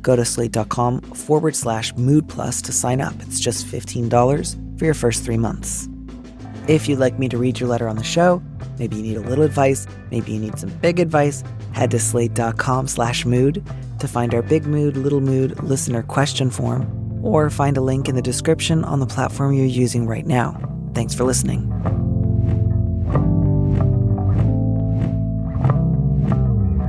Go 0.00 0.16
to 0.16 0.24
slate.com 0.24 1.02
forward 1.02 1.54
slash 1.54 1.94
mood 1.94 2.26
plus 2.26 2.62
to 2.62 2.72
sign 2.72 3.02
up. 3.02 3.12
It's 3.20 3.38
just 3.38 3.66
$15 3.66 4.78
for 4.78 4.86
your 4.86 4.94
first 4.94 5.24
three 5.24 5.36
months. 5.36 5.90
If 6.68 6.88
you'd 6.88 6.98
like 6.98 7.18
me 7.18 7.28
to 7.28 7.36
read 7.36 7.60
your 7.60 7.68
letter 7.68 7.86
on 7.86 7.96
the 7.96 8.02
show, 8.02 8.42
maybe 8.78 8.96
you 8.96 9.02
need 9.02 9.18
a 9.18 9.28
little 9.28 9.44
advice, 9.44 9.86
maybe 10.10 10.32
you 10.32 10.40
need 10.40 10.58
some 10.58 10.70
big 10.80 11.00
advice, 11.00 11.44
head 11.72 11.90
to 11.90 11.98
slate.com 11.98 12.88
slash 12.88 13.26
mood 13.26 13.62
to 13.98 14.08
find 14.08 14.32
our 14.32 14.40
big 14.40 14.64
mood, 14.64 14.96
little 14.96 15.20
mood 15.20 15.62
listener 15.62 16.02
question 16.02 16.50
form, 16.50 17.01
or 17.22 17.48
find 17.50 17.76
a 17.76 17.80
link 17.80 18.08
in 18.08 18.14
the 18.14 18.22
description 18.22 18.84
on 18.84 19.00
the 19.00 19.06
platform 19.06 19.54
you're 19.54 19.66
using 19.66 20.06
right 20.06 20.26
now. 20.26 20.60
Thanks 20.94 21.14
for 21.14 21.24
listening. 21.24 21.70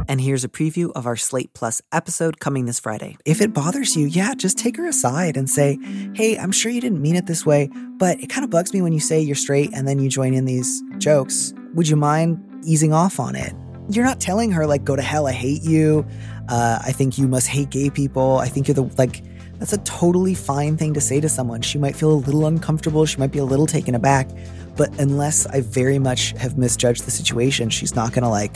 And 0.09 0.21
here's 0.21 0.43
a 0.43 0.49
preview 0.49 0.91
of 0.95 1.07
our 1.07 1.15
Slate 1.15 1.53
Plus 1.53 1.81
episode 1.91 2.39
coming 2.39 2.65
this 2.65 2.79
Friday. 2.79 3.17
If 3.25 3.41
it 3.41 3.51
bothers 3.51 3.95
you, 3.95 4.05
yeah, 4.05 4.35
just 4.35 4.59
take 4.59 4.77
her 4.77 4.85
aside 4.85 5.37
and 5.37 5.49
say, 5.49 5.79
hey, 6.13 6.37
I'm 6.37 6.51
sure 6.51 6.71
you 6.71 6.81
didn't 6.81 7.01
mean 7.01 7.15
it 7.15 7.25
this 7.25 7.47
way, 7.47 7.71
but 7.97 8.19
it 8.19 8.27
kind 8.27 8.43
of 8.43 8.51
bugs 8.51 8.73
me 8.73 8.81
when 8.83 8.93
you 8.93 8.99
say 8.99 9.19
you're 9.19 9.35
straight 9.35 9.71
and 9.73 9.87
then 9.87 9.97
you 9.97 10.09
join 10.09 10.35
in 10.35 10.45
these 10.45 10.83
jokes. 10.99 11.51
Would 11.73 11.87
you 11.87 11.95
mind 11.95 12.43
easing 12.63 12.93
off 12.93 13.19
on 13.19 13.35
it? 13.35 13.53
You're 13.89 14.05
not 14.05 14.19
telling 14.19 14.51
her, 14.51 14.67
like, 14.67 14.83
go 14.83 14.95
to 14.95 15.01
hell, 15.01 15.25
I 15.25 15.31
hate 15.31 15.63
you. 15.63 16.05
Uh, 16.47 16.79
I 16.85 16.91
think 16.91 17.17
you 17.17 17.27
must 17.27 17.47
hate 17.47 17.71
gay 17.71 17.89
people. 17.89 18.37
I 18.37 18.49
think 18.49 18.67
you're 18.67 18.75
the, 18.75 18.83
like, 18.97 19.23
that's 19.63 19.71
a 19.71 19.77
totally 19.85 20.33
fine 20.33 20.75
thing 20.75 20.93
to 20.93 20.99
say 20.99 21.21
to 21.21 21.29
someone. 21.29 21.61
She 21.61 21.77
might 21.77 21.95
feel 21.95 22.11
a 22.11 22.19
little 22.19 22.47
uncomfortable. 22.47 23.05
She 23.05 23.17
might 23.17 23.31
be 23.31 23.39
a 23.39 23.45
little 23.45 23.65
taken 23.65 23.95
aback. 23.95 24.27
But 24.75 24.89
unless 24.99 25.45
I 25.45 25.61
very 25.61 25.99
much 25.99 26.31
have 26.31 26.57
misjudged 26.57 27.05
the 27.05 27.11
situation, 27.11 27.69
she's 27.69 27.95
not 27.95 28.11
going 28.11 28.23
to, 28.23 28.29
like, 28.29 28.53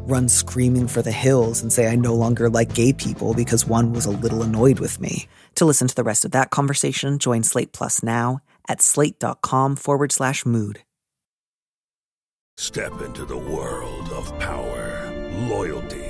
run 0.00 0.28
screaming 0.28 0.86
for 0.86 1.00
the 1.00 1.12
hills 1.12 1.62
and 1.62 1.72
say 1.72 1.88
I 1.88 1.96
no 1.96 2.14
longer 2.14 2.50
like 2.50 2.74
gay 2.74 2.92
people 2.92 3.32
because 3.32 3.64
one 3.64 3.94
was 3.94 4.04
a 4.04 4.10
little 4.10 4.42
annoyed 4.42 4.80
with 4.80 5.00
me. 5.00 5.28
To 5.54 5.64
listen 5.64 5.88
to 5.88 5.94
the 5.94 6.04
rest 6.04 6.26
of 6.26 6.32
that 6.32 6.50
conversation, 6.50 7.18
join 7.18 7.42
Slate 7.42 7.72
Plus 7.72 8.02
now 8.02 8.40
at 8.68 8.82
slate.com 8.82 9.76
forward 9.76 10.12
slash 10.12 10.44
mood. 10.44 10.80
Step 12.58 13.00
into 13.00 13.24
the 13.24 13.38
world 13.38 14.10
of 14.10 14.38
power, 14.38 15.10
loyalty, 15.48 16.09